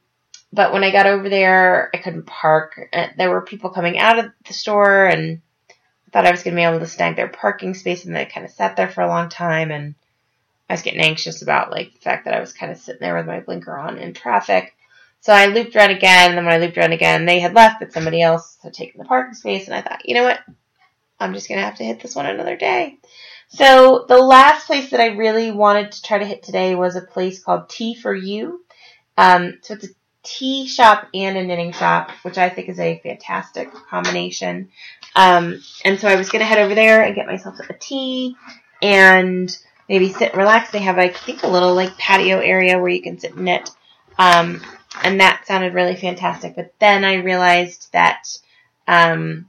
but 0.52 0.74
when 0.74 0.84
I 0.84 0.90
got 0.90 1.06
over 1.06 1.30
there, 1.30 1.90
I 1.94 1.98
couldn't 1.98 2.26
park. 2.26 2.78
Uh, 2.92 3.06
there 3.16 3.30
were 3.30 3.40
people 3.40 3.70
coming 3.70 3.98
out 3.98 4.18
of 4.18 4.26
the 4.46 4.52
store 4.52 5.06
and 5.06 5.40
I 5.70 6.10
thought 6.10 6.26
I 6.26 6.32
was 6.32 6.42
going 6.42 6.54
to 6.54 6.60
be 6.60 6.64
able 6.64 6.80
to 6.80 6.86
snag 6.86 7.16
their 7.16 7.28
parking 7.28 7.72
space, 7.72 8.04
and 8.04 8.14
they 8.14 8.26
kind 8.26 8.44
of 8.44 8.52
sat 8.52 8.76
there 8.76 8.90
for 8.90 9.00
a 9.00 9.08
long 9.08 9.30
time, 9.30 9.70
and 9.70 9.94
I 10.68 10.74
was 10.74 10.82
getting 10.82 11.00
anxious 11.00 11.40
about 11.40 11.70
like 11.70 11.94
the 11.94 12.00
fact 12.00 12.26
that 12.26 12.34
I 12.34 12.40
was 12.40 12.52
kind 12.52 12.70
of 12.70 12.76
sitting 12.76 13.00
there 13.00 13.16
with 13.16 13.24
my 13.24 13.40
blinker 13.40 13.74
on 13.74 13.96
in 13.96 14.12
traffic. 14.12 14.74
So 15.22 15.32
I 15.32 15.46
looped 15.46 15.76
around 15.76 15.92
again, 15.92 16.30
and 16.30 16.38
then 16.38 16.44
when 16.44 16.54
I 16.54 16.58
looped 16.58 16.76
around 16.76 16.92
again, 16.92 17.26
they 17.26 17.38
had 17.38 17.54
left, 17.54 17.78
but 17.78 17.92
somebody 17.92 18.20
else 18.20 18.58
had 18.60 18.74
taken 18.74 18.98
the 18.98 19.04
parking 19.04 19.34
space, 19.34 19.66
and 19.66 19.74
I 19.74 19.80
thought, 19.80 20.08
you 20.08 20.14
know 20.14 20.24
what? 20.24 20.40
I'm 21.20 21.32
just 21.32 21.48
going 21.48 21.58
to 21.58 21.64
have 21.64 21.76
to 21.76 21.84
hit 21.84 22.00
this 22.00 22.16
one 22.16 22.26
another 22.26 22.56
day. 22.56 22.98
So 23.48 24.04
the 24.08 24.18
last 24.18 24.66
place 24.66 24.90
that 24.90 25.00
I 25.00 25.14
really 25.14 25.52
wanted 25.52 25.92
to 25.92 26.02
try 26.02 26.18
to 26.18 26.26
hit 26.26 26.42
today 26.42 26.74
was 26.74 26.96
a 26.96 27.02
place 27.02 27.40
called 27.40 27.68
Tea 27.68 27.94
for 27.94 28.12
You. 28.12 28.64
Um, 29.16 29.58
so 29.62 29.74
it's 29.74 29.84
a 29.84 29.90
tea 30.24 30.66
shop 30.66 31.06
and 31.14 31.36
a 31.36 31.44
knitting 31.44 31.72
shop, 31.72 32.10
which 32.22 32.38
I 32.38 32.48
think 32.48 32.68
is 32.68 32.80
a 32.80 32.98
fantastic 33.04 33.72
combination. 33.72 34.70
Um, 35.14 35.62
and 35.84 36.00
so 36.00 36.08
I 36.08 36.16
was 36.16 36.30
going 36.30 36.40
to 36.40 36.46
head 36.46 36.58
over 36.58 36.74
there 36.74 37.04
and 37.04 37.14
get 37.14 37.26
myself 37.26 37.60
a 37.60 37.74
tea 37.74 38.34
and 38.80 39.56
maybe 39.88 40.12
sit 40.12 40.30
and 40.30 40.38
relax. 40.38 40.70
They 40.70 40.80
have, 40.80 40.98
I 40.98 41.10
think, 41.10 41.44
a 41.44 41.48
little 41.48 41.74
like 41.74 41.96
patio 41.96 42.40
area 42.40 42.80
where 42.80 42.90
you 42.90 43.02
can 43.02 43.20
sit 43.20 43.34
and 43.36 43.44
knit. 43.44 43.70
Um, 44.18 44.60
and 45.02 45.20
that 45.20 45.46
sounded 45.46 45.74
really 45.74 45.96
fantastic. 45.96 46.56
But 46.56 46.74
then 46.78 47.04
I 47.04 47.14
realized 47.14 47.92
that 47.92 48.24
um, 48.86 49.46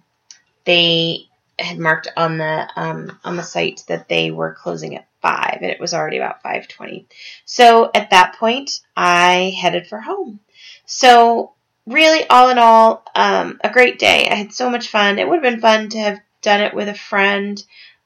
they 0.65 1.27
had 1.59 1.77
marked 1.77 2.07
on 2.17 2.37
the 2.37 2.69
um, 2.75 3.19
on 3.23 3.35
the 3.35 3.43
site 3.43 3.83
that 3.87 4.07
they 4.07 4.31
were 4.31 4.53
closing 4.53 4.95
at 4.95 5.07
five, 5.21 5.59
and 5.61 5.71
it 5.71 5.79
was 5.79 5.93
already 5.93 6.17
about 6.17 6.41
five 6.41 6.67
twenty. 6.67 7.05
So 7.45 7.91
at 7.93 8.09
that 8.09 8.35
point, 8.39 8.81
I 8.95 9.55
headed 9.59 9.87
for 9.87 9.99
home. 9.99 10.39
So 10.85 11.53
really, 11.85 12.27
all 12.27 12.49
in 12.49 12.57
all, 12.57 13.03
um, 13.15 13.59
a 13.63 13.69
great 13.69 13.99
day. 13.99 14.29
I 14.29 14.35
had 14.35 14.53
so 14.53 14.69
much 14.69 14.89
fun. 14.89 15.19
It 15.19 15.27
would 15.27 15.43
have 15.43 15.53
been 15.53 15.61
fun 15.61 15.89
to 15.89 15.99
have 15.99 16.19
done 16.41 16.61
it 16.61 16.73
with 16.73 16.89
a 16.89 16.93
friend, 16.93 17.63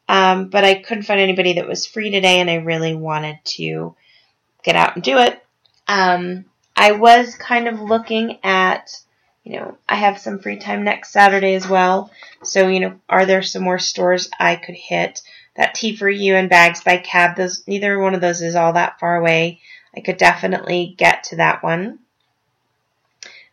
um, 0.07 0.49
but 0.49 0.63
I 0.63 0.75
couldn't 0.75 1.03
find 1.03 1.19
anybody 1.19 1.53
that 1.53 1.67
was 1.67 1.85
free 1.85 2.11
today, 2.11 2.39
and 2.39 2.49
I 2.49 2.55
really 2.55 2.95
wanted 2.95 3.39
to 3.57 3.95
get 4.63 4.75
out 4.75 4.95
and 4.95 5.03
do 5.03 5.17
it. 5.19 5.43
Um, 5.87 6.45
I 6.77 6.91
was 6.91 7.35
kind 7.35 7.67
of 7.67 7.81
looking 7.81 8.37
at, 8.43 9.01
you 9.43 9.59
know, 9.59 9.77
I 9.89 9.95
have 9.95 10.19
some 10.19 10.37
free 10.37 10.57
time 10.57 10.83
next 10.83 11.11
Saturday 11.11 11.55
as 11.55 11.67
well. 11.67 12.11
So, 12.43 12.67
you 12.67 12.79
know, 12.79 12.99
are 13.09 13.25
there 13.25 13.41
some 13.41 13.63
more 13.63 13.79
stores 13.79 14.29
I 14.39 14.55
could 14.55 14.75
hit? 14.75 15.21
That 15.55 15.73
Tea 15.73 15.95
for 15.95 16.07
You 16.07 16.35
and 16.35 16.51
Bags 16.51 16.83
by 16.83 16.97
Cab, 16.97 17.35
those 17.35 17.67
neither 17.67 17.99
one 17.99 18.13
of 18.13 18.21
those 18.21 18.43
is 18.43 18.55
all 18.55 18.73
that 18.73 18.99
far 18.99 19.15
away. 19.15 19.59
I 19.95 20.01
could 20.01 20.17
definitely 20.17 20.93
get 20.95 21.23
to 21.25 21.37
that 21.37 21.63
one. 21.63 21.97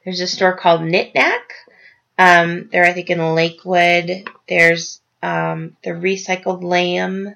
There's 0.05 0.21
a 0.21 0.27
store 0.27 0.55
called 0.55 0.83
Knit 0.83 1.15
Knack. 1.15 1.55
Um, 2.19 2.69
they're, 2.71 2.85
I 2.85 2.93
think, 2.93 3.09
in 3.09 3.35
Lakewood. 3.35 4.29
There's 4.47 5.01
um, 5.23 5.79
the 5.83 5.91
recycled 5.91 6.63
lamb 6.63 7.35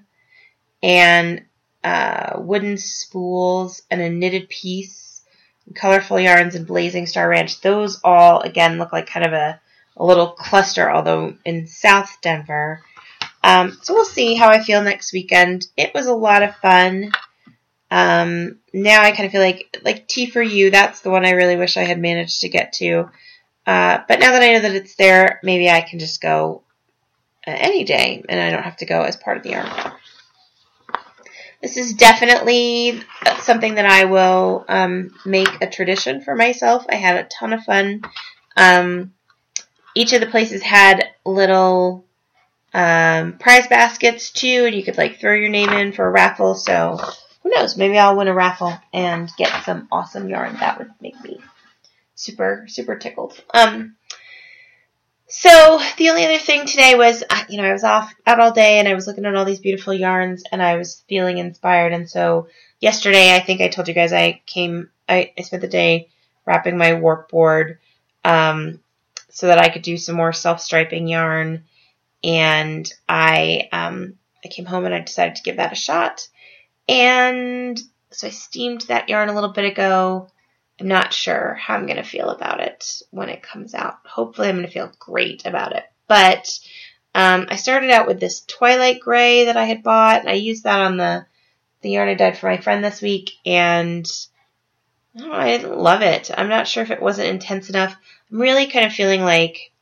and 0.83 1.47
uh, 1.83 2.35
wooden 2.37 2.77
spools 2.77 3.83
and 3.91 4.03
a 4.03 4.11
knitted 4.11 4.51
piece, 4.51 5.08
colorful 5.75 6.21
yarns 6.21 6.55
and 6.55 6.67
blazing 6.67 7.07
star 7.07 7.29
ranch. 7.29 7.61
Those 7.61 8.01
all 8.03 8.41
again 8.41 8.79
look 8.79 8.93
like 8.93 9.07
kind 9.07 9.27
of 9.27 9.33
a, 9.33 9.61
a 9.97 10.05
little 10.05 10.29
cluster, 10.29 10.91
although 10.91 11.35
in 11.45 11.67
South 11.67 12.21
Denver. 12.23 12.83
Um, 13.43 13.79
so 13.83 13.95
we'll 13.95 14.05
see 14.05 14.35
how 14.35 14.49
I 14.49 14.63
feel 14.63 14.83
next 14.83 15.13
weekend. 15.13 15.67
It 15.77 15.95
was 15.95 16.07
a 16.07 16.15
lot 16.15 16.43
of 16.43 16.57
fun. 16.57 17.13
Um, 17.91 18.59
now 18.73 19.03
I 19.03 19.13
kind 19.13 19.27
of 19.27 19.33
feel 19.33 19.41
like 19.41 19.79
like 19.83 20.09
Tea 20.09 20.27
for 20.27 20.43
You. 20.43 20.71
That's 20.71 21.01
the 21.01 21.11
one 21.11 21.25
I 21.25 21.31
really 21.31 21.57
wish 21.57 21.77
I 21.77 21.85
had 21.85 22.01
managed 22.01 22.43
to 22.43 22.49
get 22.49 22.73
to. 22.75 23.11
Uh, 23.67 23.99
but 24.09 24.21
now 24.21 24.33
that 24.33 24.43
I 24.43 24.53
know 24.53 24.61
that 24.61 24.75
it's 24.75 24.95
there, 24.97 25.41
maybe 25.43 25.69
I 25.69 25.83
can 25.83 25.99
just 25.99 26.21
go 26.21 26.63
uh, 27.47 27.55
any 27.55 27.85
day, 27.85 28.25
and 28.29 28.41
I 28.41 28.51
don't 28.51 28.63
have 28.63 28.79
to 28.79 28.87
go 28.87 29.03
as 29.03 29.17
part 29.17 29.37
of 29.37 29.43
the 29.43 29.51
yarn. 29.51 29.93
This 31.61 31.77
is 31.77 31.95
definitely 31.95 33.03
something 33.43 33.75
that 33.77 33.87
I 33.87 34.05
will 34.05 34.65
um, 34.69 35.15
make 35.25 35.61
a 35.61 35.71
tradition 35.71 36.21
for 36.21 36.35
myself. 36.35 36.87
I 36.89 36.97
had 36.97 37.17
a 37.17 37.29
ton 37.29 37.53
of 37.53 37.65
fun. 37.65 38.03
Um, 38.57 39.13
each 39.95 40.13
of 40.13 40.21
the 40.21 40.27
places 40.27 40.63
had 40.63 41.09
little 41.25 42.05
um, 42.73 43.39
prize 43.39 43.67
baskets 43.67 44.31
too, 44.31 44.65
and 44.67 44.75
you 44.75 44.83
could 44.83 44.99
like 44.99 45.19
throw 45.19 45.35
your 45.35 45.49
name 45.49 45.71
in 45.71 45.93
for 45.93 46.07
a 46.07 46.11
raffle. 46.11 46.55
So 46.55 46.99
who 47.43 47.51
knows? 47.51 47.77
Maybe 47.77 47.99
I'll 47.99 48.17
win 48.17 48.29
a 48.29 48.35
raffle 48.35 48.79
and 48.93 49.31
get 49.37 49.65
some 49.65 49.89
awesome 49.91 50.29
yarn. 50.29 50.55
That 50.61 50.79
would 50.79 50.91
make 51.01 51.23
me 51.23 51.41
super 52.15 52.67
super 52.69 52.97
tickled. 52.97 53.41
Um, 53.55 53.97
so 55.29 55.79
the 55.99 56.09
only 56.09 56.25
other 56.25 56.39
thing 56.39 56.67
today 56.67 56.95
was, 56.95 57.23
you 57.51 57.61
know, 57.61 57.69
I 57.69 57.73
was 57.73 57.85
off 57.85 58.15
out 58.27 58.41
all 58.41 58.53
day 58.53 58.79
and 58.79 58.89
I 58.89 58.95
was 58.95 59.07
looking 59.07 59.27
at 59.27 59.35
all 59.35 59.45
these 59.45 59.61
beautiful 59.61 59.93
yarns 59.93 60.43
and 60.51 60.63
I 60.63 60.77
was 60.77 61.05
feeling 61.07 61.37
inspired. 61.37 61.93
And 61.93 62.09
so 62.09 62.49
yesterday, 62.81 63.35
I 63.35 63.41
think 63.41 63.61
I 63.61 63.69
told 63.69 63.89
you 63.89 63.95
guys 63.95 64.13
I 64.13 64.43
came, 64.47 64.91
I, 65.09 65.33
I 65.39 65.43
spent 65.43 65.63
the 65.63 65.69
day 65.69 66.09
wrapping 66.47 66.79
my 66.79 66.95
warp 66.95 67.31
board 67.31 67.79
um, 68.25 68.81
so 69.31 69.47
that 69.49 69.59
I 69.59 69.69
could 69.69 69.83
do 69.83 69.97
some 69.97 70.17
more 70.17 70.33
self 70.33 70.61
striping 70.61 71.09
yarn. 71.09 71.65
And 72.25 72.93
I, 73.09 73.69
um, 73.73 74.19
I 74.45 74.49
came 74.49 74.65
home 74.65 74.85
and 74.85 74.95
I 74.95 75.01
decided 75.01 75.37
to 75.37 75.43
give 75.43 75.57
that 75.57 75.73
a 75.73 75.77
shot. 75.77 76.29
And 76.89 77.81
so 78.11 78.27
I 78.27 78.31
steamed 78.31 78.83
that 78.83 79.09
yarn 79.09 79.29
a 79.29 79.35
little 79.35 79.53
bit 79.53 79.67
ago. 79.67 80.31
I'm 80.81 80.89
not 80.89 81.13
sure 81.13 81.55
how 81.55 81.75
I'm 81.75 81.87
going 81.87 81.97
to 81.97 82.03
feel 82.03 82.31
about 82.31 82.61
it 82.61 83.03
when 83.11 83.29
it 83.29 83.43
comes 83.43 83.75
out. 83.75 83.99
Hopefully, 84.05 84.49
I'm 84.49 84.57
going 84.57 84.67
to 84.67 84.73
feel 84.73 84.93
great 84.99 85.45
about 85.45 85.75
it. 85.75 85.85
But 86.07 86.59
um, 87.15 87.47
I 87.51 87.57
started 87.57 87.91
out 87.91 88.07
with 88.07 88.21
this 88.21 88.43
Twilight 88.43 89.01
Gray 89.01 89.47
that 89.47 89.57
I 89.57 89.65
had 89.65 89.83
bought, 89.83 90.21
and 90.21 90.29
I 90.29 90.35
used 90.35 90.65
that 90.65 90.81
on 90.81 90.97
the 90.97 91.27
the 91.81 91.91
yarn 91.91 92.09
I 92.09 92.15
dyed 92.15 92.39
for 92.39 92.49
my 92.49 92.59
friend 92.59 92.85
this 92.85 93.03
week, 93.03 93.33
and 93.47 94.07
I, 95.19 95.55
I 95.55 95.59
didn't 95.59 95.79
love 95.79 96.03
it. 96.03 96.31
I'm 96.37 96.49
not 96.49 96.69
sure 96.69 96.83
if 96.83 96.91
it 96.91 97.03
wasn't 97.03 97.29
intense 97.29 97.69
enough. 97.69 97.97
I'm 98.31 98.41
really 98.41 98.67
kind 98.67 98.87
of 98.87 98.93
feeling 98.93 99.23
like 99.23 99.73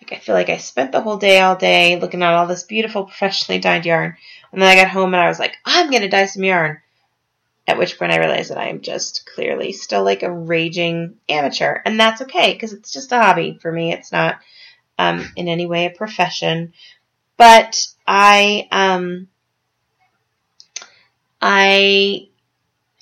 like 0.00 0.12
I 0.12 0.20
feel 0.20 0.34
like 0.34 0.48
I 0.48 0.56
spent 0.56 0.92
the 0.92 1.00
whole 1.00 1.16
day 1.16 1.40
all 1.40 1.56
day 1.56 2.00
looking 2.00 2.22
at 2.22 2.34
all 2.34 2.46
this 2.46 2.64
beautiful 2.64 3.04
professionally 3.04 3.60
dyed 3.60 3.86
yarn, 3.86 4.16
and 4.52 4.60
then 4.60 4.68
I 4.68 4.80
got 4.80 4.90
home 4.90 5.14
and 5.14 5.22
I 5.22 5.28
was 5.28 5.38
like, 5.38 5.56
I'm 5.64 5.90
gonna 5.90 6.08
dye 6.08 6.26
some 6.26 6.44
yarn. 6.44 6.80
At 7.66 7.78
which 7.78 7.96
point 7.96 8.10
I 8.10 8.18
realized 8.18 8.50
that 8.50 8.58
I 8.58 8.68
am 8.68 8.80
just 8.80 9.24
clearly 9.24 9.72
still 9.72 10.02
like 10.02 10.24
a 10.24 10.32
raging 10.32 11.18
amateur. 11.28 11.80
And 11.84 11.98
that's 11.98 12.20
okay 12.22 12.52
because 12.52 12.72
it's 12.72 12.92
just 12.92 13.12
a 13.12 13.18
hobby 13.18 13.56
for 13.62 13.70
me. 13.70 13.92
It's 13.92 14.10
not 14.10 14.40
um, 14.98 15.24
in 15.36 15.46
any 15.46 15.66
way 15.66 15.86
a 15.86 15.90
profession. 15.90 16.72
But 17.36 17.86
I, 18.04 18.66
um, 18.72 19.28
I, 21.42 22.28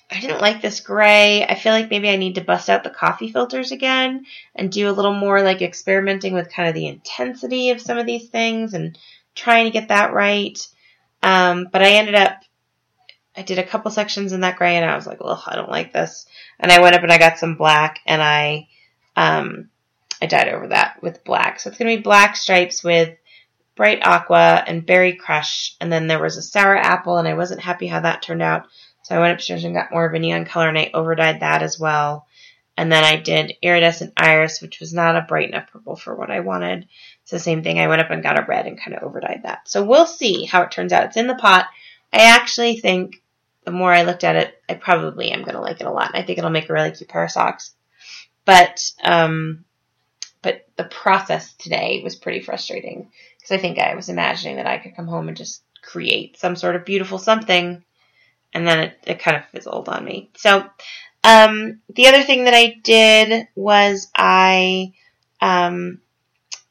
I 0.09 0.19
didn't 0.19 0.41
like 0.41 0.61
this 0.61 0.79
gray. 0.79 1.45
I 1.45 1.55
feel 1.55 1.71
like 1.71 1.91
maybe 1.91 2.09
I 2.09 2.17
need 2.17 2.35
to 2.35 2.41
bust 2.41 2.69
out 2.69 2.83
the 2.83 2.89
coffee 2.89 3.31
filters 3.31 3.71
again 3.71 4.25
and 4.55 4.71
do 4.71 4.89
a 4.89 4.91
little 4.91 5.13
more 5.13 5.41
like 5.43 5.61
experimenting 5.61 6.33
with 6.33 6.51
kind 6.51 6.67
of 6.67 6.73
the 6.73 6.87
intensity 6.87 7.69
of 7.69 7.79
some 7.79 7.99
of 7.99 8.07
these 8.07 8.29
things 8.29 8.73
and 8.73 8.97
trying 9.35 9.65
to 9.65 9.71
get 9.71 9.89
that 9.89 10.11
right. 10.11 10.59
Um, 11.21 11.67
but 11.71 11.83
I 11.83 11.91
ended 11.93 12.15
up 12.15 12.41
I 13.35 13.43
did 13.43 13.59
a 13.59 13.65
couple 13.65 13.91
sections 13.91 14.33
in 14.33 14.41
that 14.41 14.57
gray 14.57 14.75
and 14.75 14.89
I 14.89 14.95
was 14.95 15.07
like, 15.07 15.23
well, 15.23 15.41
I 15.47 15.55
don't 15.55 15.69
like 15.69 15.93
this. 15.93 16.25
And 16.59 16.71
I 16.71 16.81
went 16.81 16.95
up 16.95 17.03
and 17.03 17.11
I 17.11 17.17
got 17.17 17.37
some 17.37 17.55
black 17.55 17.99
and 18.05 18.21
I, 18.21 18.67
um, 19.15 19.69
I 20.21 20.25
dyed 20.25 20.49
over 20.49 20.67
that 20.67 21.01
with 21.01 21.23
black. 21.23 21.59
So 21.59 21.69
it's 21.69 21.79
going 21.79 21.91
to 21.91 21.97
be 21.97 22.03
black 22.03 22.35
stripes 22.35 22.83
with 22.83 23.15
bright 23.75 24.05
aqua 24.05 24.63
and 24.65 24.85
berry 24.85 25.15
crush. 25.15 25.75
And 25.79 25.91
then 25.91 26.07
there 26.07 26.21
was 26.21 26.37
a 26.37 26.41
sour 26.41 26.75
apple 26.75 27.17
and 27.17 27.27
I 27.27 27.33
wasn't 27.33 27.61
happy 27.61 27.87
how 27.87 28.01
that 28.01 28.21
turned 28.21 28.41
out. 28.41 28.67
So 29.03 29.15
I 29.15 29.19
went 29.19 29.33
upstairs 29.33 29.63
and 29.63 29.73
got 29.73 29.91
more 29.91 30.05
of 30.05 30.13
a 30.13 30.19
neon 30.19 30.45
color 30.45 30.69
and 30.69 30.77
I 30.77 30.91
overdyed 30.93 31.39
that 31.39 31.63
as 31.63 31.79
well. 31.79 32.27
And 32.77 32.91
then 32.91 33.03
I 33.03 33.17
did 33.17 33.53
iridescent 33.61 34.13
iris, 34.17 34.61
which 34.61 34.79
was 34.79 34.93
not 34.93 35.15
a 35.15 35.25
bright 35.27 35.49
enough 35.49 35.69
purple 35.71 35.95
for 35.95 36.15
what 36.15 36.31
I 36.31 36.39
wanted. 36.39 36.87
It's 37.21 37.31
the 37.31 37.39
same 37.39 37.63
thing. 37.63 37.79
I 37.79 37.87
went 37.87 38.01
up 38.01 38.09
and 38.09 38.23
got 38.23 38.39
a 38.39 38.45
red 38.45 38.65
and 38.65 38.79
kind 38.79 38.95
of 38.95 39.03
overdyed 39.03 39.43
that. 39.43 39.67
So 39.67 39.83
we'll 39.83 40.05
see 40.05 40.45
how 40.45 40.61
it 40.63 40.71
turns 40.71 40.93
out. 40.93 41.05
It's 41.05 41.17
in 41.17 41.27
the 41.27 41.35
pot. 41.35 41.67
I 42.13 42.23
actually 42.23 42.77
think 42.77 43.21
the 43.65 43.71
more 43.71 43.91
I 43.91 44.03
looked 44.03 44.23
at 44.23 44.35
it, 44.35 44.61
I 44.69 44.75
probably 44.75 45.31
am 45.31 45.43
going 45.43 45.55
to 45.55 45.61
like 45.61 45.81
it 45.81 45.87
a 45.87 45.91
lot. 45.91 46.11
I 46.13 46.23
think 46.23 46.37
it'll 46.37 46.49
make 46.49 46.69
a 46.69 46.73
really 46.73 46.91
cute 46.91 47.09
pair 47.09 47.23
of 47.23 47.31
socks. 47.31 47.73
But, 48.45 48.89
um, 49.03 49.65
but 50.41 50.67
the 50.77 50.85
process 50.85 51.53
today 51.53 52.01
was 52.03 52.15
pretty 52.15 52.41
frustrating 52.41 53.11
because 53.41 53.57
I 53.57 53.61
think 53.61 53.79
I 53.79 53.95
was 53.95 54.09
imagining 54.09 54.57
that 54.57 54.67
I 54.67 54.77
could 54.77 54.95
come 54.95 55.07
home 55.07 55.27
and 55.27 55.35
just 55.35 55.63
create 55.81 56.37
some 56.37 56.55
sort 56.55 56.75
of 56.75 56.85
beautiful 56.85 57.17
something, 57.17 57.83
and 58.53 58.67
then 58.67 58.79
it, 58.79 58.99
it 59.07 59.19
kind 59.19 59.37
of 59.37 59.45
fizzled 59.45 59.89
on 59.89 60.05
me. 60.05 60.29
So, 60.37 60.69
um, 61.23 61.81
the 61.93 62.07
other 62.07 62.23
thing 62.23 62.45
that 62.45 62.53
I 62.53 62.75
did 62.83 63.47
was 63.55 64.09
I, 64.15 64.93
um, 65.39 66.01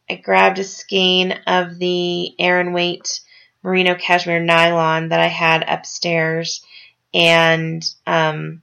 I 0.08 0.16
grabbed 0.16 0.58
a 0.58 0.64
skein 0.64 1.32
of 1.46 1.78
the 1.78 2.34
Aran 2.38 2.72
Weight 2.72 3.20
merino 3.62 3.94
cashmere 3.94 4.40
nylon 4.40 5.08
that 5.08 5.20
I 5.20 5.26
had 5.26 5.64
upstairs, 5.66 6.64
and 7.12 7.84
um, 8.06 8.62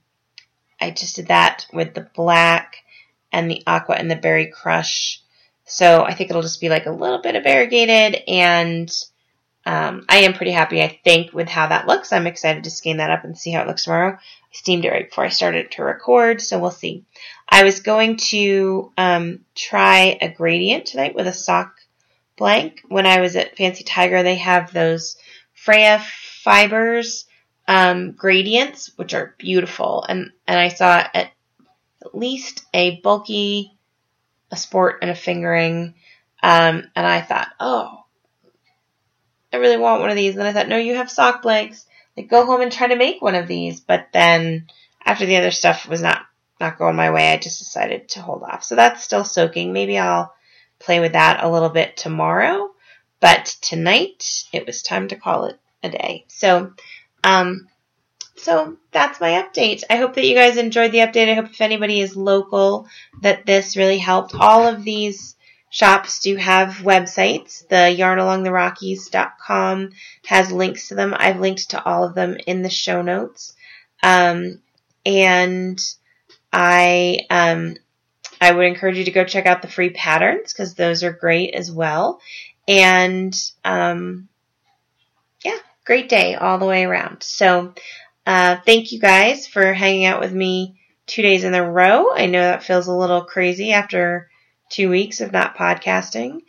I 0.80 0.90
just 0.90 1.16
did 1.16 1.28
that 1.28 1.66
with 1.72 1.94
the 1.94 2.08
black 2.14 2.76
and 3.32 3.50
the 3.50 3.62
aqua 3.66 3.96
and 3.96 4.10
the 4.10 4.16
berry 4.16 4.46
crush. 4.46 5.22
So 5.68 6.02
I 6.02 6.14
think 6.14 6.30
it'll 6.30 6.42
just 6.42 6.60
be 6.60 6.68
like 6.68 6.86
a 6.86 6.90
little 6.90 7.20
bit 7.20 7.36
of 7.36 7.44
variegated, 7.44 8.22
and 8.26 8.90
um, 9.66 10.06
I 10.08 10.18
am 10.18 10.32
pretty 10.32 10.52
happy, 10.52 10.82
I 10.82 10.98
think, 11.04 11.32
with 11.34 11.48
how 11.48 11.66
that 11.66 11.86
looks. 11.86 12.12
I'm 12.12 12.26
excited 12.26 12.64
to 12.64 12.70
skein 12.70 12.96
that 12.96 13.10
up 13.10 13.24
and 13.24 13.36
see 13.36 13.50
how 13.50 13.62
it 13.62 13.66
looks 13.66 13.84
tomorrow. 13.84 14.14
I 14.14 14.18
steamed 14.52 14.86
it 14.86 14.90
right 14.90 15.08
before 15.08 15.24
I 15.24 15.28
started 15.28 15.70
to 15.72 15.84
record, 15.84 16.40
so 16.40 16.58
we'll 16.58 16.70
see. 16.70 17.04
I 17.48 17.64
was 17.64 17.80
going 17.80 18.16
to 18.28 18.92
um, 18.96 19.40
try 19.54 20.16
a 20.20 20.28
gradient 20.30 20.86
tonight 20.86 21.14
with 21.14 21.26
a 21.26 21.32
sock 21.34 21.74
blank. 22.38 22.80
When 22.88 23.04
I 23.06 23.20
was 23.20 23.36
at 23.36 23.56
Fancy 23.58 23.84
Tiger, 23.84 24.22
they 24.22 24.36
have 24.36 24.72
those 24.72 25.16
Freia 25.54 26.00
fibers 26.00 27.26
um, 27.66 28.12
gradients, 28.12 28.90
which 28.96 29.12
are 29.12 29.34
beautiful, 29.38 30.04
and 30.08 30.30
and 30.46 30.58
I 30.58 30.68
saw 30.68 30.96
at, 30.96 31.14
at 31.14 32.14
least 32.14 32.64
a 32.72 33.00
bulky, 33.02 33.77
a 34.50 34.56
sport, 34.56 34.98
and 35.02 35.10
a 35.10 35.14
fingering, 35.14 35.94
um, 36.42 36.84
and 36.94 37.06
I 37.06 37.20
thought, 37.20 37.48
oh, 37.60 38.04
I 39.52 39.56
really 39.56 39.76
want 39.78 40.00
one 40.00 40.10
of 40.10 40.16
these. 40.16 40.34
And 40.34 40.40
then 40.40 40.46
I 40.46 40.52
thought, 40.52 40.68
no, 40.68 40.76
you 40.76 40.96
have 40.96 41.10
sock 41.10 41.42
blanks. 41.42 41.86
Like 42.16 42.28
go 42.28 42.44
home 42.44 42.60
and 42.60 42.72
try 42.72 42.88
to 42.88 42.96
make 42.96 43.22
one 43.22 43.34
of 43.34 43.48
these. 43.48 43.80
But 43.80 44.08
then 44.12 44.66
after 45.04 45.26
the 45.26 45.36
other 45.36 45.50
stuff 45.50 45.88
was 45.88 46.02
not 46.02 46.22
not 46.60 46.78
going 46.78 46.96
my 46.96 47.10
way, 47.10 47.32
I 47.32 47.36
just 47.36 47.60
decided 47.60 48.08
to 48.10 48.22
hold 48.22 48.42
off. 48.42 48.64
So 48.64 48.74
that's 48.74 49.04
still 49.04 49.24
soaking. 49.24 49.72
Maybe 49.72 49.96
I'll 49.96 50.34
play 50.80 51.00
with 51.00 51.12
that 51.12 51.42
a 51.42 51.50
little 51.50 51.68
bit 51.68 51.96
tomorrow. 51.96 52.70
But 53.20 53.56
tonight, 53.60 54.44
it 54.52 54.66
was 54.66 54.82
time 54.82 55.08
to 55.08 55.16
call 55.16 55.46
it 55.46 55.58
a 55.82 55.90
day. 55.90 56.24
So, 56.28 56.72
um, 57.24 57.68
so 58.38 58.76
that's 58.92 59.20
my 59.20 59.42
update. 59.42 59.82
I 59.90 59.96
hope 59.96 60.14
that 60.14 60.24
you 60.24 60.34
guys 60.34 60.56
enjoyed 60.56 60.92
the 60.92 60.98
update. 60.98 61.28
I 61.28 61.34
hope 61.34 61.46
if 61.46 61.60
anybody 61.60 62.00
is 62.00 62.16
local 62.16 62.86
that 63.22 63.46
this 63.46 63.76
really 63.76 63.98
helped. 63.98 64.34
All 64.34 64.66
of 64.66 64.84
these 64.84 65.36
shops 65.70 66.20
do 66.20 66.36
have 66.36 66.76
websites. 66.76 67.66
The 67.68 67.94
yarnalongtherockies.com 67.98 69.90
has 70.26 70.52
links 70.52 70.88
to 70.88 70.94
them. 70.94 71.14
I've 71.16 71.40
linked 71.40 71.70
to 71.70 71.84
all 71.84 72.04
of 72.04 72.14
them 72.14 72.36
in 72.46 72.62
the 72.62 72.70
show 72.70 73.02
notes. 73.02 73.54
Um, 74.02 74.60
and 75.04 75.80
I 76.52 77.20
um, 77.30 77.76
I 78.40 78.52
would 78.52 78.66
encourage 78.66 78.96
you 78.98 79.04
to 79.04 79.10
go 79.10 79.24
check 79.24 79.46
out 79.46 79.62
the 79.62 79.68
free 79.68 79.90
patterns 79.90 80.52
because 80.52 80.74
those 80.74 81.02
are 81.02 81.12
great 81.12 81.54
as 81.54 81.70
well. 81.70 82.20
And 82.66 83.34
um, 83.64 84.28
yeah, 85.44 85.58
great 85.84 86.08
day 86.08 86.34
all 86.34 86.58
the 86.58 86.66
way 86.66 86.84
around. 86.84 87.22
So 87.22 87.74
uh, 88.28 88.60
thank 88.66 88.92
you 88.92 88.98
guys 89.00 89.46
for 89.46 89.72
hanging 89.72 90.04
out 90.04 90.20
with 90.20 90.34
me 90.34 90.78
two 91.06 91.22
days 91.22 91.44
in 91.44 91.54
a 91.54 91.70
row. 91.70 92.12
I 92.12 92.26
know 92.26 92.42
that 92.42 92.62
feels 92.62 92.86
a 92.86 92.92
little 92.92 93.24
crazy 93.24 93.72
after 93.72 94.28
two 94.68 94.90
weeks 94.90 95.22
of 95.22 95.32
not 95.32 95.56
podcasting. 95.56 96.42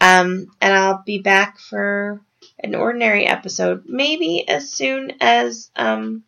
Um, 0.00 0.46
and 0.62 0.72
I'll 0.74 1.02
be 1.04 1.18
back 1.18 1.58
for 1.58 2.22
an 2.58 2.74
ordinary 2.74 3.26
episode, 3.26 3.82
maybe 3.84 4.48
as 4.48 4.72
soon 4.72 5.12
as 5.20 5.70
um, 5.76 6.24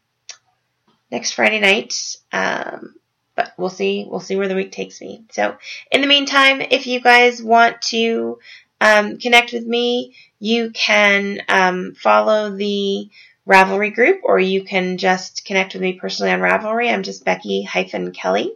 next 1.10 1.30
Friday 1.30 1.60
night. 1.60 1.94
Um, 2.30 2.94
but 3.34 3.54
we'll 3.56 3.70
see. 3.70 4.06
We'll 4.06 4.20
see 4.20 4.36
where 4.36 4.48
the 4.48 4.56
week 4.56 4.72
takes 4.72 5.00
me. 5.00 5.24
So, 5.30 5.56
in 5.90 6.02
the 6.02 6.06
meantime, 6.06 6.60
if 6.60 6.86
you 6.86 7.00
guys 7.00 7.42
want 7.42 7.80
to 7.82 8.40
um, 8.78 9.16
connect 9.16 9.54
with 9.54 9.64
me, 9.64 10.14
you 10.38 10.70
can 10.70 11.40
um, 11.48 11.94
follow 11.94 12.54
the 12.54 13.08
Ravelry 13.48 13.94
group, 13.94 14.20
or 14.24 14.38
you 14.38 14.62
can 14.62 14.98
just 14.98 15.44
connect 15.44 15.72
with 15.72 15.82
me 15.82 15.94
personally 15.94 16.32
on 16.32 16.40
Ravelry. 16.40 16.92
I'm 16.92 17.02
just 17.02 17.24
Becky 17.24 17.62
hyphen 17.62 18.12
Kelly. 18.12 18.52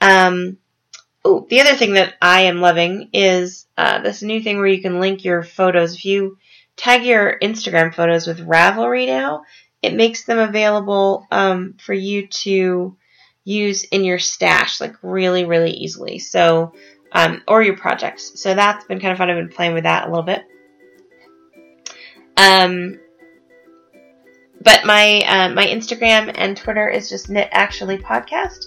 Um, 0.00 0.58
oh, 1.24 1.46
the 1.50 1.60
other 1.60 1.74
thing 1.74 1.94
that 1.94 2.14
I 2.22 2.42
am 2.42 2.60
loving 2.60 3.10
is 3.12 3.66
uh, 3.76 4.00
this 4.00 4.22
new 4.22 4.40
thing 4.40 4.58
where 4.58 4.68
you 4.68 4.80
can 4.80 5.00
link 5.00 5.24
your 5.24 5.42
photos. 5.42 5.94
If 5.94 6.04
you 6.04 6.38
tag 6.76 7.04
your 7.04 7.36
Instagram 7.40 7.92
photos 7.92 8.26
with 8.26 8.46
Ravelry 8.46 9.06
now, 9.06 9.42
it 9.82 9.94
makes 9.94 10.24
them 10.24 10.38
available 10.38 11.26
um, 11.32 11.74
for 11.78 11.92
you 11.92 12.28
to 12.28 12.96
use 13.44 13.82
in 13.84 14.04
your 14.04 14.20
stash, 14.20 14.80
like 14.80 14.94
really, 15.02 15.44
really 15.44 15.72
easily. 15.72 16.20
So, 16.20 16.74
um, 17.10 17.42
or 17.48 17.60
your 17.60 17.76
projects. 17.76 18.40
So 18.40 18.54
that's 18.54 18.84
been 18.84 19.00
kind 19.00 19.10
of 19.10 19.18
fun. 19.18 19.30
I've 19.30 19.36
been 19.36 19.48
playing 19.48 19.74
with 19.74 19.82
that 19.82 20.06
a 20.06 20.10
little 20.10 20.22
bit. 20.22 20.44
Um, 22.36 23.00
but 24.62 24.84
my 24.84 25.20
uh, 25.26 25.48
my 25.50 25.66
Instagram 25.66 26.32
and 26.34 26.56
Twitter 26.56 26.88
is 26.88 27.08
just 27.08 27.28
Knit 27.28 27.48
Actually 27.52 27.98
Podcast, 27.98 28.66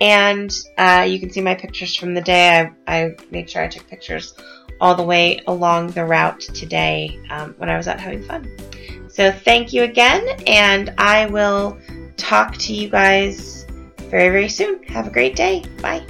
and 0.00 0.56
uh, 0.78 1.06
you 1.08 1.20
can 1.20 1.30
see 1.30 1.40
my 1.40 1.54
pictures 1.54 1.94
from 1.94 2.14
the 2.14 2.20
day. 2.20 2.70
I, 2.86 2.96
I 2.96 3.16
made 3.30 3.48
sure 3.48 3.62
I 3.62 3.68
took 3.68 3.86
pictures 3.88 4.34
all 4.80 4.94
the 4.94 5.02
way 5.02 5.40
along 5.46 5.88
the 5.92 6.04
route 6.04 6.40
today 6.40 7.18
um, 7.30 7.54
when 7.58 7.70
I 7.70 7.76
was 7.76 7.88
out 7.88 8.00
having 8.00 8.22
fun. 8.22 8.50
So 9.08 9.32
thank 9.32 9.72
you 9.72 9.84
again, 9.84 10.26
and 10.46 10.92
I 10.98 11.26
will 11.26 11.78
talk 12.16 12.56
to 12.58 12.74
you 12.74 12.88
guys 12.88 13.66
very 14.10 14.30
very 14.30 14.48
soon. 14.48 14.82
Have 14.84 15.06
a 15.06 15.10
great 15.10 15.36
day. 15.36 15.64
Bye. 15.80 16.04